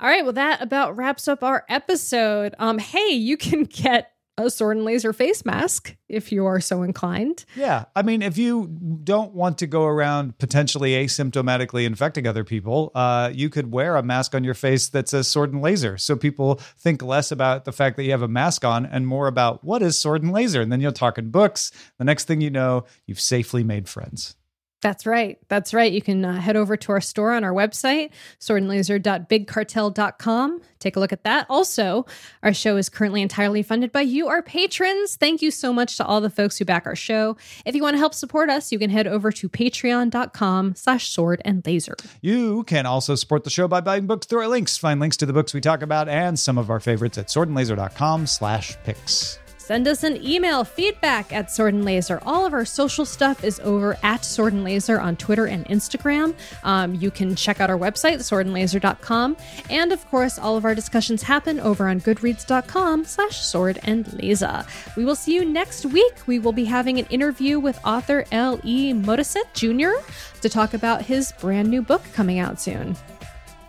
All 0.00 0.08
right. 0.08 0.22
Well, 0.24 0.32
that 0.34 0.62
about 0.62 0.96
wraps 0.96 1.28
up 1.28 1.42
our 1.42 1.64
episode. 1.68 2.54
Um, 2.58 2.78
hey, 2.78 3.10
you 3.10 3.36
can 3.36 3.64
get 3.64 4.12
a 4.38 4.50
sword 4.50 4.76
and 4.76 4.84
laser 4.84 5.12
face 5.12 5.44
mask 5.44 5.96
if 6.08 6.30
you 6.30 6.46
are 6.46 6.60
so 6.60 6.82
inclined. 6.82 7.44
Yeah. 7.54 7.86
I 7.94 8.02
mean, 8.02 8.22
if 8.22 8.36
you 8.36 8.68
don't 9.02 9.32
want 9.32 9.58
to 9.58 9.66
go 9.66 9.84
around 9.84 10.38
potentially 10.38 10.92
asymptomatically 10.92 11.86
infecting 11.86 12.26
other 12.26 12.44
people, 12.44 12.92
uh, 12.94 13.30
you 13.32 13.48
could 13.48 13.72
wear 13.72 13.96
a 13.96 14.02
mask 14.02 14.34
on 14.34 14.44
your 14.44 14.54
face 14.54 14.88
that 14.90 15.08
says 15.08 15.26
sword 15.26 15.52
and 15.52 15.62
laser. 15.62 15.96
So 15.96 16.16
people 16.16 16.56
think 16.78 17.02
less 17.02 17.32
about 17.32 17.64
the 17.64 17.72
fact 17.72 17.96
that 17.96 18.04
you 18.04 18.10
have 18.10 18.22
a 18.22 18.28
mask 18.28 18.64
on 18.64 18.84
and 18.84 19.06
more 19.06 19.26
about 19.26 19.64
what 19.64 19.82
is 19.82 19.98
sword 19.98 20.22
and 20.22 20.32
laser. 20.32 20.60
And 20.60 20.70
then 20.70 20.80
you'll 20.80 20.92
talk 20.92 21.18
in 21.18 21.30
books. 21.30 21.72
The 21.98 22.04
next 22.04 22.24
thing 22.24 22.40
you 22.40 22.50
know, 22.50 22.84
you've 23.06 23.20
safely 23.20 23.64
made 23.64 23.88
friends. 23.88 24.36
That's 24.82 25.06
right. 25.06 25.38
That's 25.48 25.72
right. 25.72 25.90
You 25.90 26.02
can 26.02 26.22
uh, 26.24 26.38
head 26.40 26.54
over 26.54 26.76
to 26.76 26.92
our 26.92 27.00
store 27.00 27.32
on 27.32 27.42
our 27.44 27.52
website, 27.52 28.10
swordandlaser.bigcartel.com. 28.40 30.60
Take 30.78 30.96
a 30.96 31.00
look 31.00 31.12
at 31.12 31.24
that. 31.24 31.46
Also, 31.48 32.04
our 32.42 32.52
show 32.52 32.76
is 32.76 32.90
currently 32.90 33.22
entirely 33.22 33.62
funded 33.62 33.90
by 33.90 34.02
you, 34.02 34.28
our 34.28 34.42
patrons. 34.42 35.16
Thank 35.16 35.40
you 35.40 35.50
so 35.50 35.72
much 35.72 35.96
to 35.96 36.04
all 36.04 36.20
the 36.20 36.28
folks 36.28 36.58
who 36.58 36.66
back 36.66 36.84
our 36.86 36.94
show. 36.94 37.38
If 37.64 37.74
you 37.74 37.82
want 37.82 37.94
to 37.94 37.98
help 37.98 38.12
support 38.12 38.50
us, 38.50 38.70
you 38.70 38.78
can 38.78 38.90
head 38.90 39.06
over 39.06 39.32
to 39.32 39.48
patreon.com 39.48 40.74
slash 40.74 41.08
sword 41.08 41.40
and 41.44 41.66
laser. 41.66 41.96
You 42.20 42.64
can 42.64 42.84
also 42.84 43.14
support 43.14 43.44
the 43.44 43.50
show 43.50 43.66
by 43.66 43.80
buying 43.80 44.06
books 44.06 44.26
through 44.26 44.40
our 44.40 44.48
links. 44.48 44.76
Find 44.76 45.00
links 45.00 45.16
to 45.18 45.26
the 45.26 45.32
books 45.32 45.54
we 45.54 45.62
talk 45.62 45.80
about 45.82 46.08
and 46.08 46.38
some 46.38 46.58
of 46.58 46.68
our 46.70 46.80
favorites 46.80 47.16
at 47.16 47.28
swordandlaser.com 47.28 48.26
slash 48.26 48.76
picks. 48.84 49.38
Send 49.66 49.88
us 49.88 50.04
an 50.04 50.24
email, 50.24 50.62
feedback 50.62 51.32
at 51.32 51.50
Sword 51.50 51.74
and 51.74 51.84
Laser. 51.84 52.20
All 52.24 52.46
of 52.46 52.54
our 52.54 52.64
social 52.64 53.04
stuff 53.04 53.42
is 53.42 53.58
over 53.64 53.98
at 54.04 54.24
Sword 54.24 54.52
and 54.52 54.62
Laser 54.62 55.00
on 55.00 55.16
Twitter 55.16 55.46
and 55.46 55.64
Instagram. 55.66 56.36
Um, 56.62 56.94
you 56.94 57.10
can 57.10 57.34
check 57.34 57.60
out 57.60 57.68
our 57.68 57.76
website, 57.76 58.18
swordandlaser.com. 58.18 59.36
And 59.68 59.90
of 59.90 60.08
course, 60.08 60.38
all 60.38 60.56
of 60.56 60.64
our 60.64 60.76
discussions 60.76 61.24
happen 61.24 61.58
over 61.58 61.88
on 61.88 62.00
goodreads.com 62.00 63.06
slash 63.06 63.40
sword 63.40 63.80
and 63.82 64.12
laser. 64.12 64.64
We 64.96 65.04
will 65.04 65.16
see 65.16 65.34
you 65.34 65.44
next 65.44 65.84
week. 65.84 66.14
We 66.28 66.38
will 66.38 66.52
be 66.52 66.66
having 66.66 67.00
an 67.00 67.06
interview 67.06 67.58
with 67.58 67.80
author 67.84 68.24
L.E. 68.30 68.92
Modesitt 68.92 69.52
Jr. 69.52 70.00
to 70.42 70.48
talk 70.48 70.74
about 70.74 71.02
his 71.02 71.32
brand 71.40 71.68
new 71.68 71.82
book 71.82 72.04
coming 72.12 72.38
out 72.38 72.60
soon. 72.60 72.94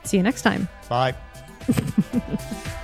See 0.03 0.17
you 0.17 0.21
next 0.21 0.43
time. 0.43 0.69
Bye. 0.89 1.15